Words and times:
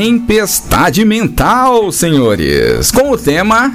Tempestade 0.00 1.04
Mental, 1.04 1.92
senhores. 1.92 2.90
Com 2.90 3.10
o 3.10 3.18
tema 3.18 3.70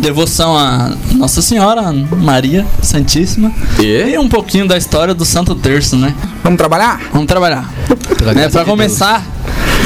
Devoção 0.00 0.56
a 0.56 0.92
Nossa 1.16 1.42
Senhora, 1.42 1.92
Maria 1.92 2.64
Santíssima. 2.80 3.52
E? 3.80 4.12
E 4.12 4.16
um 4.16 4.28
pouquinho 4.28 4.68
da 4.68 4.78
história 4.78 5.12
do 5.12 5.24
Santo 5.24 5.56
Terço, 5.56 5.96
né? 5.96 6.14
Vamos 6.44 6.56
trabalhar? 6.56 7.00
Vamos 7.12 7.26
trabalhar. 7.26 7.68
Né, 8.32 8.48
para 8.48 8.64
começar, 8.64 9.26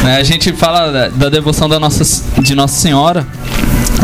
né, 0.04 0.18
a 0.18 0.22
gente 0.22 0.52
fala 0.52 0.92
da, 0.92 1.08
da 1.08 1.28
devoção 1.30 1.66
da 1.66 1.80
nossa, 1.80 2.04
de 2.42 2.54
Nossa 2.54 2.78
Senhora, 2.78 3.26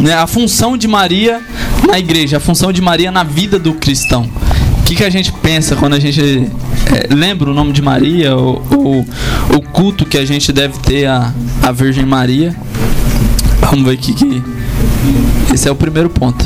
né, 0.03 0.15
a 0.15 0.27
função 0.27 0.79
de 0.79 0.89
Maria 0.89 1.43
na 1.87 1.99
igreja, 1.99 2.39
a 2.39 2.41
função 2.41 2.73
de 2.73 2.81
Maria 2.81 3.11
na 3.11 3.23
vida 3.23 3.59
do 3.59 3.75
cristão. 3.75 4.31
O 4.79 4.85
que, 4.85 4.95
que 4.95 5.05
a 5.05 5.11
gente 5.11 5.31
pensa 5.31 5.77
quando 5.77 5.93
a 5.93 6.01
gente 6.01 6.51
lembra 7.11 7.51
o 7.51 7.55
nome 7.55 7.73
de 7.73 7.83
Maria, 7.83 8.37
o, 8.37 9.01
o, 9.01 9.63
culto 9.73 10.05
que 10.05 10.19
a 10.19 10.25
gente 10.25 10.53
deve 10.53 10.79
ter 10.81 11.07
a, 11.07 11.33
a 11.63 11.73
Virgem 11.73 12.05
Maria? 12.05 12.55
Vamos 13.61 13.85
ver 13.85 13.93
aqui 13.93 14.13
que 14.15 14.43
esse 15.53 15.69
é 15.69 15.73
o 15.73 15.77
primeiro 15.77 16.11
ponto. 16.11 16.45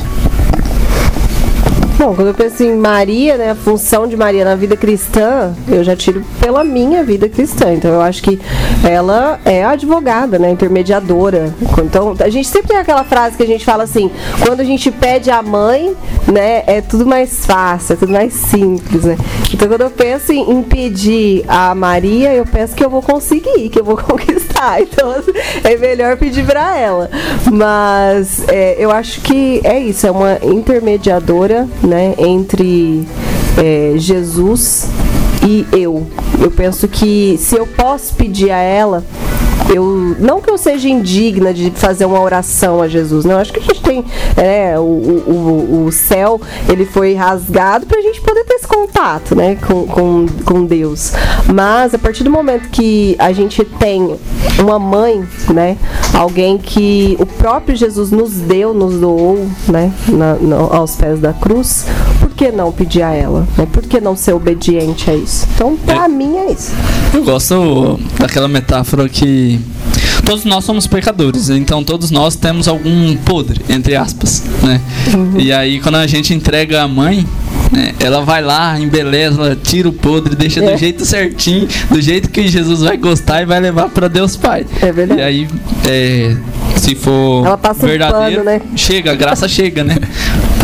Bom, 2.07 2.15
quando 2.15 2.29
eu 2.29 2.35
penso 2.35 2.63
em 2.63 2.77
Maria, 2.77 3.37
né, 3.37 3.51
a 3.51 3.55
função 3.57 4.07
de 4.07 4.17
Maria 4.17 4.45
na 4.45 4.55
vida 4.55 4.77
cristã, 4.77 5.53
eu 5.67 5.83
já 5.83 5.97
tiro 5.97 6.23
pela 6.39 6.63
minha 6.63 7.03
vida 7.03 7.29
cristã. 7.29 7.75
Então 7.75 7.91
eu 7.91 8.01
acho 8.01 8.23
que 8.23 8.41
ela 8.89 9.41
é 9.45 9.65
advogada, 9.65 10.39
né, 10.39 10.49
intermediadora. 10.49 11.53
Então 11.85 12.15
a 12.21 12.29
gente 12.29 12.47
sempre 12.47 12.69
tem 12.69 12.77
aquela 12.77 13.03
frase 13.03 13.37
que 13.37 13.43
a 13.43 13.47
gente 13.47 13.65
fala 13.65 13.83
assim: 13.83 14.09
quando 14.47 14.61
a 14.61 14.65
gente 14.65 14.89
pede 14.93 15.33
a 15.33 15.43
mãe, 15.43 15.97
né, 16.29 16.63
é 16.69 16.81
tudo 16.81 17.05
mais 17.05 17.45
fácil, 17.45 17.95
é 17.95 17.97
tudo 17.97 18.13
mais 18.13 18.33
simples, 18.33 19.03
né. 19.03 19.17
Então 19.53 19.67
quando 19.67 19.81
eu 19.81 19.91
penso 19.91 20.31
em, 20.33 20.63
pedir 20.63 21.45
a 21.49 21.75
Maria, 21.75 22.33
eu 22.33 22.47
penso 22.47 22.77
que 22.77 22.85
eu 22.85 22.91
vou 22.91 23.03
conseguir, 23.03 23.69
que 23.69 23.81
eu 23.81 23.85
vou 23.85 23.97
conquistar. 23.99 24.81
Então 24.81 25.13
é 25.65 25.77
melhor 25.77 26.17
pedir 26.17 26.47
para 26.47 26.77
ela. 26.79 27.11
Mas 27.51 28.47
é, 28.49 28.77
eu 28.79 28.93
acho 28.93 29.21
que 29.23 29.61
é 29.65 29.77
isso, 29.81 30.07
é 30.07 30.11
uma 30.13 30.39
intermediadora 30.45 31.67
né, 31.83 31.96
entre 32.19 33.07
é, 33.59 33.95
Jesus 33.97 34.89
e 35.47 35.67
eu. 35.73 36.07
Eu 36.41 36.51
penso 36.51 36.89
que 36.89 37.37
se 37.39 37.57
eu 37.57 37.67
posso 37.67 38.15
pedir 38.15 38.51
a 38.51 38.59
ela, 38.59 39.05
eu 39.75 40.17
não 40.19 40.41
que 40.41 40.51
eu 40.51 40.59
seja 40.59 40.89
indigna 40.89 41.53
de 41.53 41.71
fazer 41.71 42.05
uma 42.05 42.21
oração 42.21 42.81
a 42.81 42.89
Jesus, 42.89 43.25
não. 43.25 43.39
Acho 43.39 43.53
que 43.53 43.61
a 43.61 43.63
gente 43.63 43.83
tem 43.83 44.05
é, 44.37 44.79
o, 44.79 44.83
o, 44.83 45.85
o 45.87 45.93
céu 45.93 46.41
ele 46.69 46.85
foi 46.85 47.15
rasgado 47.15 47.87
para 47.87 47.99
a 47.99 48.03
gente 48.03 48.21
poder 48.21 48.45
ter 48.45 48.55
esse 48.55 48.67
contato, 48.67 49.35
né, 49.35 49.57
com, 49.67 49.87
com, 49.87 50.27
com 50.45 50.65
Deus. 50.65 51.13
Mas 51.53 51.95
a 51.95 51.99
partir 51.99 52.25
do 52.25 52.31
momento 52.31 52.69
que 52.71 53.17
a 53.19 53.33
gente 53.33 53.65
tem 53.65 54.17
uma 54.59 54.79
mãe, 54.79 55.27
né, 55.53 55.77
alguém 56.15 56.59
que 56.59 57.17
o 57.21 57.27
próprio 57.27 57.77
Jesus 57.77 58.11
nos 58.11 58.33
deu, 58.35 58.73
nos 58.73 58.99
doou, 58.99 59.47
né, 59.69 59.93
na, 60.09 60.37
aos 60.71 60.97
pés 60.97 61.21
da 61.21 61.33
cruz, 61.33 61.87
por 62.21 62.31
que 62.37 62.51
não 62.53 62.71
pedir 62.71 63.03
a 63.03 63.13
ela? 63.13 63.47
Né? 63.57 63.67
Por 63.73 63.83
que 63.83 64.01
não 64.01 64.15
ser 64.17 64.33
obediente 64.35 65.11
a 65.11 65.15
isso? 65.15 65.47
Então, 65.55 65.77
para 65.77 66.05
É. 66.05 66.09
mim 66.09 66.37
é 66.37 66.53
isso. 66.53 66.73
Eu 67.15 67.25
gosto 67.25 67.99
daquela 68.19 68.47
metáfora 68.49 69.09
que 69.09 69.59
todos 70.25 70.45
nós 70.45 70.65
somos 70.65 70.87
pecadores, 70.87 71.49
então 71.51 71.83
todos 71.83 72.11
nós 72.11 72.37
temos 72.37 72.69
algum 72.69 73.17
podre, 73.19 73.61
entre 73.69 73.97
aspas, 73.97 74.43
né? 74.63 74.81
E 75.39 75.53
aí 75.53 75.81
quando 75.81 75.97
a 75.97 76.07
gente 76.07 76.35
entrega 76.35 76.83
a 76.83 76.89
mãe, 76.89 77.27
né, 77.73 77.95
ela 78.01 78.23
vai 78.23 78.43
lá, 78.43 78.79
embeleza, 78.79 79.57
tira 79.63 79.89
o 79.89 79.93
podre, 79.93 80.35
deixa 80.37 80.63
É. 80.65 80.73
do 80.73 80.79
jeito 80.79 81.05
certinho, 81.05 81.67
do 81.91 82.01
jeito 82.01 82.29
que 82.31 82.47
Jesus 82.49 82.81
vai 82.81 82.97
gostar 82.97 83.43
e 83.43 83.47
vai 83.47 83.61
levar 83.61 83.89
para 83.89 84.09
Deus 84.09 84.37
Pai. 84.37 84.67
É 84.83 84.93
verdade. 84.93 85.21
E 85.21 85.25
aí, 85.25 85.49
é, 85.87 86.37
se 86.77 86.95
for 86.95 87.47
Ela 87.47 87.57
passa 87.59 87.87
verdadeiro, 87.87 88.45
pano, 88.45 88.59
né? 88.59 88.61
chega, 88.77 89.13
a 89.13 89.15
graça 89.15 89.49
chega, 89.49 89.83
né? 89.85 89.97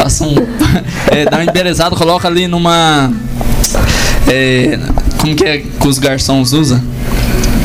Passa 0.03 0.25
um, 0.25 0.35
é, 1.13 1.25
dá 1.25 1.39
um 1.39 1.43
embelezado, 1.43 1.95
coloca 1.95 2.27
ali 2.27 2.49
numa 2.49 3.13
é, 4.27 4.77
como 5.19 5.37
que 5.37 5.45
é 5.45 5.59
que 5.59 5.87
os 5.87 5.99
garçons 6.01 6.53
usam? 6.53 6.83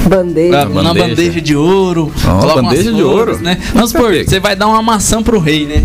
Bandeja. 0.08 0.62
Ah, 0.62 0.66
Uma 0.68 0.84
bandeja. 0.84 1.08
bandeja 1.08 1.42
de 1.42 1.56
ouro. 1.56 2.12
Umas 2.24 2.62
bandeja 2.62 2.92
de 2.92 3.02
flores, 3.02 3.38
ouro. 3.38 3.44
né? 3.44 3.58
Vamos 3.74 3.90
supor, 3.90 4.14
você 4.14 4.40
vai 4.40 4.56
dar 4.56 4.68
uma 4.68 4.84
maçã 4.84 5.22
pro 5.24 5.40
rei, 5.40 5.66
né? 5.66 5.84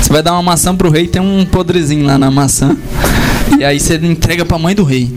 Você 0.00 0.10
vai 0.10 0.22
dar 0.22 0.32
uma 0.32 0.42
maçã 0.42 0.74
pro 0.74 0.90
rei, 0.90 1.06
tem 1.06 1.20
um 1.20 1.44
podrezinho 1.44 2.06
lá 2.06 2.16
na 2.18 2.30
maçã. 2.30 2.74
E 3.58 3.62
aí 3.62 3.78
você 3.78 3.96
entrega 3.96 4.44
pra 4.46 4.58
mãe 4.58 4.74
do 4.74 4.84
rei. 4.84 5.10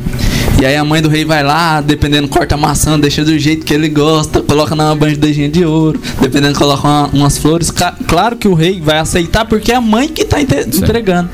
E 0.64 0.66
aí 0.66 0.78
a 0.78 0.86
mãe 0.86 1.02
do 1.02 1.10
rei 1.10 1.26
vai 1.26 1.44
lá, 1.44 1.82
dependendo, 1.82 2.30
corta 2.30 2.56
a 2.56 2.58
maçã, 2.58 2.98
deixa 2.98 3.22
do 3.26 3.38
jeito 3.38 3.66
que 3.66 3.74
ele 3.74 3.90
gosta, 3.90 4.42
coloca 4.42 4.74
numa 4.74 4.96
bandejinha 4.96 5.50
de 5.50 5.66
ouro, 5.66 6.00
dependendo, 6.22 6.58
coloca 6.58 6.88
uma- 6.88 7.10
umas 7.12 7.38
flores. 7.38 7.70
Ca- 7.70 7.94
claro 8.08 8.38
que 8.38 8.48
o 8.48 8.54
rei 8.54 8.80
vai 8.80 8.98
aceitar 8.98 9.44
porque 9.44 9.74
é 9.74 9.76
a 9.76 9.82
mãe 9.82 10.08
que 10.08 10.24
tá 10.24 10.38
entregando. 10.40 11.30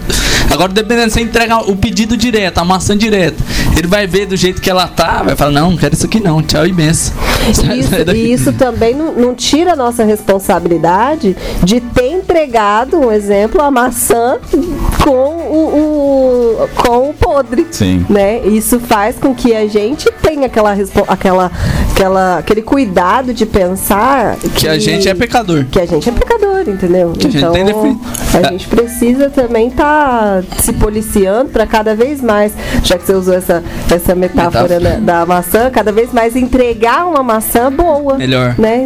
Agora, 0.52 0.72
dependendo, 0.74 1.12
você 1.12 1.22
entrega 1.22 1.58
o 1.58 1.76
pedido 1.76 2.18
direto, 2.18 2.58
a 2.58 2.66
maçã 2.66 2.98
direta. 2.98 3.38
Ele 3.78 3.88
vai 3.88 4.08
ver 4.08 4.26
do 4.26 4.36
jeito 4.36 4.60
que 4.60 4.68
ela 4.70 4.88
tá, 4.88 5.22
vai 5.22 5.36
falar, 5.36 5.52
não, 5.52 5.70
não 5.70 5.78
quero 5.78 5.94
isso 5.94 6.08
aqui 6.08 6.20
não, 6.20 6.42
tchau 6.42 6.66
e 6.66 6.72
benção. 6.74 7.14
Sai- 7.54 7.78
Isso, 7.80 7.90
e 8.16 8.34
isso 8.34 8.52
também 8.54 8.96
não, 8.96 9.14
não 9.14 9.36
tira 9.36 9.74
a 9.74 9.76
nossa 9.76 10.04
responsabilidade 10.04 11.38
de 11.64 11.80
ter 11.80 12.12
entregado, 12.14 12.98
um 12.98 13.12
exemplo, 13.12 13.62
a 13.62 13.70
maçã 13.70 14.38
com 15.04 15.10
o, 15.12 15.72
o- 15.76 15.99
com 16.76 17.10
o 17.10 17.14
podre. 17.14 17.68
Sim. 17.72 18.06
Né? 18.10 18.40
Isso 18.48 18.80
faz 18.80 19.18
com 19.18 19.34
que 19.34 19.56
a 19.56 19.68
gente 19.68 20.10
tenha 20.22 20.46
aquela, 20.48 20.76
aquela, 21.08 21.52
aquela, 21.92 22.38
aquele 22.40 22.62
cuidado 22.62 23.34
de 23.34 23.46
pensar 23.46 24.38
Que 24.56 24.68
a 24.68 24.78
gente 24.80 25.08
é 25.08 25.14
pecador. 25.14 25.66
que 25.72 25.80
a 25.80 25.86
gente 25.86 26.08
é 26.10 26.12
pecador, 26.12 26.62
entendeu? 26.68 27.14
Que 27.14 27.28
a 27.28 27.30
gente 27.30 27.38
então, 27.38 27.98
a 28.34 28.38
É. 28.40 28.50
gente 28.52 28.68
precisa 28.68 29.30
também 29.30 29.68
estar 29.68 30.44
se 30.60 30.72
policiando 30.74 31.50
para 31.50 31.66
cada 31.66 31.96
vez 31.96 32.22
mais, 32.22 32.54
já 32.84 32.98
que 32.98 33.06
você 33.06 33.14
usou 33.14 33.34
essa, 33.34 33.64
essa 33.92 34.16
metáfora, 34.16 34.80
Metáfora. 34.80 34.80
Da, 35.02 35.20
da 35.20 35.26
maçã, 35.26 35.70
cada 35.72 35.92
vez 35.92 36.12
mais 36.14 36.36
entregar 36.36 37.06
uma 37.08 37.24
maçã 37.24 37.72
boa. 37.72 38.18
Melhor. 38.18 38.56
Né? 38.58 38.86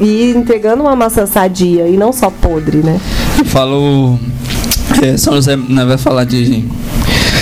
E 0.00 0.32
entregando 0.36 0.82
uma 0.82 0.94
maçã 0.96 1.26
sadia 1.26 1.86
e 1.88 1.96
não 1.96 2.12
só 2.12 2.30
podre, 2.30 2.78
né? 2.78 3.00
Eu 3.38 3.44
falo. 3.44 4.18
É, 5.02 5.16
São 5.16 5.34
José 5.34 5.56
né, 5.56 5.84
vai 5.84 5.98
falar 5.98 6.24
de 6.24 6.64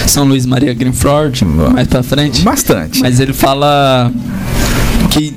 São 0.06 0.24
Luís 0.24 0.46
Maria 0.46 0.74
Greenford 0.74 1.44
mais 1.44 1.88
pra 1.88 2.02
frente. 2.02 2.42
Bastante. 2.42 3.00
Mas 3.00 3.20
ele 3.20 3.32
fala 3.32 4.12
que 5.14 5.32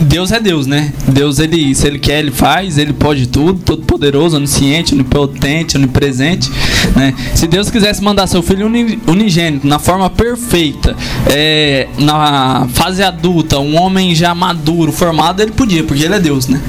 Deus 0.00 0.32
é 0.32 0.40
Deus, 0.40 0.66
né? 0.66 0.92
Deus, 1.06 1.38
ele, 1.38 1.72
se 1.74 1.86
ele 1.86 1.98
quer, 2.00 2.18
ele 2.18 2.32
faz, 2.32 2.76
ele 2.78 2.92
pode 2.92 3.28
tudo, 3.28 3.60
todo 3.64 3.82
poderoso, 3.82 4.36
onisciente, 4.36 4.92
onipotente, 4.94 5.76
onipresente, 5.76 6.50
né? 6.96 7.14
Se 7.34 7.46
Deus 7.46 7.70
quisesse 7.70 8.02
mandar 8.02 8.26
seu 8.26 8.42
filho 8.42 8.66
uni- 8.66 8.98
unigênito 9.06 9.66
na 9.66 9.78
forma 9.78 10.10
perfeita, 10.10 10.96
é, 11.26 11.86
na 11.98 12.66
fase 12.72 13.02
adulta, 13.04 13.58
um 13.60 13.80
homem 13.80 14.14
já 14.14 14.34
maduro, 14.34 14.90
formado, 14.90 15.40
ele 15.40 15.52
podia, 15.52 15.84
porque 15.84 16.02
ele 16.04 16.14
é 16.14 16.18
Deus, 16.20 16.48
né? 16.48 16.60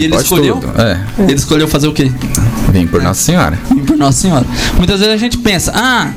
E 0.00 0.04
ele 0.04 0.16
escolheu. 0.16 0.60
É, 0.78 1.22
Ele 1.24 1.34
escolheu 1.34 1.68
fazer 1.68 1.86
o 1.88 1.92
quê? 1.92 2.10
vem 2.72 2.86
por 2.86 3.02
Nossa 3.02 3.20
Senhora. 3.20 3.58
Vim 3.68 3.84
por 3.84 3.96
Nossa 3.96 4.18
Senhora. 4.20 4.46
Muitas 4.76 5.00
vezes 5.00 5.14
a 5.14 5.16
gente 5.18 5.36
pensa, 5.38 5.72
ah, 5.74 6.12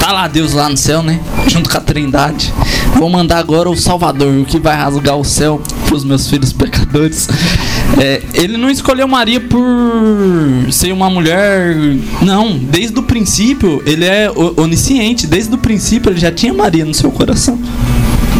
tá 0.00 0.10
lá 0.12 0.26
Deus 0.26 0.54
lá 0.54 0.68
no 0.68 0.76
céu, 0.76 1.02
né? 1.02 1.20
Junto 1.46 1.68
com 1.68 1.76
a 1.76 1.80
Trindade. 1.80 2.52
Vou 2.96 3.10
mandar 3.10 3.38
agora 3.38 3.68
o 3.68 3.76
Salvador, 3.76 4.32
o 4.40 4.44
que 4.46 4.58
vai 4.58 4.74
rasgar 4.74 5.16
o 5.16 5.24
céu 5.30 5.60
pros 5.86 6.04
meus 6.04 6.28
filhos 6.28 6.52
pecadores. 6.52 7.28
É, 7.98 8.22
ele 8.34 8.56
não 8.56 8.70
escolheu 8.70 9.08
Maria 9.08 9.40
por 9.40 9.60
ser 10.70 10.92
uma 10.92 11.08
mulher. 11.10 11.76
Não, 12.22 12.56
desde 12.58 12.98
o 12.98 13.02
princípio 13.02 13.82
ele 13.86 14.04
é 14.04 14.30
onisciente. 14.56 15.26
Desde 15.26 15.54
o 15.54 15.58
princípio 15.58 16.10
ele 16.10 16.20
já 16.20 16.30
tinha 16.30 16.52
Maria 16.52 16.84
no 16.84 16.94
seu 16.94 17.10
coração. 17.10 17.58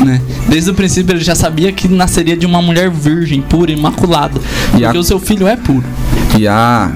Né? 0.04 0.20
Desde 0.48 0.70
o 0.70 0.74
princípio 0.74 1.12
ele 1.14 1.22
já 1.22 1.34
sabia 1.34 1.72
que 1.72 1.86
nasceria 1.88 2.36
de 2.36 2.46
uma 2.46 2.62
mulher 2.62 2.90
virgem, 2.90 3.42
pura, 3.42 3.70
imaculada. 3.70 4.40
E 4.78 4.84
a- 4.84 4.88
Porque 4.88 4.98
o 4.98 5.04
seu 5.04 5.18
filho 5.20 5.46
é 5.46 5.56
puro. 5.56 5.84
E 6.38 6.46
a 6.48 6.90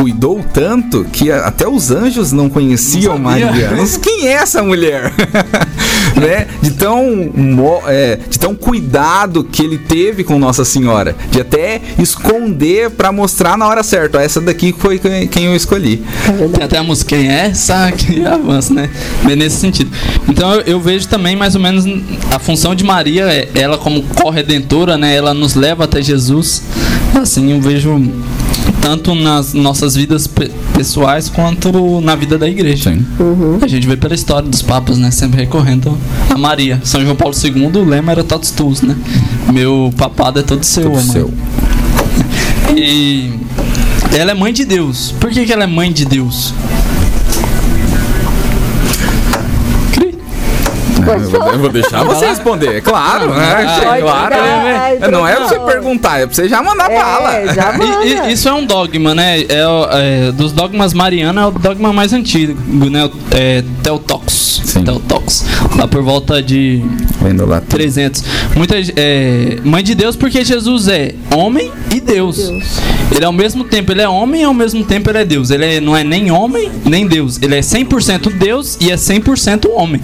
cuidou 0.00 0.42
tanto 0.54 1.04
que 1.12 1.30
até 1.30 1.68
os 1.68 1.90
anjos 1.90 2.32
não 2.32 2.48
conheciam 2.48 3.14
Não. 3.14 3.20
Maria. 3.20 3.74
Mas 3.76 3.98
quem 3.98 4.26
é 4.28 4.32
essa 4.32 4.62
mulher? 4.62 5.12
né? 6.16 6.46
De 6.62 6.70
tão 6.70 7.04
é, 7.86 8.18
de 8.28 8.38
tão 8.38 8.54
cuidado 8.54 9.44
que 9.44 9.62
ele 9.62 9.76
teve 9.76 10.24
com 10.24 10.38
Nossa 10.38 10.64
Senhora, 10.64 11.14
de 11.30 11.40
até 11.42 11.82
esconder 11.98 12.88
pra 12.90 13.12
mostrar 13.12 13.58
na 13.58 13.68
hora 13.68 13.82
certa. 13.82 14.16
Ó, 14.16 14.20
Essa 14.22 14.40
daqui 14.40 14.74
foi 14.76 14.98
quem 15.30 15.44
eu 15.44 15.54
escolhi. 15.54 16.02
Tem 16.54 16.64
até 16.64 16.78
a 16.78 16.82
música 16.82 17.10
Quem 17.16 17.30
é 17.30 17.46
essa 17.46 17.92
que 17.96 18.24
avança, 18.24 18.72
né? 18.72 18.88
Bem 19.24 19.36
nesse 19.36 19.56
sentido. 19.56 19.90
Então 20.28 20.54
eu, 20.54 20.60
eu 20.62 20.80
vejo 20.80 21.08
também 21.08 21.36
mais 21.36 21.54
ou 21.54 21.60
menos 21.60 21.84
a 22.34 22.38
função 22.38 22.74
de 22.74 22.84
Maria, 22.84 23.24
é- 23.24 23.48
ela 23.54 23.76
como 23.76 24.02
corredentora, 24.02 24.96
né? 24.96 25.14
Ela 25.14 25.34
nos 25.34 25.54
leva 25.54 25.84
até 25.84 26.00
Jesus. 26.00 26.62
Assim 27.14 27.52
eu 27.52 27.60
vejo 27.60 28.00
tanto 28.80 29.14
nas 29.14 29.52
nossas 29.54 29.94
vidas 29.94 30.26
pe- 30.26 30.50
pessoais 30.74 31.28
quanto 31.28 32.00
na 32.00 32.14
vida 32.16 32.38
da 32.38 32.48
igreja. 32.48 32.90
Sim. 32.92 33.04
A 33.60 33.66
gente 33.66 33.86
vê 33.86 33.96
pela 33.96 34.14
história 34.14 34.48
dos 34.48 34.62
papas, 34.62 34.98
né? 34.98 35.10
Sempre 35.10 35.40
recorrendo 35.40 35.96
a 36.30 36.38
Maria. 36.38 36.80
São 36.84 37.02
João 37.02 37.14
Paulo 37.16 37.34
II, 37.42 37.66
o 37.80 37.84
lema 37.84 38.12
era 38.12 38.24
todos 38.24 38.50
tus, 38.50 38.82
né? 38.82 38.96
Meu 39.52 39.92
papado 39.96 40.40
é 40.40 40.42
todo 40.42 40.64
seu, 40.64 40.84
Tudo 40.84 40.94
mãe. 40.96 41.04
seu. 41.06 41.32
E 42.76 43.32
ela 44.16 44.30
é 44.30 44.34
mãe 44.34 44.52
de 44.52 44.64
Deus. 44.64 45.12
Por 45.20 45.30
que, 45.30 45.44
que 45.44 45.52
ela 45.52 45.64
é 45.64 45.66
mãe 45.66 45.92
de 45.92 46.04
Deus? 46.04 46.54
É, 51.06 51.14
eu, 51.14 51.20
vou, 51.30 51.52
eu 51.52 51.58
vou 51.58 51.68
deixar 51.70 52.02
você 52.04 52.26
responder, 52.26 52.76
é 52.76 52.80
claro, 52.80 53.28
Não, 53.28 53.34
né? 53.36 53.54
ah, 53.54 53.96
É 53.96 54.00
claro. 54.00 54.34
ai, 54.34 54.98
É, 55.00 55.08
não 55.10 55.26
é 55.26 55.36
pra 55.36 55.48
você 55.48 55.58
perguntar, 55.60 56.20
é 56.20 56.26
pra 56.26 56.34
você 56.34 56.48
já 56.48 56.62
mandar 56.62 56.88
bala. 56.88 57.34
É, 57.36 57.54
já 57.54 57.72
manda. 57.72 58.04
E- 58.04 58.28
e- 58.28 58.32
isso 58.32 58.48
é 58.48 58.52
um 58.52 58.64
dogma, 58.64 59.14
né? 59.14 59.40
É, 59.40 59.46
é, 60.28 60.32
dos 60.32 60.52
dogmas 60.52 60.92
marianos 60.92 61.42
é 61.42 61.46
o 61.46 61.50
dogma 61.50 61.92
mais 61.92 62.12
antigo, 62.12 62.54
né? 62.90 63.10
É 63.32 63.62
Teotox. 63.82 64.60
Sim. 64.64 64.84
Teotox. 64.84 65.44
Lá 65.76 65.88
por 65.88 66.02
volta 66.02 66.42
de 66.42 66.82
Vendo 67.20 67.44
lá. 67.46 67.60
300. 67.60 68.22
Muita, 68.54 68.76
é, 68.96 69.58
mãe 69.64 69.82
de 69.82 69.94
Deus 69.94 70.14
porque 70.16 70.44
Jesus 70.44 70.86
é 70.88 71.14
homem 71.34 71.70
e 71.92 72.00
Deus. 72.00 72.36
Deus. 72.36 72.64
Ele 73.14 73.24
ao 73.24 73.32
mesmo 73.32 73.64
tempo 73.64 73.90
ele 73.90 74.00
é 74.02 74.08
homem 74.08 74.42
e 74.42 74.44
ao 74.44 74.54
mesmo 74.54 74.84
tempo 74.84 75.10
ele 75.10 75.18
é 75.18 75.24
Deus. 75.24 75.50
Ele 75.50 75.64
é- 75.76 75.80
não 75.80 75.96
é 75.96 76.04
nem 76.04 76.30
homem 76.30 76.70
nem 76.84 77.06
Deus. 77.06 77.38
Ele 77.42 77.56
é 77.56 77.62
100% 77.62 78.30
Deus 78.30 78.76
e 78.80 78.90
é 78.92 78.96
100% 78.96 79.68
homem. 79.74 80.00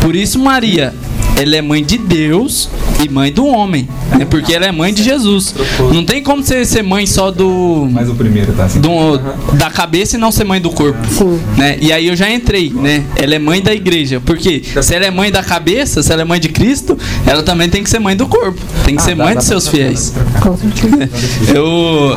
Por 0.00 0.14
isso 0.16 0.35
Maria, 0.38 0.94
ela 1.36 1.56
é 1.56 1.62
mãe 1.62 1.84
de 1.84 1.98
Deus 1.98 2.68
e 3.04 3.08
mãe 3.10 3.30
do 3.30 3.44
homem, 3.46 3.86
né? 4.16 4.24
Porque 4.24 4.54
ela 4.54 4.64
é 4.66 4.72
mãe 4.72 4.92
de 4.94 5.02
Jesus. 5.02 5.54
Não 5.92 6.02
tem 6.04 6.22
como 6.22 6.42
você 6.42 6.64
ser 6.64 6.82
mãe 6.82 7.06
só 7.06 7.30
do 7.30 7.86
Mas 7.92 8.08
o 8.08 8.14
primeiro 8.14 8.52
tá 8.54 8.64
assim. 8.64 8.80
do- 8.80 9.18
da 9.54 9.68
cabeça 9.70 10.16
e 10.16 10.18
não 10.18 10.32
ser 10.32 10.44
mãe 10.44 10.60
do 10.60 10.70
corpo. 10.70 10.98
Sim. 11.10 11.38
Né? 11.58 11.76
E 11.80 11.92
aí 11.92 12.06
eu 12.06 12.16
já 12.16 12.30
entrei, 12.32 12.72
né? 12.74 13.04
Ela 13.16 13.34
é 13.34 13.38
mãe 13.38 13.60
da 13.60 13.74
igreja. 13.74 14.18
Porque 14.24 14.62
se 14.80 14.94
ela 14.94 15.04
é 15.04 15.10
mãe 15.10 15.30
da 15.30 15.42
cabeça, 15.42 16.02
se 16.02 16.10
ela 16.10 16.22
é 16.22 16.24
mãe 16.24 16.40
de 16.40 16.48
Cristo, 16.48 16.96
ela 17.26 17.42
também 17.42 17.68
tem 17.68 17.82
que 17.82 17.90
ser 17.90 17.98
mãe 17.98 18.16
do 18.16 18.26
corpo. 18.26 18.58
Tem 18.86 18.96
que 18.96 19.02
ser 19.02 19.14
mãe 19.14 19.34
dos 19.34 19.44
seus 19.44 19.68
fiéis. 19.68 20.14
Com 20.42 20.56
certeza. 20.56 21.10
Eu. 21.54 22.16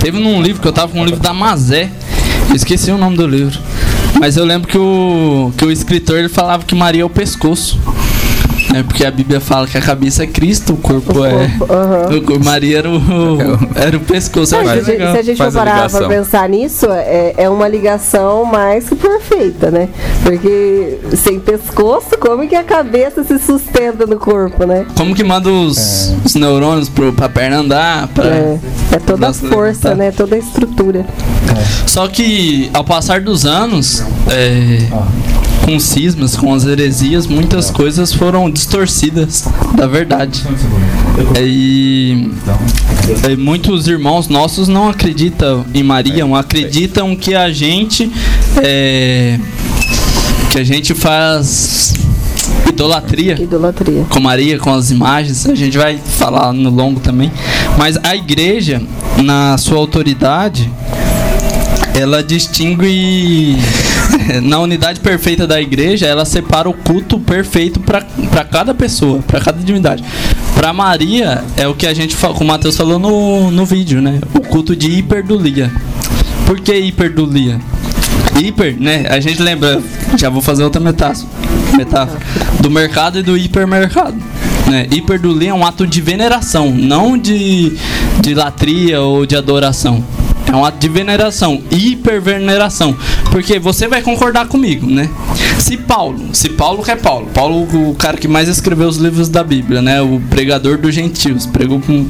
Teve 0.00 0.18
num 0.18 0.42
livro 0.42 0.60
que 0.60 0.68
eu 0.68 0.72
tava 0.72 0.92
com 0.92 1.00
um 1.00 1.04
livro 1.04 1.20
da 1.20 1.32
Mazé. 1.32 1.90
Eu 2.50 2.54
esqueci 2.56 2.90
o 2.90 2.98
nome 2.98 3.16
do 3.16 3.26
livro. 3.26 3.58
Mas 4.24 4.38
eu 4.38 4.44
lembro 4.46 4.66
que 4.66 4.78
o, 4.78 5.52
que 5.54 5.66
o 5.66 5.70
escritor 5.70 6.18
ele 6.18 6.30
falava 6.30 6.64
que 6.64 6.74
Maria 6.74 7.02
é 7.02 7.04
o 7.04 7.10
pescoço. 7.10 7.78
Né? 8.74 8.82
Porque 8.82 9.04
a 9.06 9.10
Bíblia 9.10 9.40
fala 9.40 9.68
que 9.68 9.78
a 9.78 9.80
cabeça 9.80 10.24
é 10.24 10.26
Cristo, 10.26 10.72
o 10.72 10.76
corpo 10.76 11.20
O 11.20 11.24
é. 11.24 11.48
corpo, 11.58 11.72
aham. 11.72 12.08
o 12.40 12.44
Maria 12.44 12.78
era 12.78 12.90
o, 12.90 13.00
era 13.76 13.96
o 13.96 14.00
pescoço. 14.00 14.56
Mas 14.56 14.68
acho 14.68 14.72
se, 14.72 14.80
a 14.80 14.84
gente- 14.84 14.98
legal. 14.98 15.12
se 15.12 15.18
a 15.18 15.22
gente 15.22 15.36
for 15.36 15.52
parar 15.52 15.88
pra 15.90 16.08
pensar 16.08 16.48
nisso, 16.48 16.86
é, 16.90 17.34
é 17.36 17.48
uma 17.48 17.68
ligação 17.68 18.44
mais 18.44 18.88
que 18.88 18.96
perfeita, 18.96 19.70
né? 19.70 19.88
Porque 20.24 20.98
sem 21.16 21.38
pescoço, 21.38 22.18
como 22.18 22.48
que 22.48 22.56
a 22.56 22.64
cabeça 22.64 23.22
se 23.22 23.38
sustenta 23.38 24.06
no 24.06 24.16
corpo, 24.18 24.64
né? 24.66 24.86
Como 24.96 25.14
que 25.14 25.22
manda 25.22 25.48
os, 25.50 26.12
os 26.24 26.34
neurônios 26.34 26.88
pro, 26.88 27.12
pra 27.12 27.28
perna 27.28 27.58
andar? 27.58 28.08
Pra... 28.08 28.24
É, 28.26 28.58
é 28.92 28.98
toda 28.98 29.28
a 29.28 29.32
força, 29.32 29.90
tá. 29.90 29.94
né? 29.94 30.10
Toda 30.10 30.34
a 30.34 30.38
estrutura. 30.38 31.06
Só 31.86 32.08
que 32.08 32.68
ao 32.74 32.82
passar 32.82 33.20
dos 33.20 33.46
anos, 33.46 34.02
é, 34.28 34.78
com 35.64 35.76
os 35.76 35.84
cismas, 35.84 36.36
com 36.36 36.52
as 36.52 36.64
heresias, 36.64 37.26
muitas 37.26 37.70
coisas 37.70 38.12
foram 38.12 38.50
distorcidas 38.50 39.48
da 39.74 39.86
verdade. 39.86 40.42
E, 41.40 42.30
e 43.30 43.36
muitos 43.36 43.88
irmãos 43.88 44.28
nossos 44.28 44.68
não 44.68 44.90
acreditam 44.90 45.64
em 45.72 45.82
Maria, 45.82 46.24
acreditam 46.36 47.16
que 47.16 47.34
a 47.34 47.50
gente 47.50 48.10
é, 48.62 49.38
que 50.50 50.58
a 50.58 50.64
gente 50.64 50.94
faz 50.94 51.94
idolatria 52.68 53.40
Idolatria. 53.40 54.04
com 54.10 54.20
Maria, 54.20 54.58
com 54.58 54.74
as 54.74 54.90
imagens, 54.90 55.46
a 55.48 55.54
gente 55.54 55.78
vai 55.78 55.96
falar 55.96 56.52
no 56.52 56.68
longo 56.68 57.00
também. 57.00 57.32
Mas 57.78 57.98
a 58.02 58.14
igreja, 58.14 58.82
na 59.22 59.56
sua 59.56 59.78
autoridade, 59.78 60.70
ela 61.94 62.22
distingue 62.22 63.56
na 64.42 64.58
unidade 64.60 65.00
perfeita 65.00 65.46
da 65.46 65.60
igreja, 65.60 66.06
ela 66.06 66.24
separa 66.24 66.68
o 66.68 66.74
culto 66.74 67.18
perfeito 67.18 67.80
para 67.80 68.44
cada 68.44 68.74
pessoa, 68.74 69.20
para 69.26 69.40
cada 69.40 69.62
divindade. 69.62 70.04
Para 70.54 70.72
Maria 70.72 71.42
é 71.56 71.66
o 71.66 71.74
que 71.74 71.86
a 71.86 71.94
gente, 71.94 72.16
como 72.16 72.40
o 72.40 72.44
Matheus 72.44 72.76
falou 72.76 72.98
no, 72.98 73.50
no 73.50 73.66
vídeo, 73.66 74.00
né? 74.00 74.20
O 74.34 74.40
culto 74.40 74.76
de 74.76 74.90
hiperdulia. 74.90 75.70
Por 76.46 76.60
que 76.60 76.74
hiperdulia? 76.74 77.58
Hiper, 78.40 78.76
né? 78.78 79.06
A 79.08 79.20
gente 79.20 79.40
lembra, 79.40 79.80
já 80.16 80.28
vou 80.28 80.42
fazer 80.42 80.64
outra 80.64 80.80
metáfora, 80.80 81.28
metáfora 81.76 82.20
do 82.60 82.70
mercado 82.70 83.18
e 83.18 83.22
do 83.22 83.36
hipermercado. 83.36 84.16
Né? 84.66 84.88
Hiperdulia 84.90 85.50
é 85.50 85.54
um 85.54 85.64
ato 85.64 85.86
de 85.86 86.00
veneração, 86.00 86.70
não 86.70 87.18
de, 87.18 87.76
de 88.20 88.34
latria 88.34 89.00
ou 89.00 89.26
de 89.26 89.36
adoração. 89.36 90.02
É 90.46 90.56
um 90.56 90.64
ato 90.64 90.78
de 90.78 90.88
veneração, 90.88 91.62
hiperveneração. 91.70 92.96
Porque 93.34 93.58
você 93.58 93.88
vai 93.88 94.00
concordar 94.00 94.46
comigo, 94.46 94.86
né? 94.86 95.10
Se 95.58 95.76
Paulo, 95.76 96.28
se 96.32 96.50
Paulo 96.50 96.84
que 96.84 96.92
é 96.92 96.94
Paulo, 96.94 97.26
Paulo 97.34 97.66
o 97.90 97.92
cara 97.96 98.16
que 98.16 98.28
mais 98.28 98.48
escreveu 98.48 98.86
os 98.86 98.96
livros 98.96 99.28
da 99.28 99.42
Bíblia, 99.42 99.82
né? 99.82 100.00
O 100.00 100.22
pregador 100.30 100.78
dos 100.78 100.94
gentios, 100.94 101.44
pregou 101.44 101.80
pro, 101.80 102.06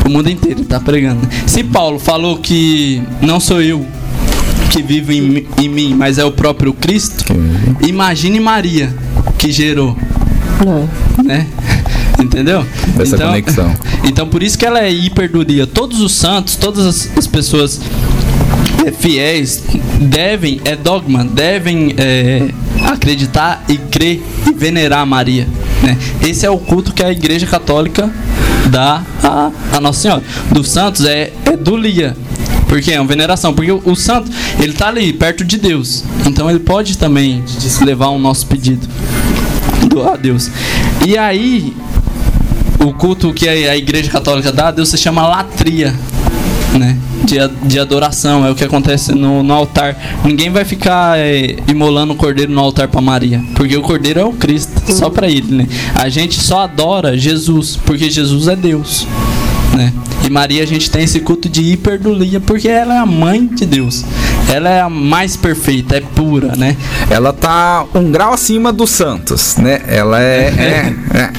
pro 0.00 0.10
mundo 0.10 0.30
inteiro, 0.30 0.64
tá 0.64 0.80
pregando. 0.80 1.20
Se 1.46 1.62
Paulo 1.62 1.98
falou 1.98 2.38
que 2.38 3.02
não 3.20 3.38
sou 3.38 3.60
eu 3.60 3.84
que 4.70 4.82
vivo 4.82 5.12
em, 5.12 5.46
em 5.60 5.68
mim, 5.68 5.94
mas 5.94 6.16
é 6.16 6.24
o 6.24 6.32
próprio 6.32 6.72
Cristo, 6.72 7.26
imagine 7.86 8.40
Maria 8.40 8.90
que 9.36 9.52
gerou 9.52 9.94
É. 10.62 11.22
né? 11.22 11.46
Entendeu? 12.18 12.64
Essa 12.98 13.18
conexão. 13.18 13.70
Então 14.06 14.28
por 14.28 14.42
isso 14.42 14.58
que 14.58 14.64
ela 14.64 14.80
é 14.80 14.90
hiperduria. 14.90 15.66
Todos 15.66 16.00
os 16.00 16.12
santos, 16.12 16.56
todas 16.56 16.86
as, 16.86 17.18
as 17.18 17.26
pessoas 17.26 17.80
fiéis 18.98 19.64
devem, 20.00 20.60
é 20.64 20.76
dogma, 20.76 21.24
devem 21.24 21.94
é, 21.96 22.48
acreditar 22.90 23.64
e 23.68 23.76
crer 23.76 24.22
e 24.46 24.52
venerar 24.52 25.06
Maria. 25.06 25.46
Né? 25.82 25.96
Esse 26.22 26.46
é 26.46 26.50
o 26.50 26.58
culto 26.58 26.92
que 26.92 27.02
a 27.02 27.10
Igreja 27.10 27.46
Católica 27.46 28.10
dá 28.70 29.02
a, 29.22 29.50
a 29.72 29.80
Nossa 29.80 30.00
Senhora. 30.00 30.22
Dos 30.50 30.68
santos 30.68 31.04
é, 31.04 31.32
é 31.44 31.56
dulia. 31.56 32.16
Porque 32.68 32.92
é 32.92 33.00
uma 33.00 33.06
veneração. 33.06 33.54
Porque 33.54 33.70
o, 33.70 33.82
o 33.84 33.94
santo, 33.94 34.30
ele 34.58 34.72
tá 34.72 34.88
ali, 34.88 35.12
perto 35.12 35.44
de 35.44 35.58
Deus. 35.58 36.04
Então 36.26 36.50
ele 36.50 36.60
pode 36.60 36.98
também 36.98 37.44
levar 37.82 38.08
o 38.08 38.18
nosso 38.18 38.46
pedido 38.46 38.88
do 39.88 40.02
a 40.08 40.16
Deus. 40.16 40.50
E 41.06 41.16
aí, 41.16 41.74
o 42.80 42.92
culto 42.92 43.32
que 43.32 43.48
a 43.48 43.72
a 43.72 43.76
Igreja 43.76 44.10
Católica 44.10 44.50
dá 44.50 44.68
a 44.68 44.70
Deus 44.70 44.88
se 44.88 44.98
chama 44.98 45.26
latria, 45.26 45.94
né? 46.72 46.98
De, 47.34 47.66
de 47.66 47.80
adoração, 47.80 48.46
é 48.46 48.50
o 48.50 48.54
que 48.54 48.62
acontece 48.62 49.12
no, 49.12 49.42
no 49.42 49.52
altar. 49.52 50.20
Ninguém 50.24 50.50
vai 50.50 50.64
ficar 50.64 51.18
é, 51.18 51.56
imolando 51.68 52.12
o 52.12 52.16
cordeiro 52.16 52.52
no 52.52 52.60
altar 52.60 52.86
para 52.86 53.00
Maria, 53.00 53.42
porque 53.56 53.76
o 53.76 53.82
cordeiro 53.82 54.20
é 54.20 54.24
o 54.24 54.32
Cristo, 54.32 54.72
só 54.92 55.10
para 55.10 55.28
ele, 55.28 55.52
né? 55.52 55.66
A 55.96 56.08
gente 56.08 56.40
só 56.40 56.60
adora 56.60 57.18
Jesus, 57.18 57.76
porque 57.84 58.08
Jesus 58.08 58.46
é 58.46 58.54
Deus, 58.54 59.04
né? 59.74 59.92
E 60.24 60.30
Maria 60.30 60.62
a 60.62 60.66
gente 60.66 60.88
tem 60.90 61.02
esse 61.02 61.20
culto 61.20 61.48
de 61.48 61.60
hiperdulia, 61.72 62.40
porque 62.40 62.68
ela 62.68 62.94
é 62.94 62.98
a 62.98 63.04
mãe 63.06 63.46
de 63.46 63.66
Deus. 63.66 64.04
Ela 64.48 64.70
é 64.70 64.80
a 64.80 64.88
mais 64.88 65.36
perfeita, 65.36 65.96
é 65.96 66.00
pura, 66.00 66.54
né? 66.56 66.76
Ela 67.10 67.32
tá 67.32 67.84
um 67.94 68.10
grau 68.10 68.32
acima 68.32 68.72
dos 68.72 68.90
santos, 68.90 69.56
né? 69.56 69.82
Ela 69.88 70.22
é. 70.22 70.46
é- 70.46 70.94
é. 71.18 71.30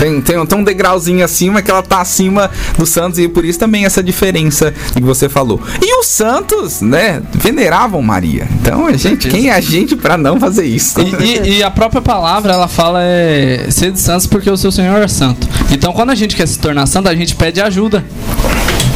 Tem, 0.00 0.18
tem, 0.22 0.46
tem 0.46 0.58
um 0.58 0.64
degrauzinho 0.64 1.22
acima 1.22 1.60
que 1.60 1.70
ela 1.70 1.82
tá 1.82 2.00
acima 2.00 2.50
dos 2.78 2.88
santos 2.88 3.18
e 3.18 3.28
por 3.28 3.44
isso 3.44 3.58
também 3.58 3.84
essa 3.84 4.02
diferença 4.02 4.72
que 4.94 5.02
você 5.02 5.28
falou. 5.28 5.60
E 5.82 6.00
os 6.00 6.06
santos, 6.06 6.80
né, 6.80 7.22
veneravam 7.34 8.00
Maria. 8.00 8.48
Então, 8.62 8.86
a 8.86 8.92
gente, 8.96 9.28
quem 9.28 9.50
é 9.50 9.52
a 9.52 9.60
gente 9.60 9.94
pra 9.94 10.16
não 10.16 10.40
fazer 10.40 10.64
isso? 10.64 10.98
E, 11.00 11.04
e- 11.48 11.58
e 11.58 11.62
a 11.62 11.70
própria 11.70 12.00
palavra, 12.00 12.54
ela 12.54 12.66
fala 12.66 13.00
é 13.02 13.66
sede 13.70 14.00
santos 14.00 14.26
porque 14.26 14.48
o 14.50 14.56
seu 14.56 14.72
Senhor 14.72 15.02
é 15.02 15.08
santo. 15.08 15.46
Então, 15.70 15.92
quando 15.92 16.08
a 16.10 16.14
gente 16.14 16.34
quer 16.34 16.48
se 16.48 16.58
tornar 16.58 16.86
santo, 16.86 17.08
a 17.08 17.14
gente 17.14 17.36
pede 17.36 17.60
ajuda. 17.60 18.02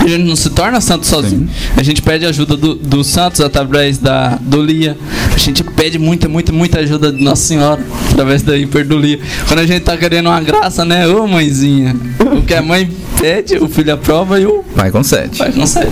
A 0.05 0.07
gente 0.09 0.25
não 0.25 0.37
se 0.37 0.51
torna 0.51 0.81
santo 0.83 1.07
sozinho. 1.07 1.49
A 1.77 1.83
gente 1.83 2.03
pede 2.03 2.27
ajuda 2.27 2.57
do- 2.57 2.75
dos 2.75 3.07
santos 3.07 3.41
através 3.41 3.97
da 3.97 4.39
dolia. 4.41 4.97
A 5.35 5.39
gente 5.39 5.65
pede 5.65 5.99
muita, 5.99 6.29
muita, 6.29 6.53
muita 6.53 6.79
ajuda 6.81 7.11
de 7.11 7.23
Nossa 7.25 7.43
Senhora 7.43 7.81
através 8.13 8.43
da 8.43 8.55
hiperdolia. 8.57 9.19
Quando 9.49 9.61
a 9.61 9.67
gente 9.67 9.81
tá 9.83 9.97
querendo 9.97 10.27
uma 10.27 10.41
graça, 10.43 10.85
né? 10.85 11.07
Ô 11.09 11.27
mãezinha. 11.27 11.97
O 12.21 12.43
que 12.43 12.53
a 12.55 12.61
mãe 12.63 12.91
pede, 13.19 13.57
o 13.57 13.67
filho 13.69 13.95
aprova 13.95 14.39
e 14.39 14.45
o 14.47 14.63
Vai 14.77 14.91
com 14.91 15.03
sete. 15.03 15.39
pai 15.39 15.51
concede. 15.53 15.89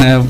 É, 0.00 0.20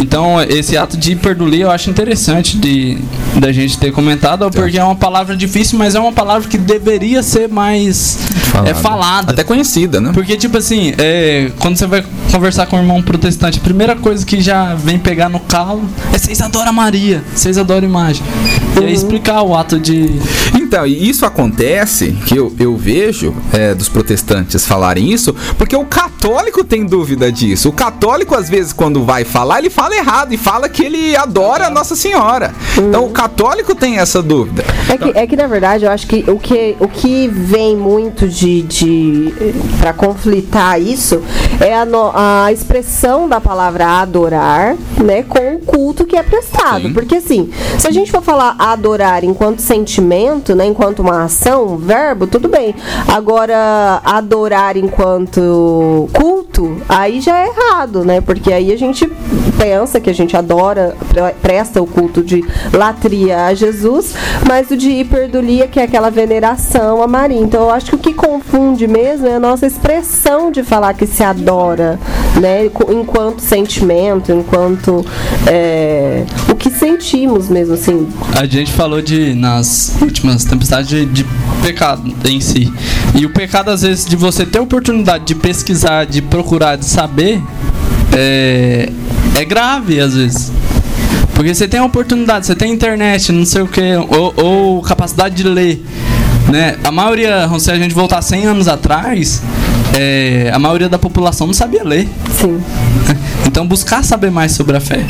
então, 0.00 0.42
esse 0.42 0.76
ato 0.76 0.96
de 0.96 1.12
hiperdulia 1.12 1.64
eu 1.64 1.70
acho 1.70 1.88
interessante 1.88 2.56
de, 2.58 2.98
da 3.40 3.52
gente 3.52 3.78
ter 3.78 3.92
comentado, 3.92 4.48
porque 4.50 4.78
é 4.78 4.84
uma 4.84 4.94
palavra 4.94 5.36
difícil, 5.36 5.78
mas 5.78 5.94
é 5.94 6.00
uma 6.00 6.12
palavra 6.12 6.48
que 6.48 6.56
deveria 6.56 7.22
ser 7.22 7.48
mais 7.48 8.18
Falado. 8.50 8.68
é, 8.68 8.74
falada. 8.74 9.32
Até 9.32 9.44
conhecida, 9.44 10.00
né? 10.00 10.10
Porque, 10.12 10.36
tipo 10.36 10.56
assim, 10.56 10.92
é, 10.98 11.50
quando 11.58 11.76
você 11.76 11.86
vai 11.86 12.04
conversar 12.30 12.66
com 12.66 12.76
um 12.76 12.80
irmão 12.80 13.02
protestante, 13.02 13.58
a 13.58 13.62
primeira 13.62 13.96
coisa 13.96 14.24
que 14.24 14.40
já 14.40 14.74
vem 14.74 14.98
pegar 14.98 15.28
no 15.28 15.40
calo 15.40 15.84
é 16.12 16.18
vocês 16.18 16.40
adoram 16.40 16.72
Maria, 16.72 17.22
vocês 17.34 17.58
adoram 17.58 17.86
imagem. 17.86 18.22
E 18.80 18.84
aí 18.84 18.92
explicar 18.92 19.42
o 19.42 19.56
ato 19.56 19.78
de. 19.78 20.10
Então, 20.74 20.84
e 20.88 21.08
isso 21.08 21.24
acontece, 21.24 22.10
que 22.26 22.36
eu, 22.36 22.52
eu 22.58 22.76
vejo 22.76 23.32
é, 23.52 23.72
dos 23.76 23.88
protestantes 23.88 24.66
falarem 24.66 25.12
isso, 25.12 25.32
porque 25.56 25.76
o 25.76 25.84
católico 25.84 26.64
tem 26.64 26.84
dúvida 26.84 27.30
disso. 27.30 27.68
O 27.68 27.72
católico, 27.72 28.34
às 28.34 28.48
vezes, 28.50 28.72
quando 28.72 29.04
vai 29.04 29.22
falar, 29.22 29.60
ele 29.60 29.70
fala 29.70 29.94
errado 29.94 30.32
e 30.34 30.36
fala 30.36 30.68
que 30.68 30.82
ele 30.82 31.14
adora 31.14 31.68
a 31.68 31.70
Nossa 31.70 31.94
Senhora. 31.94 32.52
Então, 32.76 33.06
o 33.06 33.10
católico 33.10 33.72
tem 33.72 33.98
essa 33.98 34.20
dúvida. 34.20 34.64
É 34.88 34.98
que, 34.98 35.16
é 35.16 35.26
que 35.28 35.36
na 35.36 35.46
verdade 35.46 35.84
eu 35.84 35.90
acho 35.92 36.08
que 36.08 36.24
o 36.28 36.40
que, 36.40 36.74
o 36.80 36.88
que 36.88 37.28
vem 37.28 37.76
muito 37.76 38.26
de, 38.26 38.62
de 38.62 39.32
para 39.78 39.92
conflitar 39.92 40.80
isso 40.82 41.22
é 41.60 41.72
a, 41.72 41.84
no- 41.86 42.10
a 42.12 42.50
expressão 42.52 43.28
da 43.28 43.40
palavra 43.40 44.00
adorar, 44.00 44.74
né, 45.02 45.22
com 45.22 45.54
o 45.54 45.58
culto 45.60 46.04
que 46.04 46.16
é 46.16 46.22
prestado. 46.24 46.88
Sim. 46.88 46.92
Porque 46.92 47.14
assim, 47.16 47.48
se 47.78 47.86
a 47.86 47.92
gente 47.92 48.10
for 48.10 48.22
falar 48.22 48.56
adorar 48.58 49.22
enquanto 49.22 49.60
sentimento, 49.60 50.54
né, 50.54 50.63
enquanto 50.66 51.00
uma 51.00 51.24
ação, 51.24 51.66
um 51.66 51.76
verbo, 51.76 52.26
tudo 52.26 52.48
bem. 52.48 52.74
Agora 53.08 54.00
adorar 54.04 54.76
enquanto 54.76 56.08
culto, 56.12 56.76
aí 56.88 57.20
já 57.20 57.38
é 57.38 57.48
errado, 57.48 58.04
né? 58.04 58.20
Porque 58.20 58.52
aí 58.52 58.72
a 58.72 58.76
gente 58.76 59.06
pensa 59.58 60.00
que 60.00 60.10
a 60.10 60.14
gente 60.14 60.36
adora, 60.36 60.96
pre- 61.08 61.34
presta 61.40 61.80
o 61.80 61.86
culto 61.86 62.22
de 62.22 62.44
latria 62.72 63.46
a 63.46 63.54
Jesus, 63.54 64.14
mas 64.46 64.70
o 64.70 64.76
de 64.76 64.90
hiperdulia, 64.90 65.66
que 65.68 65.78
é 65.80 65.84
aquela 65.84 66.10
veneração 66.10 67.02
a 67.02 67.06
Maria. 67.06 67.40
Então 67.40 67.62
eu 67.62 67.70
acho 67.70 67.86
que 67.86 67.94
o 67.94 67.98
que 67.98 68.14
confunde 68.14 68.86
mesmo 68.86 69.26
é 69.26 69.34
a 69.34 69.40
nossa 69.40 69.66
expressão 69.66 70.50
de 70.50 70.62
falar 70.62 70.94
que 70.94 71.06
se 71.06 71.22
adora, 71.22 71.98
né? 72.40 72.66
Enquanto 72.90 73.40
sentimento, 73.40 74.32
enquanto 74.32 75.04
é, 75.46 76.24
que 76.64 76.70
sentimos 76.70 77.50
mesmo, 77.50 77.74
assim. 77.74 78.08
A 78.34 78.46
gente 78.46 78.72
falou 78.72 79.02
de, 79.02 79.34
nas 79.34 79.94
últimas 80.00 80.44
tempestades, 80.44 80.88
de, 80.88 81.04
de 81.04 81.26
pecado 81.60 82.10
em 82.24 82.40
si. 82.40 82.72
E 83.14 83.26
o 83.26 83.30
pecado, 83.30 83.70
às 83.70 83.82
vezes, 83.82 84.06
de 84.06 84.16
você 84.16 84.46
ter 84.46 84.60
oportunidade 84.60 85.24
de 85.26 85.34
pesquisar, 85.34 86.06
de 86.06 86.22
procurar, 86.22 86.76
de 86.76 86.86
saber, 86.86 87.42
é, 88.16 88.88
é 89.36 89.44
grave, 89.44 90.00
às 90.00 90.14
vezes. 90.14 90.50
Porque 91.34 91.54
você 91.54 91.68
tem 91.68 91.80
a 91.80 91.84
oportunidade, 91.84 92.46
você 92.46 92.54
tem 92.54 92.72
internet, 92.72 93.30
não 93.30 93.44
sei 93.44 93.60
o 93.60 93.68
que, 93.68 93.82
ou, 94.08 94.32
ou 94.34 94.82
capacidade 94.82 95.34
de 95.34 95.42
ler. 95.42 95.84
Né? 96.50 96.78
A 96.82 96.90
maioria, 96.90 97.46
se 97.58 97.70
a 97.70 97.76
gente 97.76 97.94
voltar 97.94 98.22
100 98.22 98.46
anos 98.46 98.68
atrás, 98.68 99.42
é, 99.94 100.50
a 100.50 100.58
maioria 100.58 100.88
da 100.88 100.98
população 100.98 101.46
não 101.46 101.54
sabia 101.54 101.84
ler. 101.84 102.08
Sim. 102.40 102.58
Então, 103.46 103.66
buscar 103.66 104.02
saber 104.04 104.30
mais 104.30 104.52
sobre 104.52 104.76
a 104.76 104.80
fé. 104.80 105.04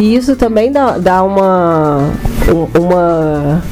E 0.00 0.14
isso 0.14 0.36
também 0.36 0.70
dá, 0.72 0.98
dá 0.98 1.22
uma. 1.22 2.10
um- 2.48 2.80
uma 2.80 3.62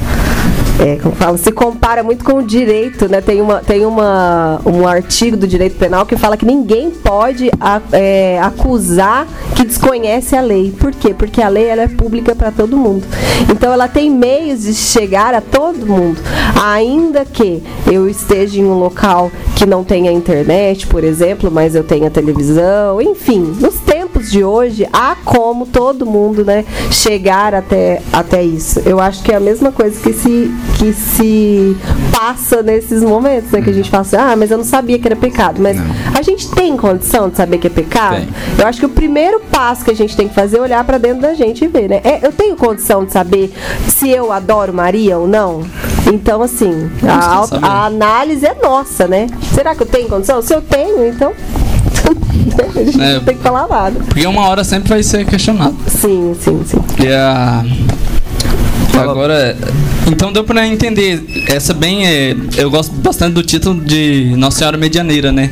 é, 0.77 0.97
como 1.01 1.15
fala, 1.15 1.37
se 1.37 1.53
compara 1.53 2.03
muito 2.03 2.25
com 2.25 2.33
o 2.39 2.43
direito, 2.43 3.07
né? 3.07 3.21
Tem, 3.21 3.39
uma, 3.39 3.61
tem 3.61 3.85
uma, 3.85 4.59
um 4.65 4.85
artigo 4.85 5.37
do 5.37 5.47
direito 5.47 5.77
penal 5.77 6.05
que 6.05 6.17
fala 6.17 6.35
que 6.35 6.45
ninguém 6.45 6.91
pode 6.91 7.49
a- 7.61 7.81
é, 7.93 8.37
acusar 8.41 9.25
que 9.55 9.63
desconhece 9.63 10.35
a 10.35 10.41
lei. 10.41 10.73
Por 10.77 10.91
quê? 10.91 11.13
Porque 11.17 11.41
a 11.41 11.47
lei 11.47 11.63
ela 11.67 11.83
é 11.83 11.87
pública 11.87 12.35
para 12.35 12.51
todo 12.51 12.75
mundo. 12.75 13.05
Então 13.49 13.71
ela 13.71 13.87
tem 13.87 14.11
meios 14.11 14.63
de 14.63 14.73
chegar 14.73 15.33
a 15.33 15.39
todo 15.39 15.85
mundo. 15.87 16.19
Ainda 16.61 17.23
que 17.23 17.63
eu 17.89 18.09
esteja 18.09 18.59
em 18.59 18.65
um 18.65 18.77
local 18.77 19.31
que 19.55 19.65
não 19.65 19.81
tenha 19.81 20.11
internet, 20.11 20.87
por 20.87 21.05
exemplo, 21.05 21.49
mas 21.49 21.73
eu 21.73 21.85
tenha 21.85 22.09
televisão, 22.09 23.01
enfim, 23.01 23.55
nos 23.61 23.75
tempos 24.25 24.31
de 24.31 24.43
hoje 24.43 24.87
há 24.91 25.15
como 25.23 25.65
todo 25.65 26.05
mundo, 26.05 26.43
né, 26.43 26.65
chegar 26.91 27.53
até, 27.53 28.01
até 28.11 28.43
isso. 28.43 28.81
Eu 28.85 28.99
acho 28.99 29.23
que 29.23 29.31
é 29.31 29.35
a 29.35 29.39
mesma 29.39 29.71
coisa 29.71 29.99
que 29.99 30.13
se, 30.13 30.51
que 30.77 30.93
se 30.93 31.77
passa 32.11 32.63
nesses 32.63 33.03
momentos, 33.03 33.51
né, 33.51 33.61
que 33.61 33.69
a 33.69 33.73
gente 33.73 33.89
fala 33.89 34.01
assim, 34.01 34.15
ah, 34.15 34.35
mas 34.35 34.51
eu 34.51 34.57
não 34.57 34.65
sabia 34.65 34.97
que 34.97 35.07
era 35.07 35.15
pecado. 35.15 35.61
Mas 35.61 35.77
Não. 35.77 35.85
a 36.17 36.21
gente 36.21 36.49
tem 36.51 36.75
condição 36.75 37.29
de 37.29 37.37
saber 37.37 37.57
que 37.57 37.67
é 37.67 37.69
pecado? 37.69 38.17
Tem. 38.17 38.27
Eu 38.59 38.67
acho 38.67 38.79
que 38.79 38.85
o 38.85 38.89
primeiro 38.89 39.39
passo 39.51 39.85
que 39.85 39.91
a 39.91 39.95
gente 39.95 40.15
tem 40.15 40.27
que 40.27 40.33
fazer 40.33 40.57
é 40.57 40.61
olhar 40.61 40.83
para 40.83 40.97
dentro 40.97 41.21
da 41.21 41.33
gente 41.33 41.63
e 41.63 41.67
ver, 41.67 41.89
né? 41.89 42.01
É, 42.03 42.25
eu 42.25 42.31
tenho 42.31 42.55
condição 42.55 43.05
de 43.05 43.11
saber 43.11 43.53
se 43.87 44.09
eu 44.09 44.31
adoro 44.31 44.73
Maria 44.73 45.17
ou 45.17 45.27
não? 45.27 45.63
Então, 46.11 46.41
assim, 46.41 46.89
a, 47.03 47.67
a 47.67 47.85
análise 47.85 48.45
é 48.45 48.55
nossa, 48.61 49.07
né? 49.07 49.27
Será 49.53 49.73
que 49.75 49.81
eu 49.81 49.87
tenho 49.87 50.07
condição? 50.07 50.41
Se 50.41 50.53
eu 50.53 50.61
tenho, 50.61 51.05
então. 51.05 51.33
A 52.75 52.83
gente 52.83 53.01
É. 53.01 53.13
não 53.15 53.23
tem 53.23 53.35
que 53.37 53.43
falar 53.43 53.67
nada. 53.67 53.99
Porque 54.07 54.25
uma 54.27 54.47
hora 54.47 54.63
sempre 54.63 54.89
vai 54.89 55.03
ser 55.03 55.25
questionado. 55.25 55.75
Sim, 55.87 56.35
sim, 56.39 56.61
sim. 56.65 56.77
E 57.03 57.07
a. 57.11 57.63
Agora, 58.97 59.57
então 60.07 60.31
deu 60.31 60.43
pra 60.43 60.65
entender. 60.65 61.21
Essa 61.47 61.73
bem 61.73 62.07
é. 62.07 62.35
Eu 62.55 62.69
gosto 62.71 62.93
bastante 62.93 63.33
do 63.33 63.43
título 63.43 63.79
de 63.81 64.33
Nossa 64.37 64.59
Senhora 64.59 64.77
Medianeira, 64.77 65.31
né? 65.31 65.49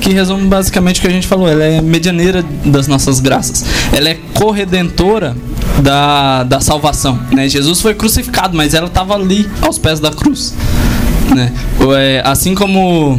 Que 0.00 0.12
resume 0.12 0.46
basicamente 0.48 0.98
o 0.98 1.00
que 1.00 1.06
a 1.06 1.10
gente 1.10 1.26
falou. 1.26 1.48
Ela 1.48 1.64
é 1.64 1.80
medianeira 1.80 2.44
das 2.66 2.86
nossas 2.86 3.20
graças. 3.20 3.64
Ela 3.90 4.10
é 4.10 4.18
corredentora 4.34 5.34
da, 5.82 6.42
da 6.44 6.60
salvação. 6.60 7.18
Né? 7.32 7.48
Jesus 7.48 7.80
foi 7.80 7.94
crucificado, 7.94 8.54
mas 8.54 8.74
ela 8.74 8.86
estava 8.86 9.14
ali 9.14 9.48
aos 9.62 9.78
pés 9.78 9.98
da 9.98 10.10
cruz. 10.10 10.54
Né? 11.34 11.50
É, 11.96 12.22
assim 12.24 12.54
como 12.54 13.18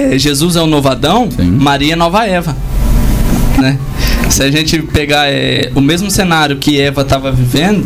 é, 0.00 0.18
Jesus 0.18 0.56
é 0.56 0.62
o 0.62 0.66
novo 0.66 0.88
Adão, 0.88 1.28
Sim. 1.30 1.50
Maria 1.50 1.92
é 1.92 1.96
nova 1.96 2.26
Eva 2.26 2.56
né? 3.60 3.78
Se 4.28 4.42
a 4.42 4.50
gente 4.50 4.80
pegar 4.82 5.28
é, 5.28 5.70
o 5.74 5.80
mesmo 5.80 6.10
cenário 6.10 6.56
que 6.56 6.80
Eva 6.80 7.02
estava 7.02 7.30
vivendo, 7.30 7.84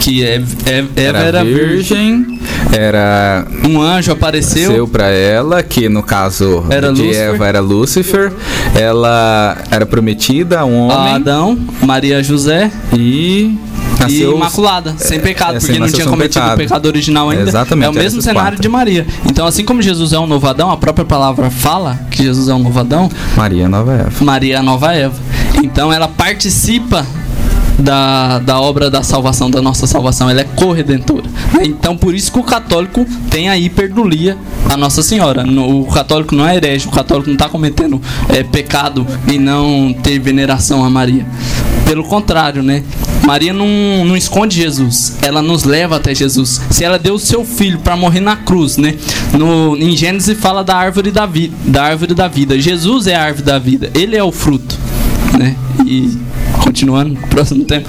que 0.00 0.24
é, 0.24 0.42
é- 0.66 0.78
Eva 0.78 0.90
Era, 0.96 1.18
era, 1.18 1.44
virgem, 1.44 2.40
era 2.72 3.46
um 3.68 3.80
anjo 3.80 4.12
apareceu, 4.12 4.72
seu 4.72 4.88
pra 4.88 5.08
ela, 5.08 5.62
que 5.62 5.88
no 5.88 6.02
caso 6.02 6.64
Era 6.70 6.92
de 6.92 7.02
Lúcifer. 7.02 7.34
Eva 7.34 7.46
era 7.46 7.60
Lúcifer. 7.60 8.32
Ela 8.74 9.58
era 9.70 9.84
prometida 9.86 10.60
a 10.60 10.64
um 10.64 10.90
a 10.90 10.96
homem 10.96 11.14
Adão, 11.14 11.58
Maria 11.82 12.22
José 12.22 12.70
e 12.92 13.56
e 13.96 14.02
nasceu 14.02 14.36
imaculada, 14.36 14.94
sem 14.98 15.20
pecado, 15.20 15.56
é, 15.56 15.60
porque 15.60 15.78
não 15.78 15.88
tinha 15.88 16.06
cometido 16.06 16.40
pecado. 16.40 16.54
o 16.54 16.58
pecado 16.58 16.86
original 16.86 17.30
ainda. 17.30 17.42
Exatamente, 17.48 17.86
é 17.86 17.88
o 17.88 17.92
era 17.92 18.02
mesmo 18.02 18.22
cenário 18.22 18.42
quatro. 18.50 18.62
de 18.62 18.68
Maria. 18.68 19.06
Então, 19.26 19.46
assim 19.46 19.64
como 19.64 19.80
Jesus 19.82 20.12
é 20.12 20.18
um 20.18 20.26
novo 20.26 20.46
Adão, 20.46 20.70
a 20.70 20.76
própria 20.76 21.04
palavra 21.04 21.50
fala 21.50 21.98
que 22.10 22.22
Jesus 22.22 22.48
é 22.48 22.54
um 22.54 22.58
novo 22.60 22.78
Adão, 22.78 23.10
Maria 23.36 23.68
Nova 23.68 23.92
Eva. 23.94 24.12
Maria 24.24 24.54
é 24.56 24.58
a 24.58 24.62
nova 24.62 24.92
Eva. 24.94 25.14
Então 25.62 25.92
ela 25.92 26.08
participa 26.08 27.06
da, 27.78 28.38
da 28.38 28.60
obra 28.60 28.88
da 28.90 29.02
salvação, 29.02 29.50
da 29.50 29.60
nossa 29.60 29.86
salvação. 29.86 30.28
Ela 30.30 30.42
é 30.42 30.44
corredentora. 30.44 31.24
Então 31.62 31.96
por 31.96 32.14
isso 32.14 32.30
que 32.32 32.38
o 32.38 32.42
católico 32.42 33.06
tem 33.30 33.48
a 33.48 33.56
hiperdulia 33.58 34.36
a 34.70 34.76
Nossa 34.76 35.02
Senhora. 35.02 35.44
No- 35.44 35.82
o 35.82 35.86
católico 35.86 36.34
não 36.34 36.46
é 36.46 36.56
herege, 36.56 36.86
o 36.88 36.90
católico 36.90 37.28
não 37.28 37.34
está 37.34 37.48
cometendo 37.48 38.00
é, 38.28 38.42
pecado 38.42 39.06
em 39.28 39.38
não 39.38 39.94
ter 40.02 40.18
veneração 40.18 40.84
a 40.84 40.90
Maria. 40.90 41.26
Pelo 41.86 42.04
contrário, 42.04 42.62
né? 42.62 42.82
Maria 43.24 43.52
não, 43.52 44.04
não 44.04 44.16
esconde 44.16 44.56
Jesus, 44.56 45.16
ela 45.22 45.40
nos 45.40 45.64
leva 45.64 45.96
até 45.96 46.14
Jesus. 46.14 46.60
Se 46.70 46.84
ela 46.84 46.98
deu 46.98 47.14
o 47.14 47.18
seu 47.18 47.44
filho 47.44 47.78
para 47.78 47.96
morrer 47.96 48.20
na 48.20 48.36
cruz, 48.36 48.76
né? 48.76 48.94
No, 49.32 49.76
em 49.76 49.96
Gênesis 49.96 50.38
fala 50.38 50.62
da 50.62 50.76
árvore 50.76 51.10
da, 51.10 51.24
vi, 51.24 51.52
da 51.64 51.84
árvore 51.84 52.14
da 52.14 52.28
vida. 52.28 52.58
Jesus 52.58 53.06
é 53.06 53.14
a 53.14 53.22
árvore 53.22 53.44
da 53.44 53.58
vida, 53.58 53.90
ele 53.94 54.16
é 54.16 54.22
o 54.22 54.30
fruto, 54.30 54.78
né? 55.38 55.56
E 55.86 56.16
continuando, 56.62 57.18
próximo 57.28 57.64
tempo. 57.64 57.88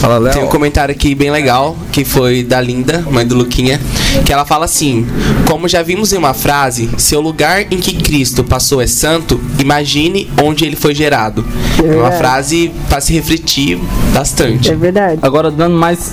Fala, 0.00 0.30
Tem 0.30 0.40
um 0.40 0.44
Léo. 0.44 0.52
comentário 0.52 0.92
aqui 0.94 1.12
bem 1.14 1.30
legal, 1.30 1.76
que 1.90 2.04
foi 2.04 2.44
da 2.44 2.60
Linda, 2.60 3.04
mãe 3.10 3.26
do 3.26 3.34
Luquinha, 3.34 3.80
que 4.24 4.32
ela 4.32 4.44
fala 4.44 4.64
assim: 4.64 5.04
Como 5.46 5.66
já 5.68 5.82
vimos 5.82 6.12
em 6.12 6.16
uma 6.16 6.32
frase, 6.34 6.88
se 6.96 7.16
o 7.16 7.20
lugar 7.20 7.62
em 7.72 7.78
que 7.78 7.96
Cristo 7.96 8.44
passou 8.44 8.80
é 8.80 8.86
santo, 8.86 9.40
imagine 9.58 10.30
onde 10.42 10.64
ele 10.64 10.76
foi 10.76 10.94
gerado. 10.94 11.44
É 11.78 11.82
uma 11.82 11.90
verdade. 12.10 12.16
frase 12.18 12.72
para 12.88 13.00
se 13.00 13.12
refletir 13.12 13.78
bastante. 14.14 14.70
É 14.70 14.76
verdade. 14.76 15.18
Agora 15.20 15.50
dando 15.50 15.76
mais 15.76 16.12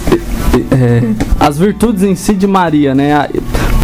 é, 0.71 1.01
as 1.39 1.57
virtudes 1.57 2.01
em 2.03 2.15
si 2.15 2.33
de 2.33 2.47
Maria, 2.47 2.95
né? 2.95 3.29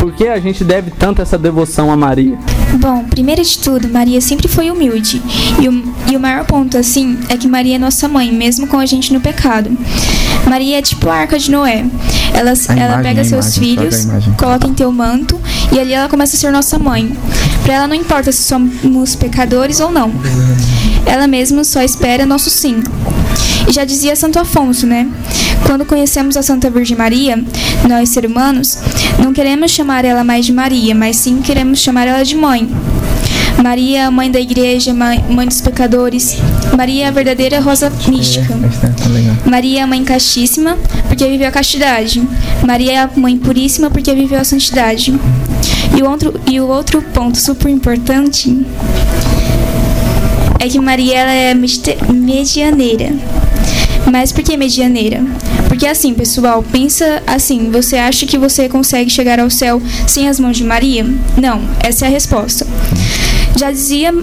A- 0.02 0.04
Por 0.04 0.12
que 0.14 0.28
a 0.28 0.40
gente 0.40 0.64
deve 0.64 0.92
tanto 0.92 1.22
essa 1.22 1.38
devoção 1.38 1.92
a 1.92 1.96
Maria? 1.98 2.38
Bom, 2.80 3.04
primeiro 3.06 3.44
de 3.44 3.58
tudo, 3.60 3.88
Maria 3.88 4.20
sempre 4.22 4.48
foi 4.48 4.72
humilde. 4.72 5.22
E 5.62 5.68
o, 5.70 5.84
e 6.12 6.16
o 6.16 6.20
maior 6.20 6.44
ponto, 6.46 6.78
assim, 6.78 7.18
é 7.30 7.38
que 7.38 7.48
Maria 7.48 7.76
é 7.76 7.80
nossa 7.80 8.08
mãe, 8.08 8.32
mesmo 8.32 8.66
com 8.68 8.78
a 8.80 8.86
gente 8.86 9.14
no 9.14 9.22
pecado. 9.22 9.70
Maria 10.48 10.80
é 10.80 10.82
tipo 10.82 11.08
a 11.10 11.16
arca 11.16 11.38
de 11.38 11.52
Noé. 11.52 11.86
Ela, 12.34 12.52
A 12.52 12.74
ela 12.74 12.86
imagem, 12.94 13.04
pega 13.04 13.24
seus 13.24 13.58
imagem, 13.58 13.62
filhos, 13.78 14.04
imagem. 14.06 14.34
coloca 14.34 14.68
em 14.68 14.74
teu 14.74 14.92
manto, 14.92 15.40
e 15.72 15.80
ali 15.80 15.94
ela 15.94 16.10
começa 16.10 16.36
a 16.36 16.40
ser 16.40 16.52
nossa 16.52 16.80
mãe. 16.80 17.16
Pra 17.64 17.74
ela 17.76 17.88
não 17.88 17.96
importa 17.96 18.32
se 18.32 18.42
somos 18.44 19.16
pecadores 19.16 19.80
ou 19.80 19.92
não. 19.92 20.12
Ela 21.06 21.28
mesma 21.28 21.64
só 21.64 21.82
espera 21.84 22.26
nosso 22.26 22.50
sim. 22.50 22.84
E 23.68 23.72
já 23.72 23.84
dizia 23.86 24.16
Santo 24.16 24.40
Afonso, 24.40 24.88
né? 24.88 25.08
Quando 25.66 25.86
conhecemos 25.86 26.36
a 26.36 26.44
Santa 26.44 26.70
Virgem 26.70 26.98
Maria, 26.98 27.44
nós, 27.88 28.10
seres 28.10 28.30
humanos, 28.30 28.78
não 29.24 29.34
queremos 29.34 29.72
chamar 29.72 30.06
ela 30.06 30.24
mais 30.24 30.46
de 30.46 30.52
Maria, 30.52 30.94
mas 30.94 31.16
sim 31.18 31.42
queremos 31.42 31.80
chamar 31.80 32.08
ela 32.08 32.24
de 32.24 32.36
mãe. 32.36 32.70
Maria, 33.62 34.10
mãe 34.10 34.32
da 34.32 34.40
igreja, 34.40 34.94
mãe, 34.94 35.24
mãe 35.30 35.48
dos 35.48 35.62
pecadores. 35.62 36.38
Maria, 36.76 37.10
a 37.10 37.12
verdadeira 37.12 37.60
rosa 37.60 37.92
mística. 38.08 38.58
Maria, 39.46 39.86
mãe 39.86 40.04
castíssima, 40.04 40.78
porque 41.08 41.28
viveu 41.28 41.48
a 41.48 41.52
castidade. 41.52 42.28
Maria, 42.66 43.10
mãe 43.16 43.38
puríssima, 43.38 43.92
porque 43.92 44.14
viveu 44.16 44.40
a 44.40 44.44
santidade. 44.44 45.14
E 45.96 46.02
o 46.02 46.10
outro, 46.10 46.34
e 46.50 46.60
o 46.60 46.68
outro 46.68 47.02
ponto 47.02 47.38
super 47.38 47.70
importante 47.70 48.66
é 50.60 50.68
que 50.68 50.80
Maria 50.80 51.20
ela 51.20 51.32
é 51.32 51.54
medianeira. 51.54 53.14
Mas 54.12 54.34
por 54.34 54.44
que 54.44 54.58
medianeira? 54.58 55.24
Porque 55.70 55.88
assim, 55.88 56.14
pessoal, 56.14 56.62
pensa 56.70 57.24
assim, 57.26 57.72
você 57.72 57.96
acha 57.96 58.26
que 58.26 58.38
você 58.38 58.68
consegue 58.68 59.10
chegar 59.10 59.40
ao 59.40 59.50
céu 59.50 59.82
sem 60.06 60.28
as 60.28 60.38
mãos 60.38 60.58
de 60.58 60.66
Maria? 60.66 61.06
Não, 61.38 61.62
essa 61.82 62.06
é 62.06 62.08
a 62.10 62.12
resposta. 62.12 62.68
Já 63.58 63.72
dizia, 63.72 64.14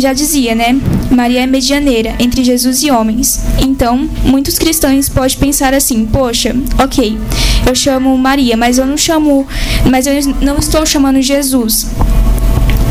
já 0.00 0.12
dizia, 0.12 0.56
né? 0.56 0.76
Maria 1.08 1.42
é 1.42 1.46
medianeira 1.46 2.16
entre 2.18 2.42
Jesus 2.42 2.82
e 2.82 2.90
homens. 2.90 3.40
Então, 3.60 4.08
muitos 4.24 4.58
cristãos 4.58 5.08
podem 5.08 5.38
pensar 5.38 5.72
assim: 5.72 6.04
poxa, 6.04 6.56
ok, 6.82 7.16
eu 7.64 7.74
chamo 7.76 8.18
Maria, 8.18 8.56
mas 8.56 8.76
eu 8.76 8.86
não 8.86 8.96
chamo, 8.96 9.46
mas 9.88 10.06
eu 10.06 10.14
não 10.40 10.58
estou 10.58 10.84
chamando 10.84 11.22
Jesus. 11.22 11.86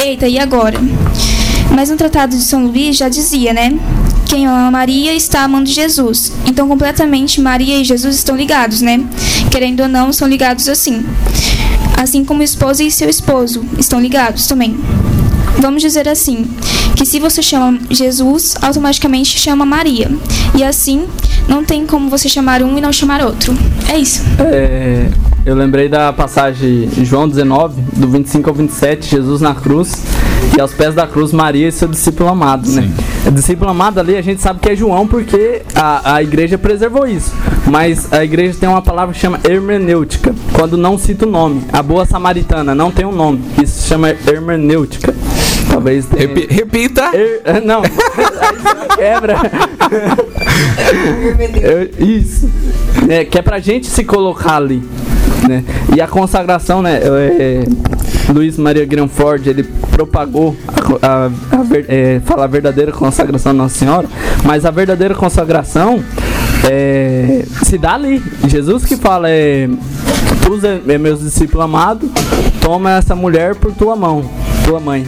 Eita, 0.01 0.29
e 0.29 0.39
agora? 0.39 0.79
Mas 1.75 1.89
no 1.89 1.97
Tratado 1.97 2.37
de 2.37 2.43
São 2.43 2.67
Luís 2.67 2.95
já 2.95 3.09
dizia, 3.09 3.51
né? 3.51 3.77
Quem 4.27 4.45
ama 4.45 4.69
Maria 4.69 5.13
está 5.13 5.43
amando 5.43 5.69
Jesus. 5.69 6.33
Então, 6.45 6.67
completamente, 6.67 7.39
Maria 7.39 7.79
e 7.79 7.83
Jesus 7.83 8.15
estão 8.15 8.35
ligados, 8.35 8.81
né? 8.81 9.03
Querendo 9.49 9.81
ou 9.81 9.87
não, 9.87 10.11
são 10.11 10.27
ligados 10.27 10.67
assim. 10.67 11.05
Assim 11.97 12.25
como 12.25 12.41
o 12.41 12.43
esposo 12.43 12.83
e 12.83 12.91
seu 12.91 13.09
esposo 13.09 13.65
estão 13.77 13.99
ligados 14.01 14.45
também. 14.45 14.77
Vamos 15.59 15.81
dizer 15.81 16.07
assim, 16.07 16.45
que 16.95 17.05
se 17.05 17.19
você 17.19 17.41
chama 17.41 17.79
Jesus, 17.89 18.55
automaticamente 18.61 19.39
chama 19.39 19.65
Maria. 19.65 20.11
E 20.55 20.63
assim, 20.63 21.07
não 21.47 21.63
tem 21.63 21.85
como 21.85 22.09
você 22.09 22.27
chamar 22.27 22.61
um 22.61 22.77
e 22.77 22.81
não 22.81 22.91
chamar 22.91 23.25
outro. 23.25 23.57
É 23.89 23.97
isso. 23.97 24.21
É, 24.39 25.09
eu 25.47 25.55
lembrei 25.55 25.87
da 25.87 26.11
passagem 26.11 26.89
João 27.03 27.27
19, 27.27 27.81
do 27.93 28.07
25 28.09 28.49
ao 28.49 28.53
27, 28.55 29.09
Jesus 29.09 29.39
na 29.39 29.55
cruz, 29.55 29.93
e 30.57 30.59
aos 30.59 30.73
pés 30.73 30.93
da 30.93 31.07
cruz 31.07 31.31
Maria 31.31 31.69
e 31.69 31.71
seu 31.71 31.87
discípulo 31.87 32.27
amado, 32.29 32.69
né? 32.69 32.91
O 33.25 33.31
discípulo 33.31 33.69
amado 33.71 33.97
ali 33.99 34.17
a 34.17 34.21
gente 34.21 34.41
sabe 34.41 34.59
que 34.59 34.69
é 34.69 34.75
João 34.75 35.07
porque 35.07 35.61
a, 35.73 36.15
a 36.15 36.21
igreja 36.23 36.57
preservou 36.57 37.07
isso. 37.07 37.33
Mas 37.65 38.11
a 38.11 38.23
igreja 38.25 38.57
tem 38.59 38.67
uma 38.67 38.81
palavra 38.81 39.13
que 39.13 39.21
chama 39.21 39.39
hermenêutica, 39.47 40.35
quando 40.51 40.75
não 40.75 40.97
cita 40.97 41.25
o 41.25 41.29
nome. 41.31 41.63
A 41.71 41.81
boa 41.81 42.05
samaritana 42.05 42.75
não 42.75 42.91
tem 42.91 43.05
um 43.05 43.11
nome, 43.15 43.41
isso 43.63 43.81
se 43.83 43.87
chama 43.87 44.09
hermenêutica. 44.09 45.15
Talvez 45.69 46.05
tenha... 46.07 46.27
Repi- 46.27 46.47
repita. 46.53 47.09
Her- 47.13 47.63
Não, 47.63 47.81
aí 47.87 47.89
você 47.89 48.95
quebra. 48.97 49.35
Eu- 51.61 52.05
isso. 52.05 52.49
É, 53.07 53.23
que 53.23 53.37
é 53.37 53.41
pra 53.41 53.59
gente 53.59 53.87
se 53.87 54.03
colocar 54.03 54.55
ali. 54.57 54.81
Né? 55.47 55.63
E 55.95 56.01
a 56.01 56.07
consagração, 56.07 56.81
né? 56.81 56.99
é, 57.03 57.63
Luiz 58.33 58.57
Maria 58.57 58.85
Granford, 58.85 59.49
ele 59.49 59.63
propagou 59.63 60.55
a, 61.01 61.29
a, 61.55 61.59
a 61.59 61.63
ver- 61.63 61.85
é, 61.87 62.19
fala 62.25 62.43
a 62.43 62.47
verdadeira 62.47 62.91
consagração 62.91 63.53
da 63.55 63.63
Nossa 63.63 63.75
Senhora, 63.77 64.07
mas 64.43 64.65
a 64.65 64.71
verdadeira 64.71 65.15
consagração 65.15 66.03
é, 66.69 67.45
se 67.63 67.77
dá 67.77 67.93
ali. 67.93 68.21
Jesus 68.47 68.83
que 68.85 68.95
fala 68.97 69.29
é, 69.29 69.69
tu 70.43 70.59
é 70.91 70.97
meus 70.97 71.21
discípulos 71.21 71.63
amados, 71.63 72.09
toma 72.61 72.91
essa 72.97 73.15
mulher 73.15 73.55
por 73.55 73.71
tua 73.71 73.95
mão, 73.95 74.25
tua 74.65 74.79
mãe. 74.79 75.05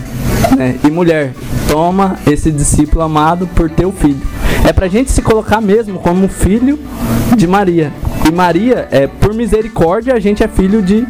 né? 0.55 0.75
E 0.83 0.89
mulher, 0.89 1.33
toma 1.69 2.17
esse 2.25 2.51
discípulo 2.51 3.01
amado 3.03 3.47
por 3.47 3.69
teu 3.69 3.91
filho. 3.91 4.21
É 4.67 4.71
pra 4.73 4.87
gente 4.87 5.11
se 5.11 5.21
colocar 5.21 5.59
mesmo 5.61 5.99
como 5.99 6.27
filho 6.27 6.79
de 7.35 7.47
Maria. 7.47 7.91
E 8.29 8.31
Maria, 8.31 8.87
é 8.91 9.07
por 9.07 9.33
misericórdia, 9.33 10.13
a 10.13 10.19
gente 10.19 10.43
é 10.43 10.47
filho 10.47 10.83
de, 10.83 11.03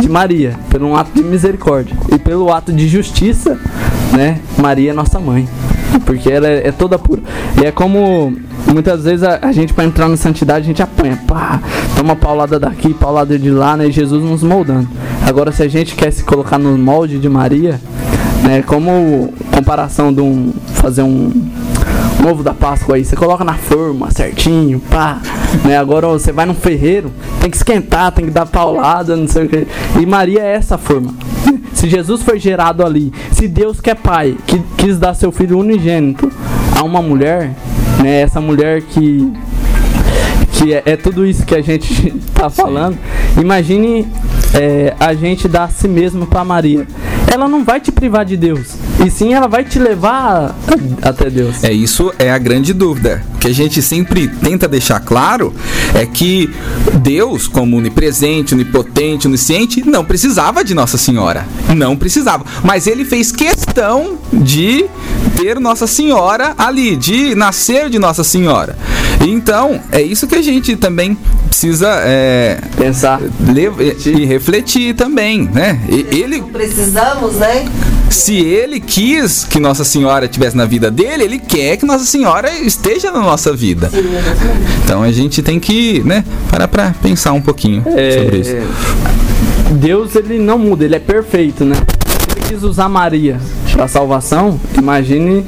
de 0.00 0.08
Maria, 0.08 0.58
pelo 0.68 0.88
um 0.88 0.96
ato 0.96 1.12
de 1.14 1.22
misericórdia. 1.22 1.96
E 2.12 2.18
pelo 2.18 2.52
ato 2.52 2.72
de 2.72 2.88
justiça, 2.88 3.56
né? 4.12 4.40
Maria 4.58 4.90
é 4.90 4.92
nossa 4.92 5.20
mãe. 5.20 5.48
Porque 6.04 6.28
ela 6.28 6.48
é, 6.48 6.66
é 6.66 6.72
toda 6.72 6.98
pura. 6.98 7.22
E 7.62 7.64
é 7.64 7.70
como 7.70 8.36
muitas 8.72 9.04
vezes 9.04 9.22
a, 9.22 9.38
a 9.40 9.52
gente, 9.52 9.72
para 9.72 9.84
entrar 9.84 10.08
na 10.08 10.16
santidade, 10.16 10.64
a 10.64 10.66
gente 10.66 10.82
apanha. 10.82 11.16
Pá, 11.28 11.60
toma 11.96 12.16
paulada 12.16 12.58
daqui, 12.58 12.92
paulada 12.92 13.38
de 13.38 13.50
lá, 13.50 13.76
né? 13.76 13.86
E 13.86 13.92
Jesus 13.92 14.20
nos 14.24 14.42
moldando. 14.42 14.88
Agora, 15.24 15.52
se 15.52 15.62
a 15.62 15.68
gente 15.68 15.94
quer 15.94 16.10
se 16.10 16.24
colocar 16.24 16.58
no 16.58 16.76
molde 16.76 17.20
de 17.20 17.28
Maria, 17.28 17.80
né? 18.42 18.62
Como 18.62 19.32
comparação 19.54 20.12
de 20.12 20.20
um. 20.20 20.52
fazer 20.74 21.02
um. 21.02 21.30
Um 22.22 22.30
ovo 22.30 22.42
da 22.42 22.54
Páscoa 22.54 22.96
aí, 22.96 23.04
você 23.04 23.16
coloca 23.16 23.44
na 23.44 23.54
forma 23.54 24.10
certinho, 24.10 24.80
pá, 24.80 25.20
né? 25.64 25.78
Agora 25.78 26.06
você 26.08 26.32
vai 26.32 26.46
num 26.46 26.54
ferreiro, 26.54 27.10
tem 27.40 27.50
que 27.50 27.56
esquentar, 27.56 28.12
tem 28.12 28.26
que 28.26 28.30
dar 28.30 28.46
paulada, 28.46 29.16
não 29.16 29.28
sei 29.28 29.46
o 29.46 29.48
que. 29.48 29.66
E 30.00 30.06
Maria 30.06 30.42
é 30.42 30.54
essa 30.54 30.76
forma. 30.76 31.14
Se 31.72 31.88
Jesus 31.88 32.22
foi 32.22 32.40
gerado 32.40 32.84
ali, 32.84 33.12
se 33.30 33.46
Deus 33.46 33.80
que 33.80 33.88
é 33.88 33.94
pai, 33.94 34.36
que 34.48 34.60
quis 34.76 34.98
dar 34.98 35.14
seu 35.14 35.30
filho 35.30 35.60
unigênito 35.60 36.28
a 36.76 36.82
uma 36.82 37.00
mulher, 37.00 37.54
né? 38.02 38.20
Essa 38.22 38.40
mulher 38.40 38.82
que 38.82 39.32
que 40.58 40.74
é, 40.74 40.82
é 40.84 40.96
tudo 40.96 41.24
isso 41.24 41.46
que 41.46 41.54
a 41.54 41.62
gente 41.62 42.10
tá 42.34 42.50
falando. 42.50 42.98
Imagine 43.40 44.08
é, 44.54 44.92
a 44.98 45.14
gente 45.14 45.46
dar 45.46 45.64
a 45.64 45.68
si 45.68 45.86
mesmo 45.86 46.26
para 46.26 46.44
Maria. 46.44 46.84
Ela 47.30 47.48
não 47.48 47.64
vai 47.64 47.80
te 47.80 47.92
privar 47.92 48.24
de 48.24 48.36
Deus, 48.36 48.68
e 49.04 49.10
sim 49.10 49.34
ela 49.34 49.46
vai 49.46 49.64
te 49.64 49.78
levar 49.78 50.56
até 51.02 51.28
Deus. 51.28 51.62
É, 51.62 51.72
isso 51.72 52.12
é 52.18 52.30
a 52.30 52.38
grande 52.38 52.72
dúvida. 52.72 53.22
O 53.34 53.38
que 53.38 53.48
a 53.48 53.54
gente 53.54 53.80
sempre 53.82 54.26
tenta 54.28 54.66
deixar 54.66 55.00
claro 55.00 55.54
é 55.94 56.04
que 56.06 56.50
Deus, 57.00 57.46
como 57.46 57.76
onipresente, 57.76 58.54
onipotente, 58.54 59.28
onisciente, 59.28 59.88
não 59.88 60.04
precisava 60.04 60.64
de 60.64 60.74
Nossa 60.74 60.98
Senhora. 60.98 61.46
Não 61.76 61.96
precisava. 61.96 62.44
Mas 62.64 62.86
ele 62.86 63.04
fez 63.04 63.30
questão 63.30 64.18
de 64.32 64.86
ter 65.36 65.60
Nossa 65.60 65.86
Senhora 65.86 66.54
ali, 66.58 66.96
de 66.96 67.34
nascer 67.34 67.88
de 67.88 67.98
Nossa 67.98 68.24
Senhora. 68.24 68.76
Então, 69.20 69.80
é 69.92 70.00
isso 70.00 70.26
que 70.26 70.34
a 70.34 70.42
gente 70.42 70.76
também 70.76 71.16
precisa 71.58 71.88
é, 72.04 72.56
Pensar. 72.76 73.20
e, 74.06 74.24
refletir 74.24 74.94
também, 74.94 75.50
né? 75.52 75.80
E- 75.88 76.06
Ele, 76.16 76.40
Precisamos, 76.42 77.34
né? 77.34 77.64
se 78.08 78.36
ele 78.36 78.78
quis 78.80 79.44
que 79.44 79.58
Nossa 79.58 79.84
Senhora 79.84 80.24
estivesse 80.26 80.56
na 80.56 80.64
vida 80.64 80.88
dele, 80.90 81.24
ele 81.24 81.38
quer 81.38 81.76
que 81.76 81.84
Nossa 81.84 82.04
Senhora 82.04 82.48
esteja 82.60 83.10
na 83.10 83.20
nossa 83.20 83.52
vida. 83.54 83.90
Então 84.84 85.02
a 85.02 85.10
gente 85.10 85.42
tem 85.42 85.58
que, 85.58 86.00
né, 86.04 86.24
parar 86.50 86.68
pra 86.68 86.94
pensar 87.02 87.32
um 87.32 87.40
pouquinho 87.40 87.82
sobre 87.82 88.38
isso. 88.38 88.50
É, 88.52 88.62
Deus 89.74 90.14
ele 90.14 90.38
não 90.38 90.58
muda, 90.58 90.84
ele 90.84 90.94
é 90.94 91.00
perfeito, 91.00 91.64
né? 91.64 91.76
Ele 92.36 92.48
quis 92.48 92.62
usar 92.62 92.88
Maria 92.88 93.38
para 93.72 93.86
salvação, 93.88 94.58
imagine 94.76 95.44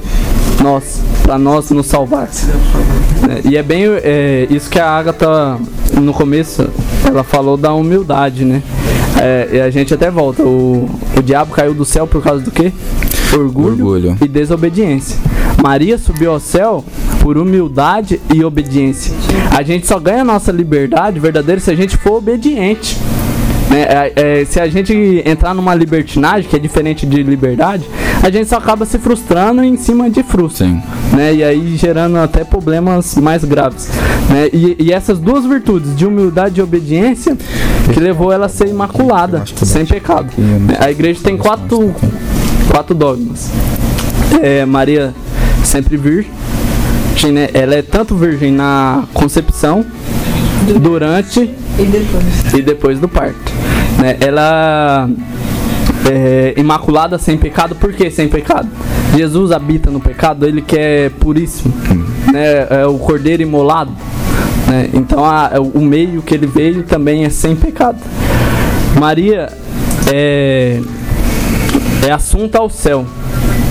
nós, 0.60 1.00
para 1.22 1.38
nós 1.38 1.70
nos 1.70 1.86
salvar. 1.86 2.28
É, 3.44 3.48
E 3.48 3.56
é 3.56 3.62
bem 3.62 3.84
é, 4.02 4.46
isso 4.50 4.68
que 4.68 4.78
a 4.78 4.86
Agatha 4.88 5.58
no 6.00 6.12
começo 6.12 6.68
ela 7.04 7.22
falou 7.22 7.56
da 7.56 7.72
humildade, 7.74 8.44
né? 8.44 8.62
É, 9.20 9.48
e 9.52 9.60
a 9.60 9.70
gente 9.70 9.92
até 9.92 10.10
volta. 10.10 10.42
O, 10.42 10.88
o 11.16 11.22
diabo 11.22 11.52
caiu 11.52 11.74
do 11.74 11.84
céu 11.84 12.06
por 12.06 12.22
causa 12.22 12.42
do 12.42 12.50
quê? 12.50 12.72
Orgulho, 13.32 13.86
Orgulho. 13.86 14.18
e 14.20 14.26
desobediência. 14.26 15.18
Maria 15.62 15.98
subiu 15.98 16.32
ao 16.32 16.40
céu 16.40 16.84
por 17.20 17.36
humildade 17.36 18.20
e 18.34 18.42
obediência. 18.42 19.12
A 19.56 19.62
gente 19.62 19.86
só 19.86 19.98
ganha 20.00 20.22
a 20.22 20.24
nossa 20.24 20.50
liberdade 20.50 21.20
verdadeira 21.20 21.60
se 21.60 21.70
a 21.70 21.74
gente 21.74 21.96
for 21.96 22.14
obediente. 22.16 22.96
Né? 23.70 23.82
É, 23.82 24.40
é, 24.40 24.44
se 24.44 24.58
a 24.60 24.68
gente 24.68 25.22
entrar 25.24 25.54
numa 25.54 25.74
libertinagem, 25.74 26.50
que 26.50 26.56
é 26.56 26.58
diferente 26.58 27.06
de 27.06 27.22
liberdade, 27.22 27.88
a 28.20 28.28
gente 28.28 28.48
só 28.48 28.56
acaba 28.56 28.84
se 28.84 28.98
frustrando 28.98 29.62
em 29.62 29.76
cima 29.76 30.10
de 30.10 30.24
frustro. 30.24 30.66
Sim. 30.66 30.82
Né? 31.16 31.34
E 31.34 31.44
aí 31.44 31.76
gerando 31.76 32.18
até 32.18 32.42
problemas 32.42 33.14
mais 33.14 33.44
graves. 33.44 33.88
Né? 34.28 34.48
E, 34.52 34.76
e 34.80 34.92
essas 34.92 35.20
duas 35.20 35.46
virtudes, 35.46 35.96
de 35.96 36.04
humildade 36.04 36.58
e 36.58 36.62
obediência, 36.62 37.36
que 37.92 38.00
levou 38.00 38.32
ela 38.32 38.46
a 38.46 38.48
ser 38.48 38.68
imaculada, 38.68 39.44
sem 39.62 39.86
pecado. 39.86 40.28
A 40.78 40.90
igreja 40.90 41.20
tem 41.22 41.36
quatro, 41.36 41.94
quatro 42.68 42.94
dogmas. 42.94 43.50
É, 44.42 44.64
Maria 44.64 45.14
sempre 45.64 45.96
virgem, 45.96 46.32
né? 47.32 47.48
ela 47.54 47.74
é 47.74 47.82
tanto 47.82 48.16
virgem 48.16 48.50
na 48.50 49.04
concepção, 49.14 49.84
durante 50.80 51.40
E 51.40 51.84
depois. 51.84 52.54
e 52.54 52.62
depois 52.62 52.98
do 52.98 53.08
parto. 53.08 53.59
Né? 54.00 54.16
Ela 54.20 55.08
é 56.10 56.54
imaculada 56.56 57.18
sem 57.18 57.36
pecado, 57.36 57.74
por 57.74 57.92
que 57.92 58.10
sem 58.10 58.28
pecado? 58.28 58.68
Jesus 59.16 59.52
habita 59.52 59.90
no 59.90 60.00
pecado, 60.00 60.46
ele 60.46 60.62
que 60.62 60.76
é 60.78 61.10
puríssimo, 61.10 61.72
né? 62.32 62.66
É 62.70 62.86
o 62.86 62.96
cordeiro 62.98 63.42
imolado, 63.42 63.92
né? 64.66 64.88
Então 64.94 65.24
a- 65.24 65.50
o 65.74 65.80
meio 65.80 66.22
que 66.22 66.34
ele 66.34 66.46
veio 66.46 66.82
também 66.84 67.24
é 67.24 67.30
sem 67.30 67.54
pecado. 67.56 67.98
Maria 68.98 69.48
é, 70.12 70.80
é 72.06 72.10
assunta 72.12 72.58
ao 72.58 72.70
céu. 72.70 73.04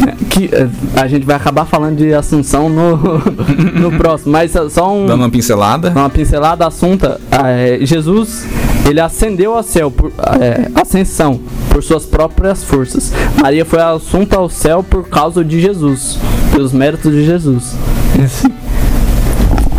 Né? 0.06 0.16
Que 0.30 0.50
é, 0.54 0.68
a 1.00 1.08
gente 1.08 1.26
vai 1.26 1.36
acabar 1.36 1.66
falando 1.66 1.98
de 1.98 2.14
Assunção 2.14 2.70
no, 2.70 2.98
no 3.80 3.92
próximo, 3.98 4.32
mas 4.32 4.52
só- 4.52 4.70
só 4.70 4.94
um, 4.96 5.06
Dando 5.06 5.22
uma 5.22 5.30
pincelada. 5.30 5.90
uma 5.90 6.10
pincelada 6.10 6.66
assunta. 6.68 7.20
é, 7.32 7.80
Jesus 7.82 8.46
ele 8.90 9.00
ascendeu 9.00 9.56
ao 9.56 9.62
céu 9.62 9.92
por 9.92 10.12
é, 10.40 10.70
ascensão 10.74 11.40
por 11.70 11.84
suas 11.84 12.06
próprias 12.06 12.64
forças. 12.64 13.14
Maria 13.40 13.64
foi 13.66 13.80
assunta 13.80 14.38
ao 14.38 14.50
céu 14.50 14.84
por 14.84 15.08
causa 15.08 15.44
de 15.44 15.60
Jesus, 15.62 16.18
pelos 16.52 16.72
méritos 16.74 17.12
de 17.12 17.24
Jesus. 17.24 17.76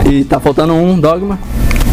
E 0.09 0.24
tá 0.24 0.38
faltando 0.40 0.72
um 0.74 0.98
dogma. 0.98 1.38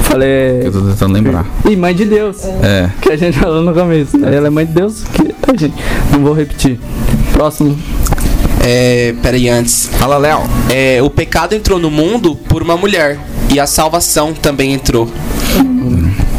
Falei. 0.03 0.61
Eu 0.63 0.71
tô 0.71 0.81
tentando 0.81 1.13
lembrar. 1.13 1.45
E 1.69 1.75
mãe 1.75 1.93
de 1.93 2.05
Deus. 2.05 2.45
É. 2.45 2.89
Que 3.01 3.11
a 3.11 3.17
gente 3.17 3.37
falou 3.37 3.61
no 3.61 3.73
começo. 3.73 4.15
Ela 4.23 4.47
é 4.47 4.49
mãe 4.49 4.65
de 4.65 4.73
Deus. 4.73 5.03
Que 5.13 5.35
a 5.51 5.55
gente. 5.57 5.73
Não 6.11 6.19
vou 6.21 6.33
repetir. 6.33 6.79
Próximo. 7.33 7.77
É, 8.69 9.15
peraí, 9.21 9.47
antes. 9.47 9.89
Fala, 9.93 10.17
Léo. 10.17 10.41
É, 10.69 11.01
o 11.01 11.09
pecado 11.09 11.55
entrou 11.55 11.79
no 11.79 11.89
mundo 11.89 12.35
por 12.35 12.61
uma 12.61 12.75
mulher. 12.75 13.17
E 13.49 13.61
a 13.61 13.65
salvação 13.65 14.33
também 14.33 14.73
entrou. 14.73 15.09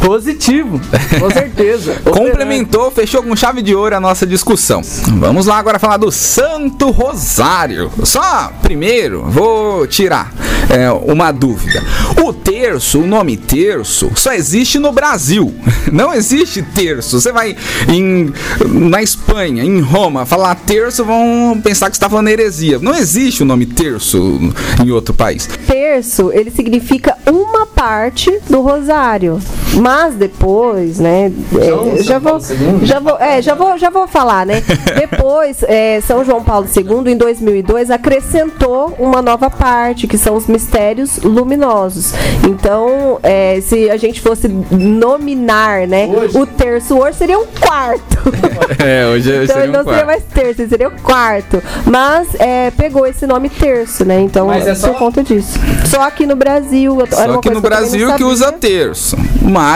Positivo. 0.01 0.79
Com 1.19 1.29
certeza. 1.31 1.95
Complementou, 2.03 2.91
fechou 2.91 3.23
com 3.23 3.35
chave 3.35 3.61
de 3.61 3.75
ouro 3.75 3.95
a 3.95 3.99
nossa 3.99 4.25
discussão. 4.25 4.81
Vamos 5.17 5.45
lá 5.45 5.57
agora 5.57 5.79
falar 5.79 5.97
do 5.97 6.11
Santo 6.11 6.89
Rosário. 6.91 7.91
Só 8.03 8.51
primeiro 8.61 9.23
vou 9.23 9.87
tirar 9.87 10.31
é, 10.69 10.91
uma 10.91 11.31
dúvida. 11.31 11.83
O 12.23 12.31
terço, 12.31 12.99
o 12.99 13.07
nome 13.07 13.35
terço, 13.35 14.11
só 14.15 14.33
existe 14.33 14.77
no 14.77 14.91
Brasil. 14.91 15.53
Não 15.91 16.13
existe 16.13 16.61
terço. 16.61 17.19
Você 17.19 17.31
vai 17.31 17.55
em, 17.87 18.31
na 18.65 19.01
Espanha, 19.01 19.63
em 19.63 19.81
Roma, 19.81 20.25
falar 20.25 20.55
terço, 20.55 21.03
vão 21.03 21.59
pensar 21.63 21.89
que 21.89 21.95
você 21.95 21.97
está 21.97 22.09
falando 22.09 22.27
heresia. 22.27 22.79
Não 22.79 22.95
existe 22.95 23.41
o 23.41 23.45
nome 23.45 23.65
terço 23.65 24.39
em 24.83 24.91
outro 24.91 25.13
país. 25.13 25.47
terço, 25.67 26.31
ele 26.31 26.51
significa 26.51 27.17
uma 27.25 27.65
parte 27.65 28.39
do 28.49 28.61
rosário. 28.61 29.41
Mas 29.89 30.13
depois, 30.13 30.99
né? 30.99 31.31
é, 31.59 32.03
já 32.03 32.19
vou, 32.19 32.39
já 32.83 32.99
vou, 32.99 33.17
é, 33.17 33.41
já 33.41 33.55
vou, 33.55 33.75
já 33.75 33.89
vou 33.89 34.07
falar, 34.07 34.45
né? 34.45 34.61
Depois, 34.95 35.63
é, 35.63 35.99
São 36.01 36.23
João 36.23 36.43
Paulo 36.43 36.67
II, 36.67 37.11
em 37.11 37.17
2002, 37.17 37.89
acrescentou 37.89 38.95
uma 38.99 39.19
nova 39.19 39.49
parte, 39.49 40.05
que 40.05 40.15
são 40.15 40.35
os 40.35 40.45
mistérios 40.45 41.17
luminosos. 41.23 42.13
Então, 42.47 43.19
é, 43.23 43.59
se 43.61 43.89
a 43.89 43.97
gente 43.97 44.21
fosse 44.21 44.47
nominar, 44.47 45.87
né? 45.87 46.07
O 46.35 46.45
terço 46.45 46.95
hoje 46.95 47.17
seria 47.17 47.39
um 47.39 47.47
quarto. 47.47 48.19
É, 48.85 49.07
hoje 49.07 49.31
Então 49.43 49.59
ele 49.61 49.71
não 49.71 49.83
seria 49.83 50.05
mais 50.05 50.23
terço, 50.23 50.61
ele 50.61 50.69
seria 50.69 50.87
o 50.87 51.01
quarto. 51.01 51.61
Mas 51.85 52.27
é, 52.35 52.71
pegou 52.71 53.05
esse 53.07 53.25
nome 53.25 53.49
terço, 53.49 54.05
né? 54.05 54.19
Então, 54.21 54.47
Mas 54.47 54.67
é 54.67 54.75
só- 54.75 54.89
por 54.89 54.99
conta 54.99 55.23
disso. 55.23 55.57
Só 55.85 56.01
aqui 56.01 56.25
no 56.25 56.35
Brasil. 56.35 56.97
Só 57.09 57.41
coisa 57.41 57.51
no 57.51 57.61
Brasil 57.61 58.13
que 58.15 58.23
usa 58.23 58.51
terço. 58.51 59.17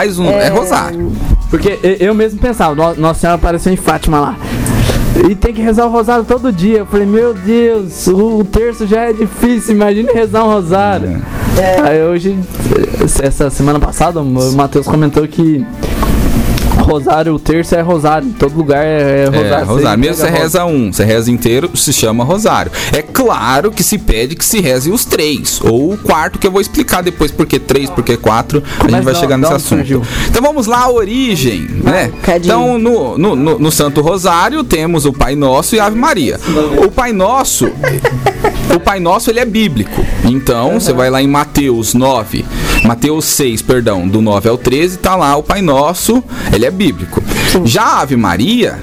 Mais 0.04 0.18
um 0.18 0.26
é 0.30 0.48
rosário. 0.48 1.12
Porque 1.48 1.78
eu 1.98 2.14
mesmo 2.14 2.38
pensava, 2.38 2.74
"No- 2.74 2.94
Nossa 3.00 3.20
Senhora 3.20 3.36
apareceu 3.36 3.72
em 3.72 3.76
Fátima 3.76 4.20
lá. 4.20 4.36
E 5.30 5.34
tem 5.34 5.54
que 5.54 5.62
rezar 5.62 5.86
o 5.86 5.90
rosário 5.90 6.24
todo 6.24 6.52
dia. 6.52 6.78
Eu 6.80 6.86
falei, 6.86 7.06
meu 7.06 7.32
Deus, 7.32 8.06
o, 8.08 8.40
o 8.40 8.44
terço 8.44 8.86
já 8.86 9.02
é 9.02 9.12
difícil, 9.12 9.74
imagine 9.74 10.12
rezar 10.12 10.44
um 10.44 10.48
rosário. 10.52 11.22
Aí 11.84 12.02
hoje, 12.02 12.36
essa 13.22 13.48
semana 13.48 13.78
passada, 13.78 14.20
o 14.20 14.52
Matheus 14.56 14.86
comentou 14.86 15.26
que 15.26 15.64
rosário, 16.84 17.34
o 17.34 17.38
terço 17.38 17.74
é 17.74 17.80
rosário. 17.80 18.28
Em 18.28 18.32
todo 18.32 18.54
lugar 18.56 18.84
é, 18.84 19.24
é 19.24 19.26
rosário. 19.26 19.54
É, 19.54 19.62
rosário. 19.62 20.00
Mesmo 20.00 20.16
você 20.16 20.30
reza 20.30 20.64
um, 20.64 20.92
você 20.92 21.04
reza 21.04 21.30
inteiro, 21.30 21.70
se 21.76 21.92
chama 21.92 22.24
rosário. 22.24 22.70
É 22.92 23.02
claro 23.02 23.70
que 23.70 23.82
se 23.82 23.98
pede 23.98 24.34
que 24.36 24.44
se 24.44 24.60
reze 24.60 24.90
os 24.90 25.04
três. 25.04 25.60
Ou 25.62 25.92
o 25.92 25.98
quarto, 25.98 26.38
que 26.38 26.46
eu 26.46 26.50
vou 26.50 26.60
explicar 26.60 27.02
depois 27.02 27.30
porque 27.30 27.58
três, 27.58 27.88
porque 27.90 28.16
quatro. 28.16 28.62
A 28.78 28.82
gente 28.82 28.92
Mas 28.92 29.04
vai 29.04 29.14
da- 29.14 29.20
chegar 29.20 29.36
nesse 29.38 29.52
assunto. 29.52 29.78
surgiu? 29.78 30.02
Então 30.28 30.42
vamos 30.42 30.66
lá, 30.66 30.82
a 30.84 30.90
origem, 30.90 31.66
né? 31.82 32.12
Então, 32.36 32.78
no, 32.78 33.16
no, 33.18 33.36
no, 33.36 33.58
no 33.58 33.72
Santo 33.72 34.00
Rosário 34.00 34.62
temos 34.64 35.04
o 35.04 35.12
Pai 35.12 35.34
Nosso 35.34 35.74
e 35.74 35.80
a 35.80 35.86
Ave 35.86 35.96
Maria. 35.96 36.38
O 36.84 36.90
Pai 36.90 37.12
Nosso. 37.12 37.70
O 38.74 38.80
Pai 38.80 38.98
Nosso 39.00 39.30
ele 39.30 39.40
é 39.40 39.44
bíblico. 39.44 40.04
Então, 40.24 40.80
você 40.80 40.92
vai 40.92 41.10
lá 41.10 41.22
em 41.22 41.26
Mateus 41.28 41.94
9, 41.94 42.44
Mateus 42.84 43.24
6, 43.26 43.62
perdão, 43.62 44.08
do 44.08 44.20
9 44.20 44.48
ao 44.48 44.56
13, 44.58 44.98
tá 44.98 45.14
lá 45.14 45.36
o 45.36 45.42
Pai 45.42 45.60
Nosso, 45.62 46.22
ele 46.52 46.63
é 46.64 46.70
bíblico. 46.70 47.22
Já 47.64 47.82
a 47.82 48.00
Ave 48.00 48.16
Maria, 48.16 48.78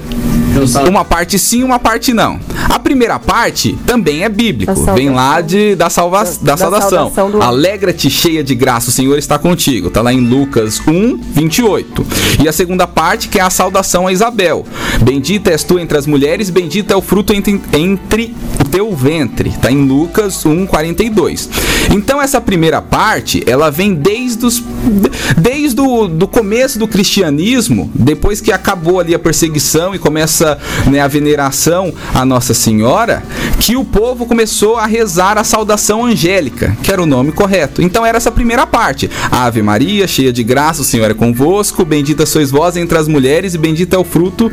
uma 0.88 1.04
parte 1.04 1.38
sim, 1.39 1.63
uma 1.63 1.80
parte 1.80 2.13
não. 2.13 2.39
A 2.69 2.80
primeira 2.80 3.17
parte 3.19 3.78
também 3.86 4.24
é 4.24 4.30
bíblico. 4.30 4.71
A. 4.89 4.93
Vem 4.93 5.10
lá 5.10 5.41
de, 5.41 5.76
da, 5.76 5.89
salva, 5.89 6.24
da, 6.24 6.30
da 6.41 6.58
saudação. 6.58 6.89
saudação 6.89 7.32
do- 7.32 7.41
Alegra-te, 7.41 8.10
cheia 8.10 8.43
de 8.43 8.56
graça, 8.56 8.89
o 8.89 8.91
Senhor 8.91 9.17
está 9.17 9.38
contigo. 9.39 9.89
Tá 9.89 10.02
lá 10.02 10.13
em 10.13 10.19
Lucas 10.21 10.82
1, 10.88 11.17
28. 11.17 12.06
E 12.43 12.47
a 12.47 12.54
segunda 12.54 12.88
parte, 12.88 13.28
que 13.28 13.39
é 13.39 13.41
a 13.41 13.50
saudação 13.50 14.08
a 14.08 14.12
Isabel. 14.13 14.65
Bendita 15.02 15.52
és 15.52 15.63
tu 15.63 15.80
entre 15.80 15.97
as 15.97 16.06
mulheres, 16.06 16.50
bendito 16.50 16.91
é 16.91 16.95
o 16.95 17.02
fruto 17.02 17.34
entre, 17.34 17.62
entre 17.74 18.36
o 18.60 18.63
teu 18.65 18.93
ventre. 18.95 19.52
Tá 19.62 19.71
em 19.71 19.86
Lucas 19.86 20.45
1, 20.45 20.65
42. 20.67 21.50
Então 21.91 22.21
essa 22.21 22.39
primeira 22.39 22.82
parte, 22.82 23.43
ela 23.45 23.69
vem 23.69 23.93
desde 23.93 24.45
os 24.45 24.62
desde 25.38 25.80
o 25.82 26.08
do 26.08 26.28
começo 26.28 26.78
do 26.80 26.88
cristianismo, 26.88 27.89
depois 27.93 28.39
que 28.41 28.52
acabou 28.52 29.00
ali 29.00 29.13
a 29.15 29.19
perseguição 29.19 29.93
e 29.95 30.00
começa 30.00 30.58
né, 30.88 31.00
a 31.00 31.08
veneração 31.08 31.93
à 32.13 32.24
Nossa 32.26 32.51
Senhora, 32.54 33.24
que 33.60 33.76
o 33.76 33.84
povo 33.84 34.26
começou 34.26 34.78
a 34.78 34.86
rezar 34.86 35.38
a 35.38 35.44
saudação 35.44 36.06
angélica, 36.06 36.76
que 36.84 36.92
era 36.92 37.02
o 37.02 37.06
nome 37.06 37.32
correto. 37.32 37.82
Então 37.82 38.06
era 38.06 38.18
essa 38.18 38.32
primeira 38.32 38.66
parte. 38.66 39.10
Ave 39.32 39.62
Maria, 39.62 40.08
cheia 40.08 40.34
de 40.34 40.44
graça, 40.44 40.82
o 40.82 40.86
Senhor 40.86 41.10
é 41.10 41.14
convosco, 41.14 41.86
bendita 41.86 42.26
sois 42.26 42.52
vós 42.52 42.78
entre 42.78 42.98
as 42.98 43.08
mulheres 43.08 43.54
e 43.54 43.58
bendito 43.58 43.96
é 43.96 43.98
o 43.98 44.04
fruto 44.04 44.52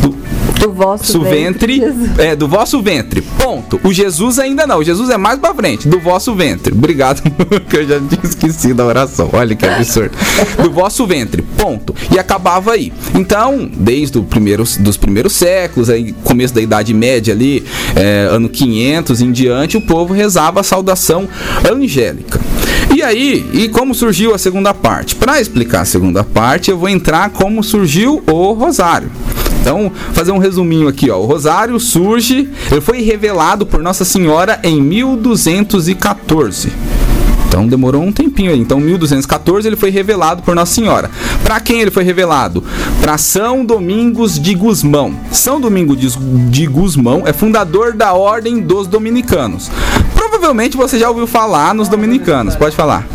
do, 0.00 0.21
Do 0.62 0.72
vosso 0.72 1.20
ventre, 1.20 1.76
Jesus. 1.80 2.18
é, 2.18 2.36
do 2.36 2.46
vosso 2.46 2.80
ventre. 2.80 3.20
Ponto. 3.20 3.80
O 3.82 3.92
Jesus 3.92 4.38
ainda 4.38 4.64
não. 4.64 4.78
O 4.78 4.84
Jesus 4.84 5.10
é 5.10 5.18
mais 5.18 5.38
pra 5.40 5.52
frente. 5.52 5.88
Do 5.88 5.98
vosso 5.98 6.34
ventre. 6.36 6.72
Obrigado, 6.72 7.20
que 7.68 7.78
eu 7.78 7.88
já 7.88 7.98
tinha 7.98 8.20
esquecido 8.22 8.80
a 8.80 8.86
oração. 8.86 9.28
Olha 9.32 9.56
que 9.56 9.66
absurdo. 9.66 10.16
Do 10.62 10.70
vosso 10.70 11.04
ventre. 11.04 11.42
Ponto. 11.42 11.92
E 12.14 12.18
acabava 12.18 12.72
aí. 12.72 12.92
Então, 13.12 13.68
desde 13.74 14.18
o 14.18 14.22
primeiro, 14.22 14.62
dos 14.78 14.96
primeiros 14.96 15.32
séculos, 15.32 15.90
aí, 15.90 16.12
começo 16.22 16.54
da 16.54 16.60
Idade 16.60 16.94
Média 16.94 17.34
ali, 17.34 17.64
é, 17.96 18.28
ano 18.30 18.48
500 18.48 19.20
em 19.20 19.32
diante, 19.32 19.76
o 19.76 19.80
povo 19.80 20.14
rezava 20.14 20.60
a 20.60 20.62
saudação 20.62 21.28
angélica. 21.68 22.40
E 22.94 23.02
aí, 23.02 23.44
e 23.52 23.68
como 23.68 23.94
surgiu 23.94 24.32
a 24.32 24.38
segunda 24.38 24.72
parte? 24.72 25.16
Para 25.16 25.40
explicar 25.40 25.80
a 25.80 25.84
segunda 25.84 26.22
parte, 26.22 26.70
eu 26.70 26.78
vou 26.78 26.88
entrar 26.88 27.30
como 27.30 27.64
surgiu 27.64 28.22
o 28.30 28.52
rosário. 28.52 29.10
Então, 29.62 29.92
fazer 30.12 30.32
um 30.32 30.38
resuminho 30.38 30.88
aqui, 30.88 31.08
ó. 31.08 31.18
O 31.18 31.24
rosário 31.24 31.78
surge, 31.78 32.50
ele 32.70 32.80
foi 32.80 33.00
revelado 33.00 33.64
por 33.64 33.80
Nossa 33.80 34.04
Senhora 34.04 34.58
em 34.64 34.82
1214. 34.82 36.72
Então 37.46 37.68
demorou 37.68 38.02
um 38.02 38.10
tempinho 38.10 38.50
aí. 38.50 38.58
Então, 38.58 38.80
1214 38.80 39.68
ele 39.68 39.76
foi 39.76 39.90
revelado 39.90 40.42
por 40.42 40.54
Nossa 40.54 40.74
Senhora. 40.74 41.10
Para 41.44 41.60
quem 41.60 41.80
ele 41.80 41.90
foi 41.92 42.02
revelado? 42.02 42.64
Para 43.00 43.16
São 43.18 43.64
Domingos 43.64 44.40
de 44.40 44.54
Gusmão. 44.54 45.14
São 45.30 45.60
Domingos 45.60 45.96
de, 45.96 46.08
de 46.50 46.66
Gusmão 46.66 47.22
é 47.24 47.32
fundador 47.32 47.92
da 47.92 48.14
Ordem 48.14 48.60
dos 48.60 48.88
Dominicanos. 48.88 49.70
Provavelmente 50.14 50.76
você 50.76 50.98
já 50.98 51.08
ouviu 51.08 51.26
falar 51.26 51.72
nos 51.72 51.88
dominicanos. 51.88 52.56
Pode 52.56 52.74
falar. 52.74 53.06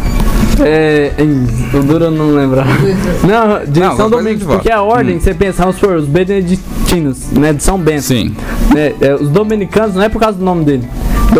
É, 0.63 1.13
em, 1.19 1.77
o 1.77 1.83
duro 1.83 2.05
eu 2.05 2.11
não 2.11 2.31
lembrar. 2.31 2.65
Não, 3.23 3.65
de 3.65 3.79
Não, 3.79 3.95
São 3.95 4.09
Domingos, 4.09 4.43
porque 4.43 4.71
a 4.71 4.81
ordem, 4.81 5.19
você 5.19 5.33
pensa, 5.33 5.63
vamos 5.63 5.77
supor, 5.77 5.97
os 5.97 6.05
beneditinos, 6.05 7.31
né, 7.31 7.53
de 7.53 7.63
São 7.63 7.77
Bento. 7.77 8.03
Sim. 8.03 8.35
Né, 8.73 8.93
é, 8.99 9.13
os 9.15 9.29
dominicanos, 9.29 9.95
não 9.95 10.03
é 10.03 10.09
por 10.09 10.19
causa 10.19 10.37
do 10.37 10.43
nome 10.43 10.63
dele. 10.65 10.87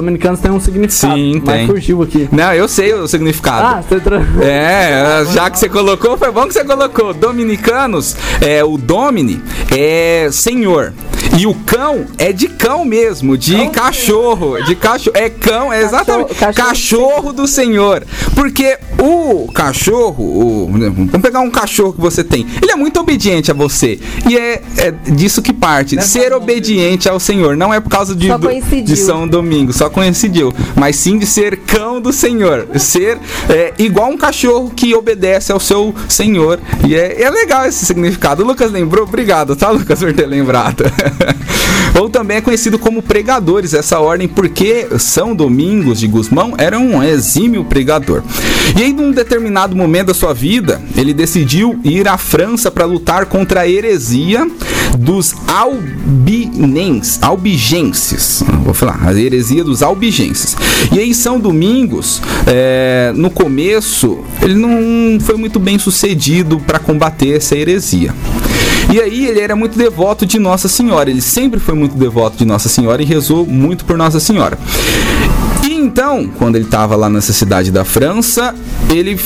Dominicanos 0.01 0.39
tem 0.39 0.51
um 0.51 0.59
significado, 0.59 1.15
Sim, 1.15 1.41
mas 1.43 1.55
tem. 1.57 1.67
fugiu 1.67 2.03
aqui. 2.03 2.29
Não, 2.31 2.53
eu 2.53 2.67
sei 2.67 2.93
o 2.93 3.07
significado. 3.07 3.77
Ah, 3.77 3.81
você 3.81 3.99
tra... 3.99 4.21
É, 4.41 5.25
já 5.33 5.49
que 5.49 5.57
você 5.57 5.67
colocou, 5.67 6.15
foi 6.17 6.31
bom 6.31 6.45
que 6.47 6.53
você 6.53 6.63
colocou. 6.63 7.13
Dominicanos, 7.15 8.15
é, 8.39 8.63
o 8.63 8.77
Domini 8.77 9.41
é 9.75 10.29
Senhor. 10.31 10.93
E 11.37 11.45
o 11.45 11.53
cão 11.53 12.05
é 12.17 12.31
de 12.31 12.47
cão 12.47 12.83
mesmo, 12.85 13.37
de 13.37 13.67
cachorro, 13.69 14.61
de 14.63 14.75
cachorro, 14.75 15.15
é 15.17 15.29
cão, 15.29 15.71
é 15.73 15.81
exatamente 15.83 16.33
Cachorro- 16.33 16.53
cachorro, 16.55 17.09
cachorro 17.09 17.33
do 17.33 17.47
Senhor. 17.47 18.03
Porque 18.33 18.77
o 18.97 19.51
cachorro, 19.51 20.23
o- 20.23 20.67
vamos 20.71 21.21
pegar 21.21 21.41
um 21.41 21.49
cachorro 21.51 21.93
que 21.93 22.01
você 22.01 22.23
tem, 22.23 22.45
ele 22.61 22.71
é 22.71 22.75
muito 22.75 22.99
obediente 22.99 23.51
a 23.51 23.53
você. 23.53 23.99
E 24.27 24.35
é, 24.37 24.61
é 24.77 24.91
disso 25.11 25.41
que 25.41 25.53
parte, 25.53 26.01
ser 26.01 26.33
obediente 26.33 27.07
ao 27.09 27.19
Senhor. 27.19 27.55
Não 27.57 27.71
é 27.73 27.79
por 27.79 27.89
causa 27.89 28.15
de, 28.15 28.29
do- 28.29 28.83
de 28.83 28.95
São 28.95 29.27
Domingo, 29.27 29.73
só 29.73 29.86
coincidiu. 29.89 30.53
Mas 30.75 30.95
sim 30.95 31.17
de 31.17 31.25
ser 31.25 31.57
cão 31.57 32.01
do 32.01 32.11
Senhor. 32.11 32.67
Ser 32.75 33.17
é, 33.49 33.73
igual 33.79 34.09
um 34.09 34.17
cachorro 34.17 34.71
que 34.75 34.93
obedece 34.95 35.51
ao 35.51 35.59
seu 35.59 35.93
Senhor. 36.07 36.59
E 36.87 36.95
é, 36.95 37.21
é 37.21 37.29
legal 37.29 37.65
esse 37.65 37.85
significado. 37.85 38.43
O 38.43 38.47
Lucas 38.47 38.71
lembrou? 38.71 39.05
Obrigado, 39.05 39.55
tá, 39.55 39.69
Lucas, 39.69 39.99
por 39.99 40.13
ter 40.13 40.25
lembrado. 40.25 40.83
Ou 41.99 42.09
também 42.09 42.37
é 42.37 42.41
conhecido 42.41 42.77
como 42.77 43.01
pregadores, 43.01 43.73
essa 43.73 43.99
ordem, 43.99 44.27
porque 44.27 44.87
São 44.99 45.35
Domingos 45.35 45.99
de 45.99 46.07
Gusmão 46.07 46.53
era 46.57 46.77
um 46.77 47.01
exímio 47.01 47.65
pregador. 47.65 48.21
E 48.77 48.83
aí, 48.83 48.93
num 48.93 49.11
determinado 49.11 49.75
momento 49.75 50.07
da 50.07 50.13
sua 50.13 50.33
vida, 50.33 50.81
ele 50.95 51.13
decidiu 51.13 51.79
ir 51.83 52.07
à 52.07 52.17
França 52.17 52.69
para 52.69 52.85
lutar 52.85 53.25
contra 53.25 53.61
a 53.61 53.69
heresia 53.69 54.47
dos 54.97 55.33
albinenses, 55.47 57.21
albigenses. 57.21 58.43
Vou 58.63 58.73
falar, 58.73 58.99
a 59.01 59.13
heresia 59.13 59.63
dos 59.67 59.83
albigenses. 59.83 60.55
E 60.91 60.99
aí, 60.99 61.13
São 61.13 61.39
Domingos, 61.39 62.21
é, 62.45 63.11
no 63.15 63.29
começo, 63.29 64.19
ele 64.41 64.55
não 64.55 65.19
foi 65.19 65.35
muito 65.35 65.59
bem 65.59 65.77
sucedido 65.77 66.59
para 66.59 66.79
combater 66.79 67.35
essa 67.35 67.55
heresia. 67.55 68.13
E 68.93 69.01
aí 69.01 69.27
ele 69.27 69.41
era 69.41 69.55
muito 69.55 69.77
devoto 69.77 70.25
de 70.25 70.39
Nossa 70.39 70.69
Senhora. 70.69 71.09
Ele 71.09 71.21
sempre 71.21 71.59
foi 71.59 71.75
muito 71.75 71.97
devoto 71.97 72.37
de 72.37 72.45
Nossa 72.45 72.69
Senhora 72.69 73.01
e 73.01 73.05
rezou 73.05 73.45
muito 73.45 73.83
por 73.83 73.97
Nossa 73.97 74.19
Senhora. 74.19 74.57
Então, 75.91 76.29
quando 76.37 76.57
ele 76.57 76.65
estava 76.65 76.97
lá 76.97 77.09
nessa 77.09 77.31
cidade 77.31 77.71
da 77.71 77.85
França, 77.85 78.53
ele 78.93 79.17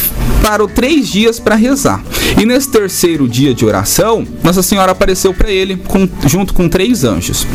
parou 0.43 0.67
três 0.67 1.07
dias 1.09 1.39
para 1.39 1.55
rezar. 1.55 2.03
E 2.39 2.45
nesse 2.45 2.69
terceiro 2.69 3.27
dia 3.27 3.51
de 3.51 3.65
oração, 3.65 4.23
Nossa 4.43 4.61
Senhora 4.61 4.91
apareceu 4.91 5.33
para 5.33 5.49
ele 5.49 5.75
com- 5.77 6.07
junto 6.27 6.53
com 6.53 6.69
três 6.69 7.03
anjos 7.03 7.47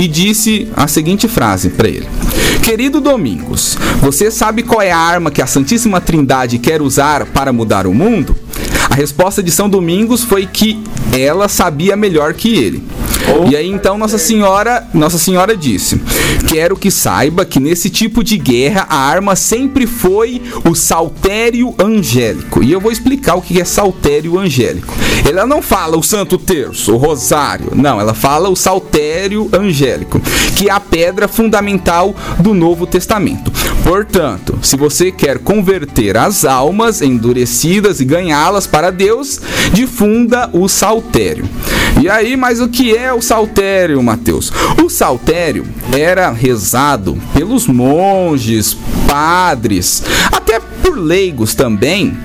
e 0.00 0.06
disse 0.06 0.68
a 0.76 0.86
seguinte 0.86 1.26
frase 1.26 1.70
para 1.70 1.88
ele: 1.88 2.06
Querido 2.62 3.00
Domingos, 3.00 3.76
você 4.00 4.30
sabe 4.30 4.62
qual 4.62 4.80
é 4.80 4.92
a 4.92 4.98
arma 4.98 5.30
que 5.32 5.42
a 5.42 5.46
Santíssima 5.46 6.00
Trindade 6.00 6.58
quer 6.58 6.80
usar 6.80 7.26
para 7.26 7.52
mudar 7.52 7.84
o 7.86 7.92
mundo? 7.92 8.36
A 8.88 8.94
resposta 8.94 9.42
de 9.42 9.50
São 9.50 9.68
Domingos 9.68 10.22
foi 10.22 10.46
que 10.46 10.80
ela 11.12 11.48
sabia 11.48 11.96
melhor 11.96 12.32
que 12.32 12.54
ele. 12.56 12.82
E 13.50 13.56
aí 13.56 13.68
então 13.68 13.98
Nossa 13.98 14.18
Senhora, 14.18 14.86
Nossa 14.94 15.18
Senhora 15.18 15.56
disse: 15.56 16.00
"Quero 16.56 16.74
que 16.74 16.90
saiba 16.90 17.44
que 17.44 17.60
nesse 17.60 17.90
tipo 17.90 18.24
de 18.24 18.38
guerra 18.38 18.86
a 18.88 18.96
arma 18.96 19.36
sempre 19.36 19.86
foi 19.86 20.40
o 20.64 20.74
saltério 20.74 21.74
angélico". 21.78 22.64
E 22.64 22.72
eu 22.72 22.80
vou 22.80 22.90
explicar 22.90 23.34
o 23.34 23.42
que 23.42 23.60
é 23.60 23.64
saltério 23.66 24.38
angélico. 24.38 24.94
Ela 25.28 25.46
não 25.46 25.60
fala 25.60 25.98
o 25.98 26.02
Santo 26.02 26.38
Terço, 26.38 26.94
o 26.94 26.96
Rosário, 26.96 27.72
não, 27.74 28.00
ela 28.00 28.14
fala 28.14 28.48
o 28.48 28.56
saltério 28.56 29.50
angélico, 29.52 30.18
que 30.56 30.70
é 30.70 30.72
a 30.72 30.80
pedra 30.80 31.28
fundamental 31.28 32.16
do 32.38 32.54
Novo 32.54 32.86
Testamento. 32.86 33.52
Portanto, 33.86 34.58
se 34.62 34.76
você 34.76 35.12
quer 35.12 35.38
converter 35.38 36.16
as 36.16 36.44
almas 36.44 37.00
endurecidas 37.00 38.00
e 38.00 38.04
ganhá-las 38.04 38.66
para 38.66 38.90
Deus, 38.90 39.40
difunda 39.72 40.50
o 40.52 40.68
saltério. 40.68 41.48
E 42.02 42.08
aí, 42.08 42.36
mas 42.36 42.60
o 42.60 42.68
que 42.68 42.96
é 42.96 43.12
o 43.12 43.22
saltério, 43.22 44.02
Mateus? 44.02 44.52
O 44.84 44.90
saltério 44.90 45.64
era 45.96 46.32
rezado 46.32 47.16
pelos 47.32 47.68
monges, 47.68 48.76
padres, 49.06 50.02
até 50.32 50.58
por 50.82 50.98
leigos 50.98 51.54
também. 51.54 52.18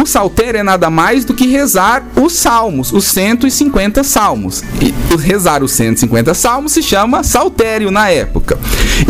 O 0.00 0.06
saltério 0.06 0.58
é 0.60 0.62
nada 0.62 0.88
mais 0.88 1.26
do 1.26 1.34
que 1.34 1.46
rezar 1.46 2.02
os 2.16 2.32
salmos, 2.32 2.90
os 2.90 3.04
150 3.04 4.02
salmos. 4.02 4.62
E 4.80 4.94
rezar 5.16 5.62
os 5.62 5.72
150 5.72 6.32
salmos 6.32 6.72
se 6.72 6.82
chama 6.82 7.22
saltério 7.22 7.90
na 7.90 8.08
época. 8.08 8.58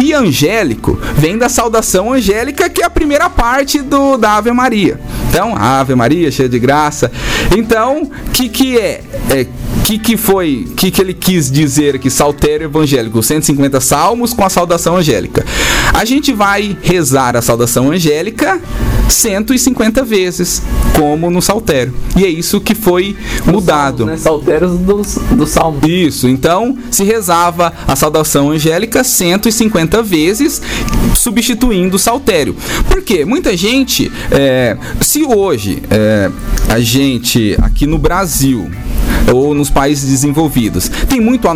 E 0.03 0.13
angélico 0.13 0.99
vem 1.17 1.39
da 1.39 1.49
saudação 1.49 1.80
angélica, 2.13 2.69
que 2.69 2.83
é 2.83 2.87
a 2.87 2.91
primeira 2.91 3.29
parte 3.29 3.81
do, 3.81 4.17
da 4.17 4.37
Ave 4.37 4.53
Maria. 4.53 4.99
Então, 5.29 5.55
Ave 5.57 5.95
Maria, 5.95 6.31
cheia 6.31 6.49
de 6.49 6.59
graça. 6.59 7.11
Então, 7.57 8.11
que 8.33 8.49
que 8.49 8.79
é? 8.79 9.01
é 9.31 9.47
que 9.85 9.99
que 9.99 10.17
foi, 10.17 10.69
que 10.77 10.91
que 10.91 11.01
ele 11.01 11.15
quis 11.15 11.51
dizer 11.51 11.97
aqui, 11.97 12.11
saltério 12.11 12.67
evangélico, 12.67 13.23
150 13.23 13.81
salmos 13.81 14.33
com 14.33 14.45
a 14.45 14.49
saudação 14.49 14.97
angélica. 14.97 15.45
A 15.93 16.05
gente 16.05 16.33
vai 16.33 16.77
rezar 16.83 17.37
a 17.37 17.43
saudação 17.43 17.91
angélica 17.91 18.61
150 19.11 20.05
vezes, 20.05 20.63
como 20.97 21.31
no 21.31 21.43
saltério. 21.43 21.95
E 22.17 22.25
é 22.25 22.29
isso 22.29 22.61
que 22.61 22.75
foi 22.75 23.17
mudado. 23.45 24.07
Né? 24.07 24.17
Salteiros 24.17 24.79
dos, 24.79 25.17
do 25.33 25.47
Salmo. 25.47 25.81
Isso, 25.87 26.29
então 26.29 26.77
se 26.91 27.05
rezava 27.05 27.73
a 27.87 27.97
saudação 27.97 28.51
angélica 28.51 29.03
150 29.03 30.03
vezes, 30.03 30.63
substituindo 31.15 31.97
o 31.97 31.99
saltério. 31.99 32.55
Por 32.89 33.03
quê? 33.03 33.25
Muita 33.25 33.57
gente, 33.57 34.11
é, 34.31 34.77
se 35.01 35.25
hoje 35.25 35.83
é, 35.91 36.31
a 36.69 36.79
gente 36.81 37.57
aqui 37.61 37.87
no 37.87 37.99
Brasil 37.99 38.71
ou 39.33 39.55
nos 39.55 39.71
países 39.71 39.80
desenvolvidos 39.89 40.89
tem 41.09 41.21
muito 41.21 41.49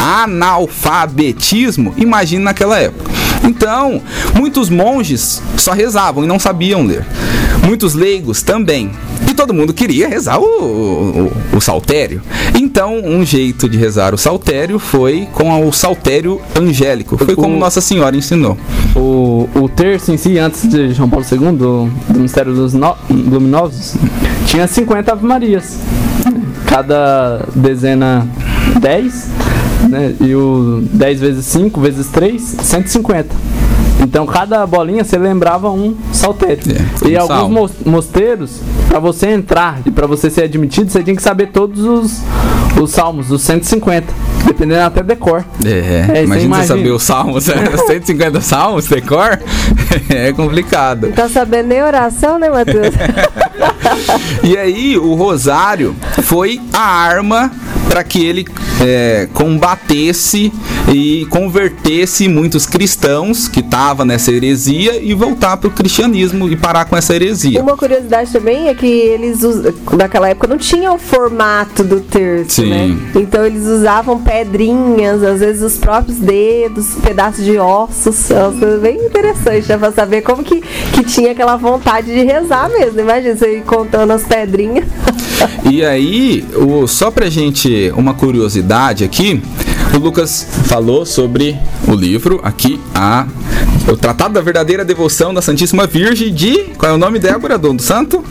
analfabetismo, 0.00 1.94
imagine 1.96 2.42
naquela 2.42 2.78
época. 2.78 3.10
Então, 3.42 4.02
muitos 4.34 4.68
monges 4.68 5.42
só 5.56 5.72
rezavam 5.72 6.22
e 6.24 6.26
não 6.26 6.38
sabiam 6.38 6.84
ler. 6.84 7.04
Muitos 7.66 7.94
leigos 7.94 8.42
também. 8.42 8.90
E 9.30 9.34
todo 9.34 9.54
mundo 9.54 9.72
queria 9.72 10.08
rezar 10.08 10.38
o, 10.38 10.44
o, 11.52 11.56
o 11.56 11.60
saltério. 11.60 12.20
Então, 12.54 12.98
um 13.02 13.24
jeito 13.24 13.66
de 13.68 13.78
rezar 13.78 14.12
o 14.14 14.18
saltério 14.18 14.78
foi 14.78 15.26
com 15.32 15.66
o 15.66 15.72
saltério 15.72 16.40
angélico. 16.58 17.16
Foi 17.16 17.34
como 17.34 17.56
O- 17.56 17.58
Nossa 17.58 17.80
Senhora 17.80 18.14
ensinou. 18.16 18.58
O, 18.94 19.48
o 19.54 19.68
terço 19.68 20.12
em 20.12 20.16
si, 20.18 20.38
antes 20.38 20.68
de 20.68 20.92
João 20.92 21.08
Paulo 21.08 21.24
II, 21.30 21.38
do, 21.56 21.86
do 22.08 22.20
Mistério 22.20 22.52
dos 22.54 22.74
No- 22.74 22.96
Luminosos, 23.08 23.94
tinha 24.46 24.66
50 24.66 25.12
Ave 25.12 25.24
Marias. 25.26 25.78
Cada 26.70 27.46
dezena 27.54 28.26
10, 28.80 29.28
né? 29.88 30.14
E 30.20 30.34
o 30.34 30.82
10 30.92 31.20
vezes 31.20 31.44
5 31.46 31.80
vezes 31.80 32.06
3, 32.08 32.40
150. 32.40 33.34
Então 34.02 34.26
cada 34.26 34.66
bolinha 34.66 35.04
você 35.04 35.18
lembrava 35.18 35.70
um 35.70 35.94
saltério. 36.12 36.62
É, 37.04 37.08
e 37.08 37.16
um 37.16 37.20
alguns 37.20 37.72
mosteiros, 37.84 38.60
para 38.88 38.98
você 38.98 39.28
entrar 39.28 39.80
e 39.84 39.90
para 39.90 40.06
você 40.06 40.30
ser 40.30 40.44
admitido, 40.44 40.90
você 40.90 41.02
tinha 41.02 41.14
que 41.14 41.22
saber 41.22 41.48
todos 41.48 41.84
os, 41.84 42.20
os 42.80 42.90
salmos, 42.90 43.30
os 43.30 43.42
150, 43.42 44.06
dependendo 44.46 44.80
até 44.80 45.02
decor. 45.02 45.44
É, 45.64 46.04
você 46.06 46.22
imagina 46.22 46.26
você 46.26 46.44
imagina. 46.44 46.66
saber 46.66 46.90
os 46.90 47.02
salmos, 47.02 47.44
150 47.86 48.40
salmos, 48.40 48.86
decor, 48.86 49.38
é 50.08 50.32
complicado. 50.32 51.08
Não 51.08 51.12
tá 51.12 51.28
sabendo 51.28 51.66
nem 51.68 51.82
oração, 51.82 52.38
né, 52.38 52.48
Matheus? 52.48 52.94
E 54.42 54.56
aí, 54.56 54.98
o 54.98 55.14
rosário 55.14 55.96
foi 56.22 56.60
a 56.72 56.80
arma 56.80 57.50
para 57.88 58.04
que 58.04 58.24
ele 58.24 58.44
é, 58.80 59.28
combatesse 59.34 60.52
e 60.92 61.26
convertesse 61.26 62.28
muitos 62.28 62.66
cristãos 62.66 63.46
que 63.46 63.60
estavam 63.60 64.06
nessa 64.06 64.32
heresia 64.32 65.00
e 65.00 65.14
voltar 65.14 65.56
para 65.56 65.68
o 65.68 65.70
cristianismo 65.70 66.48
e 66.48 66.56
parar 66.56 66.86
com 66.86 66.96
essa 66.96 67.14
heresia. 67.14 67.60
Uma 67.60 67.76
curiosidade 67.76 68.32
também 68.32 68.68
é 68.68 68.74
que 68.74 68.86
eles, 68.86 69.40
naquela 69.92 70.28
época, 70.28 70.48
não 70.48 70.58
tinha 70.58 70.92
o 70.92 70.98
formato 70.98 71.84
do 71.84 72.00
terço, 72.00 72.62
Sim. 72.62 72.70
né? 72.70 72.98
Então 73.14 73.44
eles 73.44 73.66
usavam 73.66 74.20
pedrinhas, 74.20 75.22
às 75.22 75.40
vezes 75.40 75.62
os 75.62 75.76
próprios 75.76 76.18
dedos, 76.18 76.94
pedaços 77.02 77.44
de 77.44 77.58
ossos. 77.58 78.30
É 78.30 78.78
bem 78.78 78.96
interessante, 79.04 79.68
né? 79.68 79.76
Pra 79.76 79.92
saber 79.92 80.22
como 80.22 80.42
que, 80.42 80.60
que 80.92 81.04
tinha 81.04 81.32
aquela 81.32 81.56
vontade 81.56 82.06
de 82.06 82.24
rezar 82.24 82.70
mesmo. 82.70 83.00
Imagina 83.00 83.36
você 83.36 83.58
ir 83.58 83.62
contando 83.62 84.12
as 84.12 84.22
pedrinhas. 84.22 84.86
E 85.70 85.84
aí, 85.84 86.44
o, 86.54 86.86
só 86.86 87.10
pra 87.10 87.30
gente, 87.30 87.92
uma 87.96 88.12
curiosidade 88.14 88.69
aqui, 88.70 89.42
o 89.92 89.98
Lucas 89.98 90.46
falou 90.66 91.04
sobre 91.04 91.58
o 91.88 91.92
livro 91.92 92.38
aqui, 92.44 92.80
a, 92.94 93.26
o 93.88 93.96
Tratado 93.96 94.34
da 94.34 94.40
Verdadeira 94.40 94.84
Devoção 94.84 95.34
da 95.34 95.42
Santíssima 95.42 95.88
Virgem 95.88 96.32
de. 96.32 96.66
Qual 96.78 96.92
é 96.92 96.94
o 96.94 96.98
nome, 96.98 97.18
Débora? 97.18 97.58
Do, 97.58 97.72
do 97.72 97.82
santo? 97.82 98.24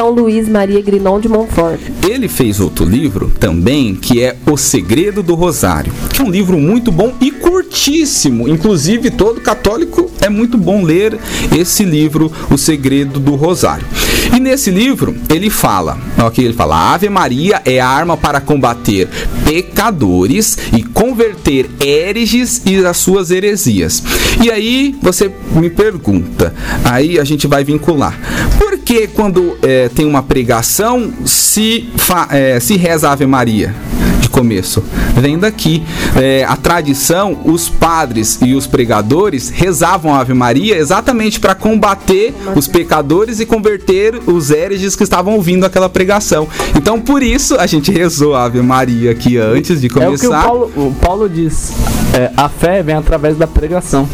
São 0.00 0.08
Luís 0.08 0.48
Maria 0.48 0.80
Grinon 0.80 1.20
de 1.20 1.28
Montfort. 1.28 1.78
Ele 2.08 2.26
fez 2.26 2.58
outro 2.58 2.86
livro 2.86 3.30
também, 3.38 3.94
que 3.94 4.22
é 4.22 4.34
O 4.50 4.56
Segredo 4.56 5.22
do 5.22 5.34
Rosário, 5.34 5.92
que 6.08 6.22
é 6.22 6.24
um 6.24 6.30
livro 6.30 6.56
muito 6.56 6.90
bom 6.90 7.12
e 7.20 7.30
curtíssimo. 7.30 8.48
Inclusive, 8.48 9.10
todo 9.10 9.42
católico 9.42 10.10
é 10.22 10.30
muito 10.30 10.56
bom 10.56 10.82
ler 10.82 11.18
esse 11.54 11.84
livro, 11.84 12.32
O 12.50 12.56
Segredo 12.56 13.20
do 13.20 13.34
Rosário. 13.34 13.86
E 14.34 14.40
nesse 14.40 14.70
livro 14.70 15.14
ele 15.28 15.50
fala, 15.50 15.98
ok? 16.18 16.44
Ele 16.44 16.54
fala: 16.54 16.76
a 16.76 16.94
Ave 16.94 17.10
Maria 17.10 17.60
é 17.66 17.78
a 17.78 17.86
arma 17.86 18.16
para 18.16 18.40
combater 18.40 19.06
pecadores 19.44 20.56
e 20.72 20.82
converter 20.82 21.68
hereges 21.78 22.62
e 22.64 22.84
as 22.86 22.96
suas 22.96 23.30
heresias. 23.30 24.02
E 24.42 24.50
aí 24.50 24.94
você 25.02 25.30
me 25.54 25.68
pergunta, 25.68 26.54
aí 26.84 27.18
a 27.18 27.24
gente 27.24 27.46
vai 27.46 27.64
vincular. 27.64 28.18
Por 28.58 28.78
que 28.78 29.08
quando 29.08 29.56
é, 29.62 29.89
tem 29.90 30.06
uma 30.06 30.22
pregação 30.22 31.12
se, 31.24 31.88
fa- 31.96 32.28
é, 32.30 32.58
se 32.60 32.76
reza 32.76 33.08
a 33.08 33.12
Ave 33.12 33.26
Maria? 33.26 33.74
de 34.20 34.28
começo. 34.28 34.84
Vem 35.16 35.38
daqui. 35.38 35.82
É, 36.14 36.44
a 36.46 36.54
tradição, 36.54 37.40
os 37.46 37.70
padres 37.70 38.38
e 38.42 38.54
os 38.54 38.66
pregadores 38.66 39.48
rezavam 39.48 40.14
a 40.14 40.20
Ave 40.20 40.34
Maria 40.34 40.76
exatamente 40.76 41.40
para 41.40 41.54
combater 41.54 42.34
os 42.54 42.68
pecadores 42.68 43.40
e 43.40 43.46
converter 43.46 44.20
os 44.26 44.50
hereges 44.50 44.94
que 44.94 45.02
estavam 45.04 45.34
ouvindo 45.36 45.64
aquela 45.64 45.88
pregação. 45.88 46.46
Então, 46.76 47.00
por 47.00 47.22
isso, 47.22 47.54
a 47.58 47.66
gente 47.66 47.90
rezou 47.90 48.34
a 48.34 48.44
Ave 48.44 48.60
Maria 48.60 49.10
aqui 49.12 49.38
antes 49.38 49.80
de 49.80 49.86
É 49.86 49.90
o 49.90 49.92
que 49.92 49.98
o 50.26 50.28
começar. 50.28 50.42
Paulo, 50.42 50.70
o 50.76 50.94
Paulo 51.00 51.26
diz. 51.26 51.72
é, 52.14 52.30
a 52.36 52.48
fé 52.50 52.82
vem 52.82 52.96
através 52.96 53.38
da 53.38 53.46
pregação. 53.46 54.06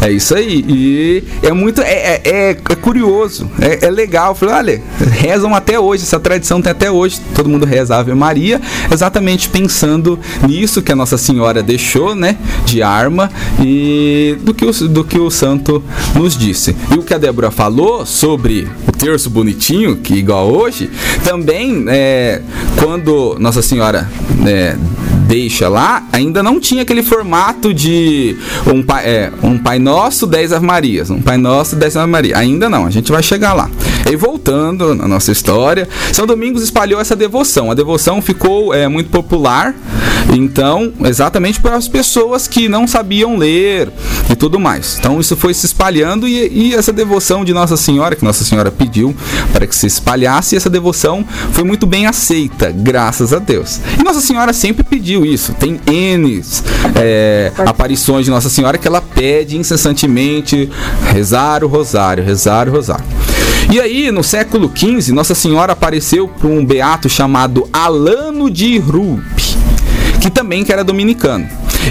É 0.00 0.10
isso 0.12 0.34
aí. 0.34 0.64
E 0.68 1.24
é 1.42 1.52
muito. 1.52 1.80
É, 1.80 1.92
é, 1.92 2.20
é- 2.24 2.50
é 2.50 2.74
curioso. 2.76 3.50
É, 3.60 3.86
é 3.86 3.90
legal. 3.90 4.34
Falei, 4.34 4.54
olha, 4.54 4.82
rezam 5.10 5.54
até 5.54 5.78
hoje. 5.78 6.04
Essa 6.04 6.20
tradição 6.20 6.62
tem 6.62 6.70
até 6.70 6.90
hoje. 6.90 7.20
Todo 7.34 7.48
mundo 7.48 7.66
reza 7.66 7.96
Ave 7.96 8.14
Maria. 8.14 8.60
Exatamente 8.92 9.48
pensando 9.48 10.18
nisso 10.46 10.82
que 10.82 10.92
a 10.92 10.96
Nossa 10.96 11.18
Senhora 11.18 11.62
deixou, 11.62 12.14
né? 12.14 12.36
De 12.64 12.80
arma. 12.82 13.30
E 13.60 14.36
do 14.42 14.54
que 14.54 14.64
o, 14.64 14.72
do 14.88 15.02
que 15.04 15.18
o 15.18 15.30
santo 15.30 15.82
nos 16.14 16.36
disse. 16.36 16.76
E 16.94 16.98
o 16.98 17.02
que 17.02 17.12
a 17.12 17.18
Débora 17.18 17.50
falou 17.50 18.06
sobre 18.06 18.68
o 18.86 18.92
terço 18.92 19.28
bonitinho, 19.28 19.96
que 19.96 20.14
igual 20.14 20.48
hoje, 20.48 20.90
também 21.24 21.84
é, 21.88 22.40
quando 22.80 23.36
Nossa 23.40 23.62
Senhora. 23.62 24.08
né, 24.38 24.76
deixa 25.28 25.68
lá, 25.68 26.02
ainda 26.10 26.42
não 26.42 26.58
tinha 26.58 26.80
aquele 26.80 27.02
formato 27.02 27.74
de 27.74 28.34
um 28.66 28.82
pai, 28.82 29.04
é, 29.04 29.32
um 29.42 29.58
pai 29.58 29.78
Nosso, 29.78 30.26
10 30.26 30.54
Ave 30.54 30.64
Marias. 30.66 31.10
Um 31.10 31.20
Pai 31.20 31.36
Nosso, 31.36 31.76
10 31.76 31.98
Ave 31.98 32.10
Maria. 32.10 32.38
Ainda 32.38 32.70
não, 32.70 32.86
a 32.86 32.90
gente 32.90 33.12
vai 33.12 33.22
chegar 33.22 33.52
lá. 33.52 33.70
E 34.10 34.16
voltando 34.16 34.94
na 34.94 35.06
nossa 35.06 35.30
história, 35.30 35.86
São 36.14 36.26
Domingos 36.26 36.62
espalhou 36.62 36.98
essa 36.98 37.14
devoção. 37.14 37.70
A 37.70 37.74
devoção 37.74 38.22
ficou 38.22 38.72
é, 38.72 38.88
muito 38.88 39.10
popular, 39.10 39.74
então, 40.34 40.92
exatamente 41.04 41.60
para 41.60 41.76
as 41.76 41.88
pessoas 41.88 42.48
que 42.48 42.68
não 42.68 42.86
sabiam 42.86 43.36
ler 43.36 43.90
e 44.30 44.36
tudo 44.36 44.58
mais. 44.58 44.96
Então, 44.98 45.20
isso 45.20 45.36
foi 45.36 45.52
se 45.52 45.66
espalhando 45.66 46.26
e, 46.26 46.70
e 46.70 46.74
essa 46.74 46.92
devoção 46.92 47.44
de 47.44 47.52
Nossa 47.52 47.76
Senhora, 47.76 48.16
que 48.16 48.24
Nossa 48.24 48.44
Senhora 48.44 48.70
pediu 48.70 49.14
para 49.52 49.66
que 49.66 49.76
se 49.76 49.86
espalhasse, 49.86 50.56
essa 50.56 50.70
devoção 50.70 51.24
foi 51.52 51.64
muito 51.64 51.86
bem 51.86 52.06
aceita, 52.06 52.70
graças 52.70 53.32
a 53.32 53.38
Deus. 53.38 53.80
E 53.98 54.02
Nossa 54.02 54.20
Senhora 54.20 54.52
sempre 54.52 54.82
pediu 54.82 55.17
isso. 55.24 55.52
Tem 55.54 55.80
N 55.86 56.42
é, 56.96 57.52
aparições 57.58 58.24
de 58.24 58.30
Nossa 58.30 58.48
Senhora 58.48 58.78
que 58.78 58.86
ela 58.86 59.00
pede 59.00 59.56
incessantemente 59.56 60.70
rezar 61.12 61.64
o 61.64 61.68
rosário, 61.68 62.24
rezar 62.24 62.68
o 62.68 62.72
rosário. 62.72 63.04
E 63.70 63.80
aí, 63.80 64.10
no 64.10 64.24
século 64.24 64.72
XV, 64.74 65.12
Nossa 65.12 65.34
Senhora 65.34 65.72
apareceu 65.72 66.26
para 66.26 66.48
um 66.48 66.64
beato 66.64 67.08
chamado 67.08 67.68
Alano 67.72 68.50
de 68.50 68.78
Rupe, 68.78 69.56
que 70.20 70.30
também 70.30 70.64
que 70.64 70.72
era 70.72 70.82
dominicano. 70.82 71.46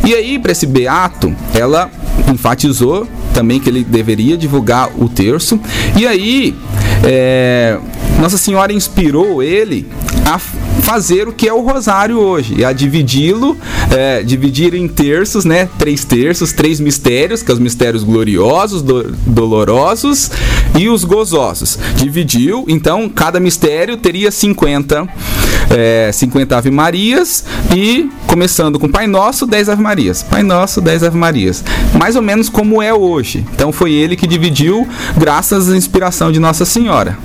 E 0.06 0.14
aí, 0.16 0.40
para 0.40 0.52
esse 0.52 0.66
beato, 0.66 1.36
ela 1.54 1.90
enfatizou 2.32 3.08
também 3.34 3.60
que 3.60 3.70
ele 3.70 3.84
deveria 3.84 4.36
divulgar 4.36 4.90
o 4.98 5.08
terço. 5.08 5.60
E 5.96 6.08
aí, 6.08 6.56
é, 7.04 7.78
Nossa 8.20 8.38
Senhora 8.38 8.74
inspirou 8.74 9.44
ele 9.44 9.88
a 10.26 10.40
fazer 10.88 11.28
o 11.28 11.34
que 11.34 11.50
é 11.50 11.54
o 11.54 11.60
rosário 11.60 12.18
hoje, 12.18 12.56
e 12.60 12.64
a 12.64 12.72
dividi-lo, 12.72 13.58
é, 13.92 14.24
dividir 14.24 14.74
em 14.74 14.88
terços, 14.88 15.44
né? 15.44 15.68
Três 15.78 16.06
terços, 16.06 16.54
três 16.54 16.80
mistérios, 16.80 17.42
que 17.42 17.48
são 17.48 17.56
os 17.56 17.60
mistérios 17.60 18.06
gloriosos, 18.06 18.82
do- 18.82 19.12
dolorosos 19.26 20.32
e 20.80 20.88
os 20.88 21.04
gozosos. 21.04 21.78
Dividiu, 21.98 22.64
então 22.70 23.10
cada 23.10 23.38
mistério 23.38 23.98
teria 23.98 24.32
50, 24.32 25.06
é, 25.78 26.10
50 26.14 26.58
Ave 26.58 26.72
Marias 26.72 27.44
e 27.76 28.10
começando 28.26 28.80
com 28.80 28.88
Pai 28.88 29.08
Nosso, 29.08 29.46
10 29.46 29.68
Ave 29.68 29.82
Marias. 29.82 30.24
Pai 30.24 30.42
Nosso, 30.42 30.80
10 30.80 31.04
Ave 31.04 31.18
Marias. 31.18 31.66
Mais 32.00 32.16
ou 32.16 32.22
menos 32.22 32.48
como 32.48 32.82
é 32.82 32.94
hoje. 32.94 33.46
Então 33.54 33.74
foi 33.74 33.92
ele 33.92 34.16
que 34.16 34.26
dividiu, 34.26 34.88
graças 35.18 35.70
à 35.70 35.76
inspiração 35.76 36.32
de 36.32 36.40
Nossa 36.40 36.64
Senhora. 36.64 37.18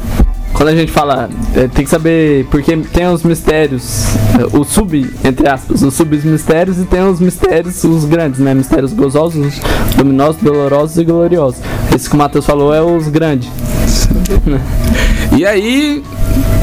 Quando 0.54 0.68
a 0.68 0.76
gente 0.76 0.92
fala, 0.92 1.28
é, 1.54 1.66
tem 1.66 1.84
que 1.84 1.90
saber, 1.90 2.46
porque 2.50 2.76
tem 2.76 3.06
os 3.08 3.22
mistérios, 3.22 4.06
é, 4.38 4.56
o 4.56 4.64
sub, 4.64 5.10
entre 5.24 5.48
aspas, 5.48 5.82
os 5.82 5.94
submistérios 5.94 6.78
e 6.78 6.84
tem 6.84 7.02
os 7.02 7.20
mistérios, 7.20 7.82
os 7.84 8.04
grandes, 8.04 8.38
né? 8.38 8.54
Mistérios 8.54 8.92
gozosos, 8.92 9.60
luminosos, 9.96 10.40
dolorosos 10.42 10.98
e 10.98 11.04
gloriosos. 11.04 11.60
Esse 11.94 12.08
que 12.08 12.14
o 12.14 12.18
Matheus 12.18 12.46
falou 12.46 12.74
é 12.74 12.82
os 12.82 13.08
grandes. 13.08 13.48
E 15.34 15.46
aí, 15.46 16.02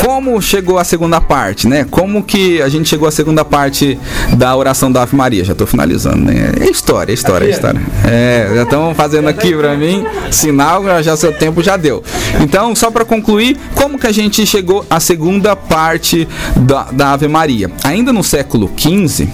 como 0.04 0.42
chegou 0.42 0.78
a 0.78 0.84
segunda 0.84 1.22
parte, 1.22 1.68
né? 1.68 1.86
Como 1.90 2.24
que 2.24 2.62
a 2.62 2.70
gente 2.70 2.90
chegou 2.90 3.08
à 3.08 3.12
segunda 3.12 3.46
parte 3.46 4.00
da 4.36 4.56
oração 4.56 4.92
da 4.92 5.04
Ave 5.04 5.16
Maria? 5.16 5.44
Já 5.44 5.54
tô 5.54 5.66
finalizando, 5.66 6.18
né? 6.18 6.52
É 6.60 6.70
história, 6.70 7.12
é 7.12 7.14
história, 7.14 7.46
é 7.46 7.50
história. 7.50 7.82
É, 8.06 8.52
já 8.56 8.64
estão 8.64 8.96
fazendo 8.96 9.28
aqui 9.28 9.54
pra 9.56 9.76
mim 9.76 10.06
sinal, 10.32 10.84
já 11.04 11.16
seu 11.16 11.32
tempo 11.32 11.62
já 11.62 11.78
deu. 11.78 12.04
Então, 12.42 12.76
só 12.76 12.90
para 12.90 13.06
concluir, 13.06 13.58
como 13.76 14.00
que 14.00 14.08
a 14.08 14.12
gente 14.12 14.46
chegou 14.46 14.86
à 14.90 15.00
segunda 15.00 15.56
parte 15.56 16.28
da, 16.56 16.84
da 16.92 17.14
Ave 17.14 17.28
Maria? 17.28 17.70
Ainda 17.84 18.12
no 18.12 18.24
século 18.24 18.70
XV, 18.78 19.28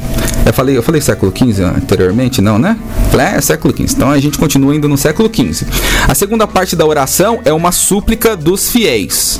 eu 0.45 0.53
falei, 0.53 0.77
eu 0.77 0.83
falei 0.83 1.01
século 1.01 1.33
XV 1.35 1.63
anteriormente, 1.63 2.41
não, 2.41 2.59
né? 2.59 2.77
Falei, 3.11 3.25
É, 3.27 3.41
século 3.41 3.73
XV. 3.75 3.95
Então 3.95 4.11
a 4.11 4.19
gente 4.19 4.37
continua 4.37 4.73
ainda 4.73 4.87
no 4.87 4.97
século 4.97 5.29
XV. 5.33 5.65
A 6.07 6.13
segunda 6.13 6.45
parte 6.45 6.75
da 6.75 6.85
oração 6.85 7.39
é 7.45 7.51
uma 7.51 7.71
súplica 7.71 8.35
dos 8.35 8.69
fiéis, 8.69 9.39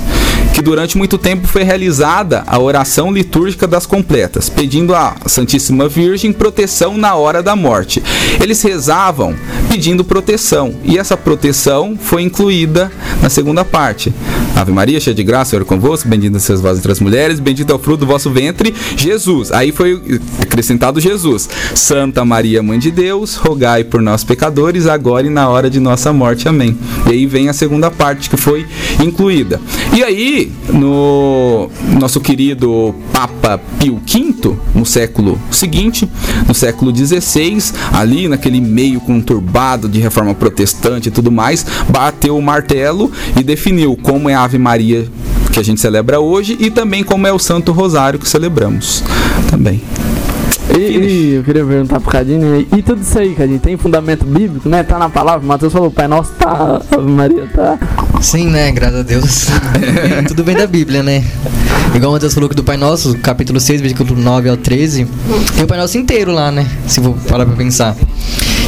durante 0.66 0.98
muito 0.98 1.20
tempo 1.20 1.48
foi 1.48 1.62
realizada 1.62 2.44
a 2.48 2.60
oração 2.60 3.14
litúrgica 3.14 3.68
das 3.68 3.86
completas, 3.86 4.50
pedindo 4.50 4.96
à 4.96 5.16
Santíssima 5.28 5.88
Virgem 5.88 6.34
proteção 6.34 6.98
na 6.98 7.14
hora 7.14 7.44
da 7.44 7.56
morte. 7.56 8.02
Eles 8.42 8.64
rezavam 8.64 9.36
pedindo 9.70 10.04
proteção, 10.04 10.74
e 10.84 10.98
essa 10.98 11.16
proteção 11.16 11.96
foi 11.96 12.24
incluída 12.24 12.92
na 13.22 13.30
segunda 13.30 13.64
parte. 13.64 14.12
Ave 14.56 14.72
Maria, 14.72 15.00
cheia 15.00 15.14
de 15.14 15.24
graça, 15.24 15.52
Senhor 15.52 15.62
é 15.62 15.66
convosco, 15.66 16.10
bendita 16.10 16.40
sois 16.40 16.60
vós 16.60 16.80
entre 16.80 16.92
as 16.92 17.00
mulheres, 17.00 17.40
bendito 17.40 17.72
é 17.72 17.76
o 17.76 17.80
fruto 17.80 18.00
do 18.00 18.08
vosso 18.08 18.32
ventre, 18.32 18.74
Jesus. 18.98 19.52
Aí 19.52 19.72
foi 19.72 20.02
acrescentado 20.42 21.00
Jesus. 21.00 21.48
Santa 21.76 22.26
Maria, 22.26 22.64
Mãe 22.64 22.80
de 22.80 22.90
Deus, 22.90 23.36
rogai 23.36 23.84
por 23.84 24.02
nós 24.02 24.24
pecadores, 24.24 24.88
agora 24.88 25.28
e 25.28 25.30
na 25.30 25.48
hora 25.48 25.70
de 25.70 25.80
nossa 25.80 26.12
morte. 26.12 26.48
Amém. 26.48 26.76
E 27.06 27.12
aí 27.12 27.26
vem 27.28 27.50
a 27.50 27.54
segunda 27.54 27.92
parte 27.92 28.30
que 28.30 28.38
foi 28.38 28.66
incluída. 29.00 29.62
E 29.94 30.04
aí, 30.04 30.52
no 30.70 31.70
nosso 32.00 32.20
querido 32.20 32.96
Papa 33.12 33.60
Pio 33.80 34.02
V, 34.06 34.56
no 34.74 34.86
século 34.86 35.40
seguinte, 35.52 36.10
no 36.48 36.54
século 36.54 36.96
XVI, 36.96 37.58
ali 37.94 38.28
naquele 38.28 38.60
meio 38.60 39.00
conturbado 39.00 39.88
de 39.88 40.00
reforma 40.00 40.34
protestante 40.34 41.10
e 41.10 41.12
tudo 41.12 41.32
mais, 41.32 41.66
bateu 41.90 42.38
o 42.38 42.42
martelo 42.42 43.12
e 43.40 43.44
definiu 43.44 43.98
como 44.02 44.30
é 44.30 44.34
a 44.34 44.44
Ave 44.44 44.58
Maria 44.58 45.08
que 45.52 45.60
a 45.60 45.64
gente 45.64 45.80
celebra 45.80 46.20
hoje 46.20 46.58
e 46.60 46.70
também 46.70 47.04
como 47.04 47.26
é 47.26 47.32
o 47.32 47.40
Santo 47.40 47.72
Rosário 47.72 48.20
que 48.20 48.28
celebramos 48.28 49.04
também. 49.50 49.82
E, 50.78 50.80
e 50.80 51.34
eu 51.36 51.44
queria 51.44 51.64
perguntar 51.64 52.00
pro 52.00 52.12
Cadinho, 52.12 52.42
né? 52.42 52.66
E 52.76 52.82
tudo 52.82 53.02
isso 53.02 53.18
aí, 53.18 53.34
Cadinho, 53.36 53.60
tem 53.60 53.78
fundamento 53.78 54.26
bíblico, 54.26 54.68
né? 54.68 54.84
Tá 54.84 54.98
na 54.98 55.10
palavra, 55.10 55.42
o 55.42 55.48
Matheus 55.48 55.72
falou, 55.72 55.92
Pai 55.92 56.08
Nosso 56.08 56.34
tá, 56.34 56.82
Ave 56.92 57.10
Maria 57.10 57.48
tá. 57.54 57.78
Sim, 58.26 58.48
né? 58.48 58.72
Graças 58.72 59.02
a 59.02 59.04
Deus. 59.04 59.46
Tudo 60.28 60.44
bem 60.44 60.56
da 60.56 60.66
Bíblia, 60.66 61.04
né? 61.04 61.24
Igual 61.94 62.10
o 62.10 62.14
Matheus 62.16 62.34
falou 62.34 62.50
que 62.50 62.56
do 62.56 62.64
Pai 62.64 62.76
Nosso, 62.76 63.16
capítulo 63.20 63.60
6, 63.60 63.82
versículo 63.82 64.20
9 64.20 64.50
ao 64.50 64.58
13, 64.58 65.08
tem 65.54 65.64
o 65.64 65.68
Pai 65.68 65.78
Nosso 65.78 65.96
inteiro 65.96 66.32
lá, 66.32 66.52
né? 66.52 66.68
Se 66.88 67.00
for 67.00 67.14
parar 67.30 67.46
pra 67.46 67.56
pensar. 67.56 67.96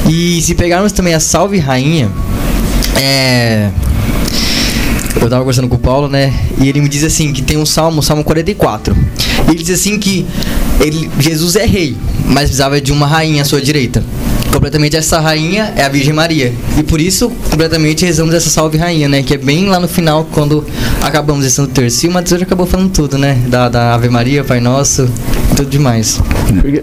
E 0.08 0.40
se 0.44 0.54
pegarmos 0.54 0.92
também 0.92 1.16
a 1.16 1.20
Salve 1.20 1.58
Rainha, 1.58 2.08
é. 2.96 3.72
Eu 5.20 5.28
tava 5.28 5.40
conversando 5.40 5.68
com 5.68 5.76
o 5.76 5.80
Paulo, 5.80 6.08
né? 6.08 6.32
E 6.62 6.70
ele 6.70 6.80
me 6.80 6.88
diz 6.88 7.04
assim 7.04 7.34
que 7.34 7.42
tem 7.42 7.58
um 7.58 7.66
salmo, 7.66 8.04
salmo 8.04 8.24
44. 8.24 8.96
E 9.48 9.52
ele 9.56 9.64
diz 9.64 9.80
assim 9.80 9.98
que 9.98 10.24
ele, 10.80 11.10
Jesus 11.18 11.56
é 11.56 11.66
rei, 11.66 11.98
mas 12.26 12.44
precisava 12.44 12.80
de 12.80 12.92
uma 12.92 13.08
rainha 13.08 13.42
à 13.42 13.46
sua 13.46 13.60
direita. 13.60 14.04
Completamente 14.52 14.96
essa 14.96 15.20
rainha 15.20 15.74
é 15.76 15.84
a 15.84 15.90
Virgem 15.90 16.14
Maria. 16.14 16.54
E 16.78 16.84
por 16.84 17.00
isso, 17.00 17.30
completamente 17.50 18.06
rezamos 18.06 18.34
essa 18.34 18.50
salve 18.50 18.78
rainha, 18.78 19.08
né? 19.08 19.24
Que 19.24 19.36
é 19.36 19.38
bem 19.38 19.68
lá 19.68 19.80
no 19.80 19.88
final, 19.88 20.28
quando 20.32 20.66
acabamos 21.02 21.46
esse 21.46 21.56
Santo 21.56 21.74
Terço. 21.74 22.06
E 22.06 22.10
o 22.10 22.12
Matheus 22.12 22.40
já 22.40 22.46
acabou 22.46 22.66
falando 22.66 22.92
tudo, 22.92 23.18
né? 23.18 23.38
Da, 23.48 23.70
da 23.70 23.94
Ave 23.94 24.10
Maria, 24.10 24.44
Pai 24.44 24.60
Nosso, 24.60 25.10
tudo 25.56 25.70
demais. 25.70 26.22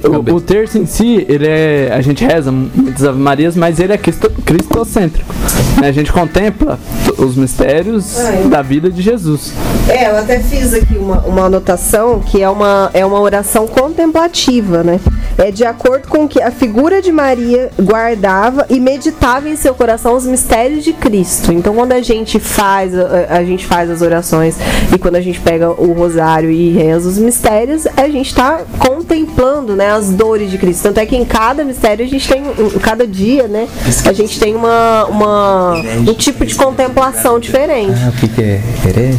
O, 0.05 0.35
o 0.35 0.40
terço 0.40 0.79
em 0.79 0.87
si, 0.87 1.24
ele 1.29 1.46
é. 1.46 1.90
A 1.92 2.00
gente 2.00 2.24
reza 2.24 2.50
muitas 2.50 3.05
Ave 3.05 3.18
Marias, 3.18 3.57
mas 3.57 3.79
ele 3.79 3.92
é 3.92 3.98
cristo, 3.98 4.31
cristocêntrico. 4.44 5.33
né? 5.81 5.88
A 5.88 5.92
gente 5.92 6.12
contempla 6.12 6.79
os 7.19 7.37
mistérios 7.37 8.19
é. 8.19 8.42
da 8.48 8.62
vida 8.62 8.90
de 8.90 9.02
Jesus. 9.02 9.52
É, 9.88 10.10
eu 10.10 10.17
até 10.17 10.40
fiz 10.40 10.73
aqui 10.75 10.96
uma, 10.96 11.19
uma 11.21 11.44
anotação 11.46 12.21
que 12.21 12.42
é 12.42 12.48
uma, 12.48 12.90
é 12.92 13.04
uma 13.04 13.21
oração 13.21 13.67
contemplativa, 13.67 14.83
né? 14.83 15.00
É 15.37 15.50
de 15.50 15.64
acordo 15.64 16.08
com 16.08 16.28
que 16.28 16.40
a 16.40 16.50
figura 16.50 17.02
de 17.02 17.10
Maria 17.10 17.70
guardava 17.80 18.66
e 18.70 18.78
meditava 18.78 19.48
em 19.48 19.56
seu 19.56 19.74
coração 19.74 20.14
os 20.14 20.26
mistérios 20.26 20.85
de 20.85 20.92
Cristo. 20.92 21.52
Então, 21.52 21.74
quando 21.74 21.92
a 21.92 22.00
gente 22.00 22.38
faz, 22.38 22.96
a, 22.96 23.26
a 23.30 23.44
gente 23.44 23.66
faz 23.66 23.90
as 23.90 24.02
orações 24.02 24.56
e 24.92 24.98
quando 24.98 25.16
a 25.16 25.20
gente 25.20 25.40
pega 25.40 25.70
o 25.70 25.92
rosário 25.92 26.50
e 26.50 26.70
reza 26.70 27.08
os 27.08 27.18
mistérios, 27.18 27.87
a 27.96 28.08
gente 28.08 28.28
está 28.28 28.62
contemplando, 28.78 29.74
né, 29.74 29.90
as 29.90 30.10
dores 30.10 30.50
de 30.50 30.58
Cristo. 30.58 30.82
Tanto 30.85 30.98
é 30.98 31.06
que 31.06 31.16
em 31.16 31.24
cada 31.24 31.64
mistério 31.64 32.04
a 32.04 32.08
gente 32.08 32.28
tem, 32.28 32.42
em 32.42 32.78
cada 32.78 33.06
dia, 33.06 33.48
né, 33.48 33.68
a 34.06 34.12
gente 34.12 34.38
tem 34.38 34.54
uma, 34.54 35.04
uma 35.06 35.74
um 36.06 36.14
tipo 36.14 36.44
de 36.46 36.54
contemplação 36.54 37.38
diferente. 37.38 37.92
o 38.08 38.12
que, 38.12 38.28
que 38.28 38.42
é 38.42 38.60
herege? 38.87 39.18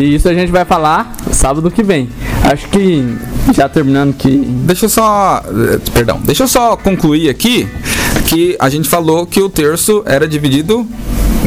E 0.00 0.14
isso 0.14 0.28
a 0.28 0.34
gente 0.34 0.52
vai 0.52 0.64
falar 0.64 1.16
sábado 1.32 1.70
que 1.70 1.82
vem. 1.82 2.08
Acho 2.44 2.68
que, 2.68 3.16
já 3.52 3.68
terminando 3.68 4.14
que. 4.14 4.28
Deixa 4.30 4.86
eu 4.86 4.88
só. 4.88 5.42
eh, 5.46 5.78
Perdão, 5.92 6.20
deixa 6.24 6.44
eu 6.44 6.48
só 6.48 6.76
concluir 6.76 7.28
aqui 7.28 7.68
que 8.26 8.56
a 8.58 8.68
gente 8.68 8.88
falou 8.88 9.26
que 9.26 9.40
o 9.40 9.48
terço 9.48 10.02
era 10.06 10.28
dividido 10.28 10.86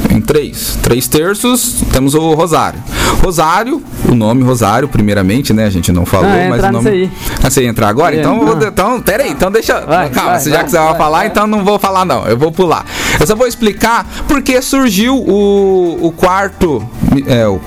em 0.09 0.19
três. 0.19 0.77
Três 0.81 1.07
terços, 1.07 1.75
temos 1.93 2.15
o 2.15 2.33
rosário. 2.33 2.79
Rosário, 3.23 3.81
o 4.09 4.15
nome 4.15 4.43
rosário, 4.43 4.87
primeiramente, 4.87 5.53
né? 5.53 5.65
A 5.65 5.69
gente 5.69 5.91
não 5.91 6.05
falou, 6.05 6.29
Ah, 6.29 6.37
é 6.37 6.49
mas 6.49 6.63
o 6.63 6.71
nome. 6.71 6.89
aí. 6.89 7.11
Ah, 7.43 7.49
você 7.49 7.63
ia 7.63 7.69
entrar 7.69 7.87
agora? 7.89 8.15
É, 8.15 8.19
então, 8.19 8.39
vou, 8.43 8.57
então, 8.67 9.01
pera 9.01 9.23
aí, 9.23 9.31
então 9.31 9.51
deixa. 9.51 9.79
Vai, 9.81 10.09
calma, 10.09 10.31
vai, 10.31 10.39
se 10.39 10.49
já 10.49 10.55
vai, 10.57 10.65
que 10.65 10.71
você 10.71 10.77
vai 10.77 10.87
vai, 10.87 10.97
falar, 10.97 11.17
vai. 11.19 11.27
então 11.27 11.45
não 11.47 11.63
vou 11.63 11.77
falar, 11.77 12.03
não. 12.05 12.25
Eu 12.25 12.37
vou 12.37 12.51
pular. 12.51 12.85
Eu 13.19 13.27
só 13.27 13.35
vou 13.35 13.47
explicar 13.47 14.05
porque 14.27 14.61
surgiu 14.61 15.15
o, 15.17 15.99
o 16.01 16.11
quarto. 16.11 16.83
É, 17.27 17.47
o. 17.47 17.61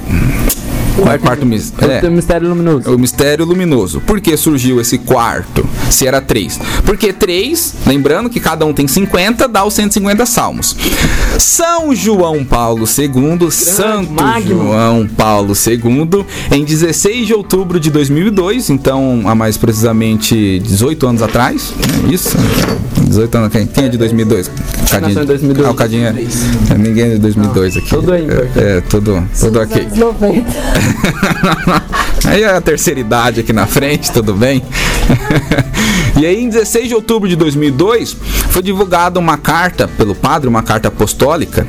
Qual 0.96 1.12
é 1.12 1.16
o 1.16 1.20
quarto 1.20 1.44
mis- 1.44 1.72
é. 1.80 2.06
O 2.06 2.10
mistério 2.12 2.48
luminoso. 2.48 2.94
O 2.94 2.98
mistério 2.98 3.44
luminoso. 3.44 4.00
Por 4.00 4.20
que 4.20 4.36
surgiu 4.36 4.80
esse 4.80 4.98
quarto? 4.98 5.66
Se 5.90 6.06
era 6.06 6.20
três? 6.20 6.58
Porque 6.84 7.12
três, 7.12 7.74
lembrando 7.86 8.30
que 8.30 8.38
cada 8.40 8.64
um 8.64 8.72
tem 8.72 8.86
50, 8.86 9.48
dá 9.48 9.64
os 9.64 9.74
150 9.74 10.24
salmos. 10.26 10.76
São 11.38 11.94
João 11.94 12.44
Paulo 12.44 12.84
II, 12.86 13.50
Santo 13.50 14.12
magno. 14.12 14.48
João 14.64 15.06
Paulo 15.08 15.52
II, 15.54 16.24
em 16.52 16.64
16 16.64 17.26
de 17.26 17.34
outubro 17.34 17.80
de 17.80 17.90
2002, 17.90 18.70
então 18.70 19.22
há 19.26 19.34
mais 19.34 19.56
precisamente 19.56 20.58
18 20.60 21.06
anos 21.08 21.22
atrás, 21.22 21.72
é 22.08 22.12
isso? 22.12 22.36
18 23.08 23.34
anos, 23.36 23.52
quem, 23.52 23.66
quem 23.66 23.84
é 23.84 23.88
de 23.88 23.98
2002? 23.98 24.50
nasceu 25.00 25.22
em 25.22 25.26
2002? 25.26 25.66
Ah, 25.68 25.70
o 25.72 25.74
Cadinho 25.74 26.06
é, 26.06 26.14
é 26.70 26.78
ninguém 26.78 27.04
é 27.04 27.10
de 27.10 27.18
2002 27.18 27.76
aqui. 27.76 27.88
tudo 27.88 28.12
aí, 28.12 28.26
É, 28.56 28.76
é, 28.76 28.80
tudo, 28.82 29.22
tudo 29.38 29.60
ok. 29.60 29.82
Anos 29.82 29.98
90. 29.98 30.44
Aí 32.26 32.42
é 32.42 32.56
a 32.56 32.60
terceira 32.60 32.98
idade 32.98 33.40
aqui 33.40 33.52
na 33.52 33.66
frente, 33.66 34.10
tudo 34.10 34.34
bem? 34.34 34.62
e 36.18 36.24
aí, 36.24 36.42
em 36.42 36.48
16 36.48 36.88
de 36.88 36.94
outubro 36.94 37.28
de 37.28 37.36
2002, 37.36 38.16
foi 38.50 38.62
divulgada 38.62 39.18
uma 39.20 39.36
carta 39.36 39.86
pelo 39.86 40.14
padre, 40.14 40.48
uma 40.48 40.62
carta 40.62 40.88
apostólica, 40.88 41.66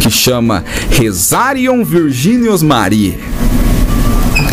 que 0.00 0.10
chama 0.10 0.64
Resarium 0.90 1.84
Virginius 1.84 2.62
Maria. 2.62 3.18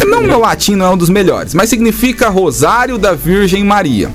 Não, 0.05 0.21
meu 0.21 0.39
latim 0.39 0.75
não 0.75 0.85
é 0.85 0.89
um 0.89 0.97
dos 0.97 1.09
melhores, 1.09 1.53
mas 1.53 1.69
significa 1.69 2.29
Rosário 2.29 2.97
da 2.97 3.13
Virgem 3.13 3.63
Maria, 3.63 4.11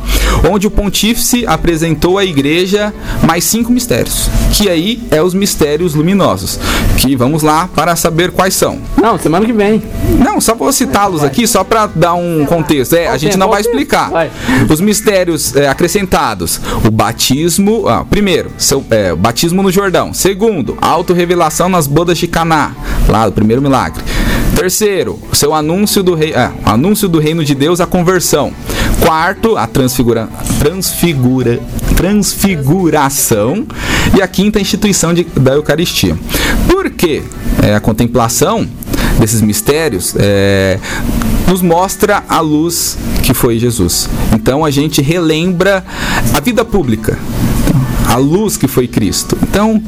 onde 0.49 0.67
o 0.67 0.71
pontífice 0.71 1.45
apresentou 1.47 2.19
à 2.19 2.25
igreja 2.25 2.93
mais 3.27 3.45
cinco 3.45 3.73
mistérios, 3.73 4.29
que 4.53 4.69
aí 4.69 5.03
é 5.11 5.23
os 5.23 5.35
mistérios 5.35 5.95
luminosos, 5.95 6.59
que 6.97 7.17
vamos 7.17 7.43
lá 7.43 7.69
para 7.75 7.97
saber 7.97 8.31
quais 8.31 8.55
são. 8.55 8.79
Não, 8.97 9.19
semana 9.19 9.47
que 9.47 9.53
vem. 9.53 9.83
Não, 10.19 10.41
só 10.41 10.55
vou 10.55 10.73
citá-los 10.73 11.25
aqui 11.25 11.47
só 11.47 11.65
para 11.65 11.87
dar 11.87 12.15
um 12.15 12.45
contexto. 12.47 12.95
É, 12.95 13.09
a 13.09 13.17
gente 13.17 13.37
não 13.37 13.49
vai 13.49 13.61
explicar. 13.61 14.11
Os 14.69 14.81
mistérios 14.81 15.55
é, 15.57 15.69
acrescentados: 15.69 16.61
o 16.87 16.91
batismo, 16.91 17.89
ah, 17.89 18.05
primeiro, 18.09 18.51
seu, 18.59 18.85
é, 18.91 19.13
o 19.13 19.17
batismo 19.17 19.63
no 19.63 19.71
Jordão. 19.71 20.13
Segundo, 20.13 20.77
a 20.81 20.89
autorrevelação 20.89 21.69
nas 21.69 21.87
bodas 21.87 22.19
de 22.19 22.27
Caná, 22.27 22.73
lá 23.09 23.27
do 23.27 23.33
primeiro 23.33 23.63
milagre. 23.63 24.03
Terceiro, 24.55 25.19
seu 25.33 25.55
anúncio 25.55 26.03
do 26.03 26.15
rei, 26.15 26.35
ah, 26.35 26.53
anúncio 26.65 27.09
do 27.09 27.19
reino 27.19 27.45
de 27.45 27.55
Deus, 27.55 27.81
a 27.81 27.87
conversão. 27.87 28.53
Quarto, 29.01 29.57
a 29.57 29.67
transfigura, 29.67 30.29
transfigura, 30.59 31.61
transfiguração 31.97 33.67
e 34.17 34.21
a 34.21 34.29
quinta 34.29 34.59
a 34.59 34.63
instituição 34.63 35.15
de, 35.15 35.25
da 35.25 35.53
Eucaristia. 35.53 36.17
Por 36.69 36.91
quê? 36.91 37.23
É, 37.63 37.75
a 37.75 37.81
contemplação 37.81 38.69
desses 39.19 39.41
mistérios 39.41 40.15
é, 40.19 40.79
nos 41.47 41.63
mostra 41.63 42.23
a 42.29 42.41
luz 42.41 42.97
que 43.23 43.35
foi 43.35 43.59
Jesus. 43.59 44.09
Então 44.35 44.65
a 44.65 44.71
gente 44.71 45.03
relembra 45.03 45.85
a 46.35 46.41
vida 46.41 46.65
pública, 46.65 47.19
a 48.11 48.17
luz 48.17 48.57
que 48.57 48.67
foi 48.67 48.89
Cristo. 48.89 49.39
Então, 49.41 49.81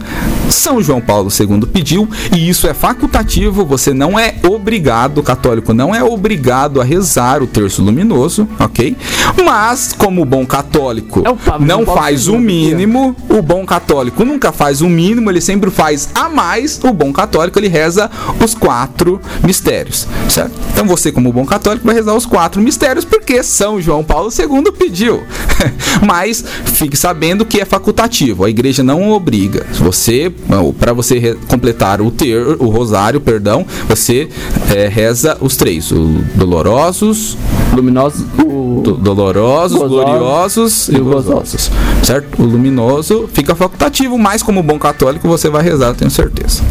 São 0.48 0.80
João 0.80 1.00
Paulo 1.00 1.28
II 1.28 1.66
pediu, 1.66 2.08
e 2.32 2.48
isso 2.48 2.68
é 2.68 2.74
facultativo, 2.74 3.64
você 3.64 3.92
não 3.92 4.16
é 4.18 4.36
obrigado, 4.48 5.18
o 5.18 5.22
católico 5.24 5.74
não 5.74 5.92
é 5.92 6.04
obrigado 6.04 6.80
a 6.80 6.84
rezar 6.84 7.42
o 7.42 7.48
terço 7.48 7.82
luminoso, 7.82 8.48
ok? 8.60 8.96
Mas, 9.44 9.92
como 9.92 10.24
bom 10.24 10.46
católico 10.46 11.22
É 11.24 11.30
o 11.30 11.58
não 11.58 11.84
faz 11.84 12.28
o 12.28 12.38
mínimo, 12.38 13.16
o 13.28 13.42
bom 13.42 13.66
católico 13.66 14.24
nunca 14.24 14.52
faz 14.52 14.80
o 14.80 14.88
mínimo, 14.88 15.28
ele 15.28 15.40
sempre 15.40 15.70
faz 15.70 16.08
a 16.14 16.28
mais, 16.28 16.80
o 16.84 16.92
bom 16.92 17.12
católico 17.12 17.58
ele 17.58 17.68
reza 17.68 18.08
os 18.42 18.54
quatro 18.54 19.20
mistérios, 19.42 20.06
certo? 20.28 20.52
Então 20.72 20.86
você, 20.86 21.10
como 21.10 21.32
bom 21.32 21.44
católico, 21.44 21.84
vai 21.84 21.94
rezar 21.94 22.14
os 22.14 22.26
quatro 22.26 22.62
mistérios, 22.62 23.04
porque 23.04 23.42
São 23.42 23.80
João 23.80 24.04
Paulo 24.04 24.30
II 24.30 24.70
pediu. 24.72 25.24
Mas 26.06 26.44
fique 26.64 26.96
sabendo 26.96 27.44
que 27.44 27.60
é 27.60 27.64
facultativo, 27.64 28.11
a 28.44 28.48
igreja 28.50 28.82
não 28.82 29.10
obriga. 29.12 29.64
Você, 29.74 30.32
para 30.78 30.92
você 30.92 31.36
completar 31.48 32.00
o 32.00 32.10
ter, 32.10 32.38
o 32.58 32.68
rosário, 32.68 33.20
perdão, 33.20 33.64
você 33.88 34.28
eh, 34.74 34.88
reza 34.92 35.36
os 35.40 35.56
três, 35.56 35.90
o 35.90 36.22
dolorosos, 36.34 37.36
Luminoso. 37.72 38.26
O... 38.44 38.80
do- 38.84 38.96
dolorosos, 38.96 39.78
Gozosos 39.78 40.04
gloriosos 40.04 40.88
e 40.88 40.96
e 40.96 40.98
gozosos. 41.00 41.70
Certo? 42.02 42.42
O 42.42 42.44
luminoso 42.44 43.28
fica 43.32 43.54
facultativo, 43.54 44.18
mas 44.18 44.42
como 44.42 44.62
bom 44.62 44.78
católico 44.78 45.26
você 45.26 45.48
vai 45.48 45.62
rezar, 45.62 45.94
tenho 45.94 46.10
certeza. 46.10 46.62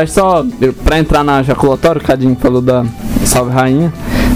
Acho 0.00 0.12
só, 0.12 0.44
pra 0.84 0.98
entrar 0.98 1.24
na 1.24 1.42
jaculatória, 1.42 2.00
o 2.00 2.04
Cadinho 2.04 2.36
falou 2.40 2.60
da 2.62 2.84
Salve 3.24 3.50
Rainha. 3.52 3.92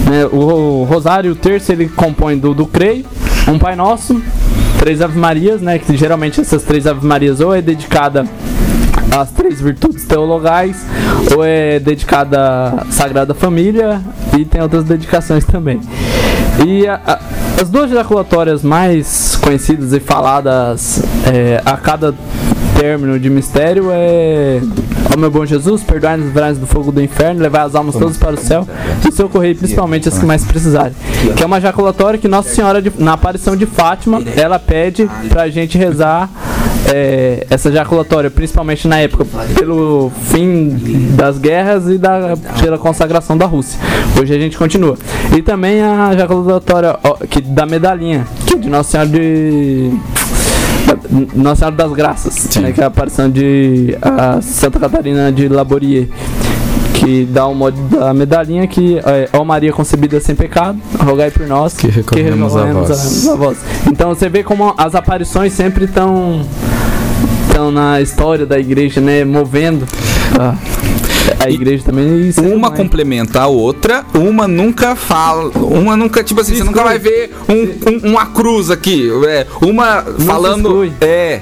né, 0.09 0.25
o, 0.31 0.81
o 0.81 0.83
Rosário, 0.83 1.31
o 1.31 1.35
terço, 1.35 1.71
ele 1.71 1.87
compõe 1.87 2.37
do, 2.37 2.53
do 2.53 2.65
Creio, 2.65 3.05
um 3.47 3.57
Pai 3.57 3.75
Nosso, 3.75 4.21
três 4.87 5.01
Ave 5.01 5.19
Marias, 5.19 5.59
né? 5.61 5.77
Que 5.79 5.97
geralmente 5.97 6.39
essas 6.39 6.63
três 6.63 6.87
Ave 6.87 7.05
Marias 7.05 7.41
ou 7.41 7.53
é 7.53 7.61
dedicada 7.61 8.25
às 9.11 9.29
três 9.31 9.59
virtudes 9.59 10.05
teologais, 10.05 10.77
ou 11.35 11.43
é 11.43 11.77
dedicada 11.77 12.39
à 12.69 12.85
Sagrada 12.89 13.33
Família, 13.33 13.99
e 14.37 14.45
tem 14.45 14.61
outras 14.61 14.85
dedicações 14.85 15.43
também. 15.43 15.81
E 16.65 16.87
a- 16.87 17.01
a- 17.05 17.19
as 17.61 17.69
duas 17.69 17.91
jaculatórias 17.91 18.63
mais 18.63 19.37
conhecidas 19.43 19.91
e 19.91 19.99
faladas 19.99 21.03
é, 21.25 21.61
a 21.65 21.75
cada 21.75 22.13
término 22.79 23.19
de 23.19 23.29
mistério 23.29 23.87
é 23.91 24.61
Meu 25.17 25.31
bom 25.31 25.45
Jesus, 25.45 25.83
perdoai-nos 25.83 26.27
os 26.27 26.57
do 26.59 26.67
fogo 26.67 26.91
do 26.91 27.01
inferno, 27.01 27.41
levai 27.41 27.61
as 27.65 27.73
almas 27.75 27.95
todas 27.95 28.17
para 28.17 28.35
o 28.35 28.37
céu 28.37 28.67
e 29.07 29.11
socorrei 29.11 29.55
principalmente 29.55 30.07
as 30.07 30.17
que 30.19 30.25
mais 30.25 30.43
precisarem. 30.45 30.93
Que 31.35 31.41
é 31.43 31.45
uma 31.45 31.59
jaculatória 31.59 32.19
que 32.19 32.27
Nossa 32.27 32.49
Senhora, 32.53 32.81
de- 32.81 32.91
na 32.99 33.13
aparição 33.13 33.55
de 33.55 33.65
Fátima, 33.65 34.21
ela 34.35 34.59
pede 34.59 35.09
pra 35.29 35.49
gente 35.49 35.77
rezar 35.77 36.29
é, 36.93 37.45
essa 37.49 37.71
jaculatória, 37.71 38.29
principalmente 38.29 38.87
na 38.87 38.99
época, 38.99 39.25
pelo 39.57 40.11
fim 40.31 40.69
das 41.15 41.37
guerras 41.37 41.87
e 41.89 41.97
da, 41.97 42.35
pela 42.61 42.77
consagração 42.77 43.35
da 43.37 43.45
Rússia. 43.45 43.77
Hoje 44.21 44.33
a 44.33 44.39
gente 44.39 44.57
continua. 44.57 44.97
E 45.35 45.41
também 45.41 45.81
a 45.81 46.15
jaculatória 46.15 46.97
ó, 47.03 47.15
que, 47.29 47.41
da 47.41 47.65
medalhinha, 47.65 48.25
que 48.45 48.53
é 48.53 48.57
de 48.57 48.69
Nossa 48.69 48.91
Senhora 48.91 49.09
de. 49.09 49.91
Nossa 51.35 51.55
Senhora 51.59 51.75
das 51.75 51.91
Graças, 51.93 52.55
né, 52.57 52.71
que 52.71 52.81
é 52.81 52.83
a 52.83 52.87
aparição 52.87 53.29
de 53.29 53.97
a 54.01 54.41
Santa 54.41 54.79
Catarina 54.79 55.31
de 55.31 55.47
Laborier. 55.47 56.07
que 56.95 57.25
dá 57.25 57.45
o 57.45 57.53
modo 57.53 57.77
da 57.95 58.11
medalhinha 58.13 58.65
que 58.67 58.97
é, 58.97 59.29
ó 59.31 59.43
Maria 59.43 59.71
concebida 59.71 60.19
sem 60.19 60.33
pecado, 60.35 60.79
rogai 60.99 61.29
por 61.29 61.45
nós 61.47 61.73
Que 61.77 61.87
recorremos 61.87 62.55
a 62.55 62.65
vós. 62.65 63.27
a 63.27 63.35
vós. 63.35 63.57
Então 63.87 64.09
você 64.09 64.27
vê 64.29 64.43
como 64.43 64.73
as 64.77 64.95
aparições 64.95 65.53
sempre 65.53 65.85
estão 65.85 66.41
estão 67.47 67.71
na 67.71 68.01
história 68.01 68.45
da 68.45 68.57
igreja, 68.59 68.99
né, 68.99 69.23
movendo 69.23 69.85
a, 70.39 70.55
a 71.39 71.49
igreja 71.49 71.83
também. 71.83 72.31
Ser 72.31 72.41
Uma 72.53 72.71
complementa 72.71 73.41
a 73.41 73.47
outra, 73.47 74.05
uma 74.13 74.47
nunca 74.47 74.95
fala, 74.95 75.49
uma 75.57 75.95
nunca, 75.95 76.23
tipo 76.23 76.41
assim, 76.41 76.55
você 76.55 76.63
nunca 76.63 76.83
vai 76.83 76.97
ver 76.99 77.31
um- 77.49 78.07
um- 78.07 78.11
uma 78.11 78.25
cruz 78.27 78.69
aqui, 78.69 79.09
é, 79.27 79.45
uma 79.61 80.03
falando, 80.25 80.67
exclui. 80.69 80.93
é, 81.01 81.41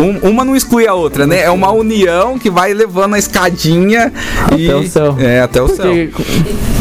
um- 0.00 0.30
uma 0.30 0.44
não 0.44 0.56
exclui 0.56 0.86
a 0.86 0.94
outra, 0.94 1.26
né? 1.26 1.42
É 1.42 1.50
uma 1.50 1.70
união 1.72 2.38
que 2.38 2.50
vai 2.50 2.72
levando 2.72 3.14
a 3.14 3.18
escadinha 3.18 4.12
e 4.56 4.66
Até 4.70 4.76
o 4.76 4.88
céu. 4.88 5.16
é 5.20 5.40
até 5.40 5.62
o 5.62 5.68
céu. 5.68 5.92
Porque 6.12 6.22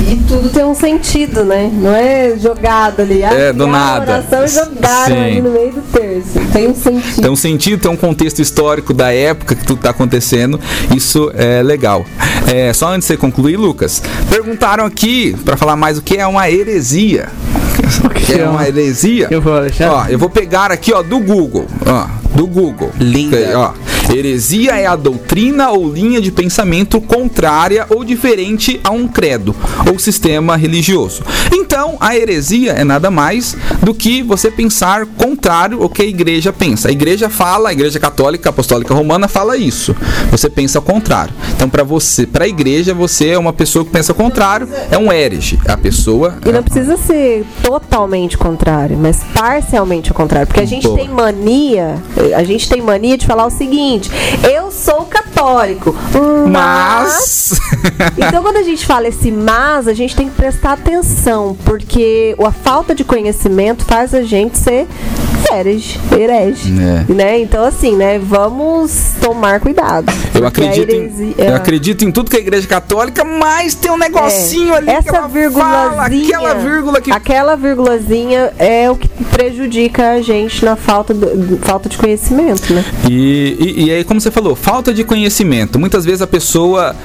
E 0.10 0.16
tudo 0.28 0.50
tem 0.50 0.64
um 0.64 0.74
sentido, 0.74 1.44
né? 1.46 1.70
Não 1.72 1.94
é 1.94 2.34
jogado 2.40 3.02
ali. 3.02 3.24
Ah, 3.24 3.32
É, 3.34 3.54
do 3.54 3.68
nada. 3.68 4.00
a 4.00 4.16
oração 4.16 4.44
e 4.44 4.48
jogaram 4.48 5.16
Sim. 5.16 5.22
ali 5.24 5.42
no 5.42 5.52
meio 5.52 5.72
do 5.74 5.82
terço. 5.92 6.40
Tem 6.52 6.68
um 6.68 6.74
sentido. 6.76 7.22
Tem 7.22 7.30
um 7.32 7.36
sentido, 7.36 7.82
tem 7.82 7.92
um 7.92 7.96
contexto 7.96 8.40
histórico 8.42 8.92
da 8.94 9.14
época 9.14 9.54
que 9.56 9.64
tudo 9.64 9.82
tá 9.82 9.92
acontecendo. 9.92 10.60
Isso 10.96 11.32
é 11.36 11.62
legal. 11.62 12.06
É, 12.48 12.74
só 12.74 12.88
antes 12.88 13.02
de 13.08 13.14
você 13.14 13.18
concluir, 13.18 13.58
Lucas, 13.58 14.02
perguntaram 14.30 14.86
aqui 14.86 15.36
para 15.46 15.56
falar 15.56 15.76
mais 15.76 15.98
o 15.98 16.02
que 16.02 16.18
é 16.18 16.26
uma 16.26 16.50
heresia. 16.50 17.28
O 18.04 18.10
que 18.10 18.34
é 18.40 18.48
uma 18.48 18.68
heresia? 18.68 19.28
Eu 19.32 19.42
vou, 19.42 19.56
Alexandre. 19.56 19.94
Ó, 19.94 20.06
eu 20.08 20.20
vou 20.20 20.30
pegar 20.30 20.72
aqui, 20.72 20.94
ó, 20.94 21.02
do 21.02 21.20
Google. 21.20 21.66
Ó, 21.86 22.08
do 22.34 22.48
Google. 22.48 22.92
Linda. 23.00 23.38
Ó, 23.56 23.74
heresia 24.14 24.72
é 24.72 24.86
a 24.86 24.96
doutrina 24.96 25.70
ou 25.72 25.92
linha 25.92 26.22
de 26.22 26.32
pensamento 26.32 27.00
contrária 27.00 27.86
ou 27.90 28.04
diferente 28.04 28.80
a 28.84 28.92
um 28.92 29.08
credo 29.08 29.56
ou 29.90 30.00
sistema 30.00 30.56
religioso. 30.56 31.24
Então, 31.54 31.98
a 32.00 32.16
heresia 32.16 32.72
é 32.72 32.84
nada 32.84 33.12
mais 33.12 33.56
do 33.84 33.94
que 33.94 34.24
você 34.24 34.50
pensar 34.50 35.06
contrário 35.06 35.82
ao 35.82 35.90
que 35.90 36.02
a 36.02 36.06
igreja 36.06 36.52
pensa. 36.52 36.90
A 36.90 36.92
igreja 36.92 37.30
fala, 37.30 37.70
a 37.70 37.74
igreja 37.74 38.00
católica, 38.00 38.50
apostólica 38.50 38.94
romana 38.94 39.28
fala 39.28 39.58
isso. 39.58 39.96
Você 40.32 40.50
pensa 40.50 40.80
ao 40.80 40.84
contrário. 40.84 41.34
Então, 41.56 41.70
para 41.70 41.84
você, 41.84 42.26
para 42.26 42.46
a 42.46 42.48
igreja, 42.48 42.94
você 42.94 43.30
é 43.30 43.38
uma 43.38 43.54
pessoa 43.54 43.86
que 43.86 43.92
pensa 43.92 44.12
ao 44.12 44.16
contrário, 44.16 44.68
é 44.90 44.98
um 44.98 45.12
herege. 45.12 45.60
A 45.68 45.78
pessoa 45.78 46.38
E 46.46 46.52
não 46.52 46.64
precisa 46.64 46.98
ser 46.98 47.46
totalmente 47.62 48.38
contrário, 48.38 48.98
mas 48.98 49.24
parcialmente 49.34 50.12
o 50.12 50.14
contrário. 50.14 50.48
Porque 50.48 50.62
a 50.62 50.66
gente 50.66 50.88
Boa. 50.88 50.98
tem 50.98 51.10
mania, 51.10 52.02
a 52.36 52.44
gente 52.44 52.70
tem 52.70 52.82
mania 52.82 53.18
de 53.18 53.26
falar 53.26 53.46
o 53.46 53.50
seguinte: 53.50 54.10
eu 54.50 54.72
sou 54.72 55.06
católico, 55.06 55.96
mas. 56.50 57.54
mas 57.54 57.60
Então, 58.18 58.42
quando 58.42 58.58
a 58.58 58.64
gente 58.64 58.86
fala 58.86 59.08
esse 59.08 59.32
mas, 59.32 59.88
a 59.88 59.94
gente 59.94 60.16
tem 60.16 60.30
que 60.30 60.36
prestar 60.36 60.74
atenção, 60.74 61.58
porque 61.66 62.36
a 62.46 62.52
falta 62.52 62.94
de 62.94 63.04
conhecimento 63.04 63.86
faz 63.86 64.14
a 64.14 64.22
gente 64.22 64.58
ser 64.58 64.88
herege, 65.52 66.00
herege. 66.18 66.74
É. 67.10 67.14
Né? 67.14 67.40
Então, 67.40 67.64
assim, 67.64 67.96
né? 67.96 68.20
Vamos 68.20 68.92
tomar 69.22 69.60
cuidado. 69.60 70.12
Eu 70.34 70.46
acredito, 70.46 70.92
em, 70.92 71.00
heresia- 71.04 71.34
eu 71.38 71.56
acredito 71.56 72.06
em 72.06 72.12
tudo 72.12 72.30
que 72.30 72.38
a 72.38 72.40
igreja 72.40 72.68
católica, 72.68 73.24
mas 73.24 73.74
tem 73.76 73.92
um 73.92 73.98
negocinho 73.98 74.74
ali 74.74 74.86
que 74.86 74.92
É. 74.92 74.96
Essa 75.00 75.10
ela 75.10 75.18
fala, 75.18 75.28
vírgulazinha, 75.30 76.38
aquela 76.38 76.54
vírgula 76.56 77.02
que 77.02 77.12
aquela 77.12 77.56
vírgulazinha 77.56 78.52
é 78.58 78.90
o 78.90 78.96
que 78.96 79.08
prejudica 79.26 80.12
a 80.12 80.22
gente 80.22 80.64
na 80.64 80.76
falta, 80.76 81.14
do- 81.14 81.58
falta 81.62 81.90
de 81.90 81.98
conhecimento, 81.98 82.74
né? 82.74 82.84
E, 83.10 83.56
e, 83.60 83.86
e 83.86 83.92
aí, 83.92 84.04
como 84.04 84.20
você 84.22 84.32
falou, 84.32 84.56
falta 84.56 84.94
de 84.94 85.04
conhecimento. 85.04 85.80
Muitas 85.80 86.06
vezes 86.06 86.22
a 86.22 86.28
pessoa 86.28 86.96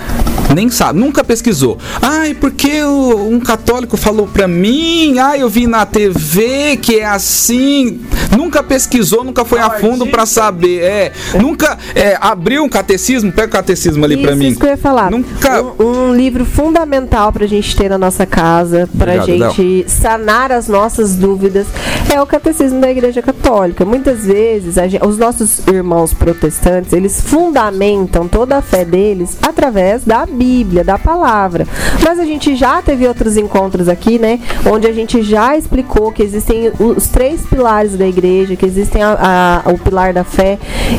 nem 0.54 0.70
sabe, 0.70 0.98
nunca 1.00 1.24
pesquisou. 1.24 1.78
Ai, 2.00 2.34
porque 2.34 2.82
um 2.84 3.40
católico 3.40 3.96
falou 3.96 4.26
pra 4.26 4.46
mim, 4.46 5.18
ai, 5.18 5.42
eu 5.42 5.48
vi 5.48 5.66
na 5.66 5.84
TV 5.84 6.76
que 6.80 7.00
é 7.00 7.04
assim. 7.06 8.00
Nunca 8.36 8.62
pesquisou, 8.62 9.22
nunca 9.24 9.44
foi 9.44 9.58
a 9.60 9.70
fundo 9.70 10.06
pra 10.06 10.26
saber. 10.26 10.82
É, 10.82 11.12
nunca 11.40 11.78
é, 11.94 12.16
abriu 12.20 12.64
um 12.64 12.68
catecismo, 12.68 13.32
pega 13.32 13.48
o 13.48 13.50
catecismo 13.50 14.04
ali 14.04 14.16
pra 14.16 14.34
mim. 14.34 14.48
isso 14.48 14.58
que 14.60 14.66
eu 14.66 14.70
ia 14.70 14.76
falar. 14.76 15.10
Nunca. 15.10 15.62
Um, 15.62 15.84
um 16.10 16.14
livro 16.14 16.44
fundamental 16.44 17.32
pra 17.32 17.46
gente 17.46 17.74
ter 17.76 17.88
na 17.88 17.98
nossa 17.98 18.26
casa, 18.26 18.88
pra 18.98 19.22
Obrigado, 19.22 19.54
gente 19.54 19.84
sanar 19.90 20.50
as 20.52 20.68
nossas 20.68 21.14
dúvidas, 21.16 21.66
é 22.12 22.20
o 22.20 22.26
Catecismo 22.26 22.80
da 22.80 22.90
Igreja 22.90 23.22
Católica. 23.22 23.84
Muitas 23.84 24.24
vezes, 24.24 24.78
a 24.78 24.86
gen- 24.88 25.00
os 25.04 25.18
nossos 25.18 25.58
irmãos 25.68 26.12
protestantes, 26.12 26.92
eles 26.92 27.20
fundamentam 27.20 28.26
toda 28.28 28.56
a 28.56 28.62
fé 28.62 28.84
deles 28.84 29.36
através 29.42 30.04
da 30.04 30.26
Bíblia, 30.26 30.82
da 30.84 30.98
palavra. 30.98 31.66
Mas 32.02 32.18
a 32.18 32.24
gente 32.24 32.54
já 32.56 32.82
teve 32.82 33.06
outros 33.06 33.36
encontros 33.36 33.88
aqui, 33.88 34.18
né? 34.18 34.40
Onde 34.70 34.86
a 34.86 34.92
gente 34.92 35.22
já 35.22 35.56
explicou 35.56 36.10
que 36.12 36.22
existem 36.22 36.72
os 36.78 37.08
três 37.08 37.42
pilares 37.42 37.96
da 37.96 38.06
igreja, 38.06 38.23
que 38.56 38.64
existem 38.64 39.02
a- 39.02 39.62
a- 39.66 39.70
o 39.70 39.78
pilar 39.78 40.12
da 40.12 40.24
fé. 40.24 40.58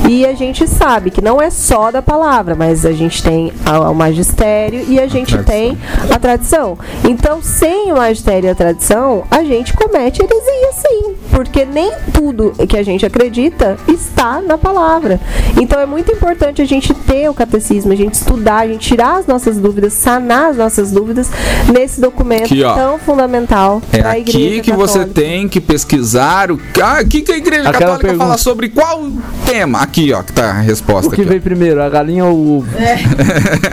E 0.09 0.25
a 0.25 0.33
gente 0.33 0.67
sabe 0.67 1.09
que 1.09 1.21
não 1.21 1.41
é 1.41 1.49
só 1.49 1.91
da 1.91 2.01
palavra, 2.01 2.55
mas 2.55 2.85
a 2.85 2.91
gente 2.91 3.21
tem 3.23 3.51
o 3.89 3.93
magistério 3.93 4.83
e 4.87 4.99
a 4.99 5.07
gente 5.07 5.37
tem 5.39 5.77
a 6.13 6.19
tradição. 6.19 6.77
Então, 7.03 7.41
sem 7.41 7.91
o 7.91 7.97
magistério 7.97 8.47
e 8.47 8.49
a 8.51 8.55
tradição, 8.55 9.23
a 9.31 9.43
gente 9.43 9.73
comete 9.73 10.21
heresia 10.21 10.71
sim. 10.73 11.15
Porque 11.31 11.65
nem 11.65 11.91
tudo 12.13 12.53
que 12.67 12.77
a 12.77 12.83
gente 12.83 13.05
acredita 13.05 13.77
está 13.87 14.41
na 14.41 14.57
palavra. 14.57 15.19
Então 15.61 15.79
é 15.79 15.85
muito 15.85 16.11
importante 16.11 16.61
a 16.61 16.65
gente 16.65 16.93
ter 16.93 17.29
o 17.29 17.33
catecismo, 17.33 17.91
a 17.91 17.95
gente 17.95 18.13
estudar, 18.13 18.59
a 18.59 18.67
gente 18.67 18.87
tirar 18.87 19.17
as 19.19 19.25
nossas 19.27 19.57
dúvidas, 19.57 19.93
sanar 19.93 20.51
as 20.51 20.57
nossas 20.57 20.91
dúvidas 20.91 21.29
nesse 21.73 21.99
documento 21.99 22.45
Aqui, 22.45 22.61
tão 22.61 22.97
fundamental 22.99 23.81
É 23.91 23.97
para 23.97 24.09
a 24.11 24.19
igreja 24.19 24.37
aqui 24.47 24.61
que 24.61 24.71
você 24.73 24.99
católica. 24.99 25.21
tem 25.21 25.47
que 25.49 25.59
pesquisar 25.59 26.51
o 26.51 26.59
ah, 26.81 27.03
que, 27.03 27.14
que 27.21 27.31
a 27.31 27.37
igreja 27.37 27.61
Aquela 27.69 27.73
católica 27.73 28.01
pergunta. 28.07 28.25
fala 28.25 28.37
sobre 28.37 28.69
qual 28.69 29.07
tema. 29.45 29.79
Aqui, 29.79 30.11
ó, 30.13 30.21
que 30.23 30.33
tá 30.33 30.51
a 30.51 30.61
resposta. 30.61 31.07
O 31.07 31.11
que 31.11 31.21
aqui, 31.21 31.27
ó. 31.27 31.29
veio 31.29 31.41
primeiro, 31.41 31.81
a 31.81 31.89
galinha 31.89 32.25
ou 32.25 32.35
o 32.37 32.57
ovo? 32.57 32.67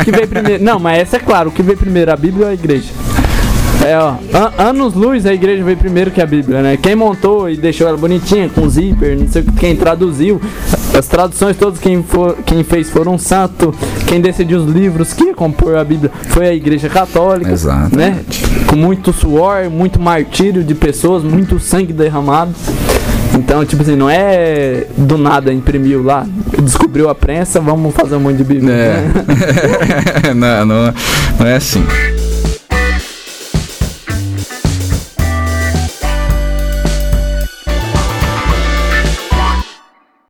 O 0.01 0.05
que 0.05 0.11
veio 0.11 0.29
primeiro? 0.29 0.63
Não, 0.65 0.79
mas 0.79 0.99
essa 1.01 1.17
é 1.17 1.21
claro, 1.21 1.49
o 1.49 1.53
que 1.53 1.63
veio 1.63 1.77
primeiro, 1.79 2.13
a 2.13 2.17
Bíblia 2.17 2.47
ou 2.47 2.51
a 2.51 2.55
igreja? 2.55 2.89
É, 3.85 3.99
ó, 3.99 4.15
an- 4.33 4.53
anos 4.69 4.95
luz 4.95 5.27
a 5.27 5.35
igreja 5.35 5.65
veio 5.65 5.77
primeiro 5.77 6.11
que 6.13 6.21
a 6.23 6.27
Bíblia, 6.27 6.63
né? 6.63 6.77
Quem 6.81 6.95
montou 6.95 7.51
e 7.51 7.57
deixou 7.57 7.89
ela 7.89 7.97
bonitinha, 7.97 8.49
com 8.49 8.69
zíper, 8.69 9.19
não 9.19 9.27
sei 9.27 9.43
o 9.43 9.45
que, 9.47 9.53
quem 9.55 9.75
traduziu, 9.75 10.41
as 10.97 11.09
traduções 11.09 11.57
todas, 11.57 11.81
quem, 11.81 12.01
for, 12.01 12.37
quem 12.47 12.63
fez 12.63 12.89
foram 12.91 13.19
santo, 13.19 13.75
quem 14.07 14.21
decidiu 14.21 14.59
os 14.61 14.67
livros 14.73 15.13
que 15.13 15.25
ia 15.25 15.35
compor 15.35 15.75
a 15.77 15.83
Bíblia 15.83 16.13
foi 16.29 16.47
a 16.47 16.55
igreja 16.55 16.89
católica, 16.89 17.51
Exatamente. 17.51 17.97
né? 17.97 18.21
Com 18.69 18.77
muito 18.77 19.13
suor, 19.13 19.69
muito 19.69 19.99
martírio 20.01 20.63
de 20.63 20.77
pessoas, 20.77 21.25
muito 21.25 21.59
sangue 21.59 21.93
derramado. 21.93 22.55
Então, 23.35 23.65
tipo 23.65 23.83
assim, 23.83 23.97
não 23.97 24.09
é 24.11 24.87
do 24.97 25.17
nada 25.17 25.53
imprimiu 25.53 26.03
lá, 26.03 26.27
descobriu 26.63 27.09
a 27.09 27.15
prensa, 27.15 27.61
vamos 27.61 27.95
fazer 27.95 28.17
um 28.17 28.21
monte 28.21 28.37
de 28.39 28.45
Bíblia. 28.45 28.73
né? 28.73 29.13
É. 30.25 30.35
não, 30.35 30.67
não, 30.67 30.95
não 31.39 31.47
é 31.47 31.57
assim. 31.57 31.85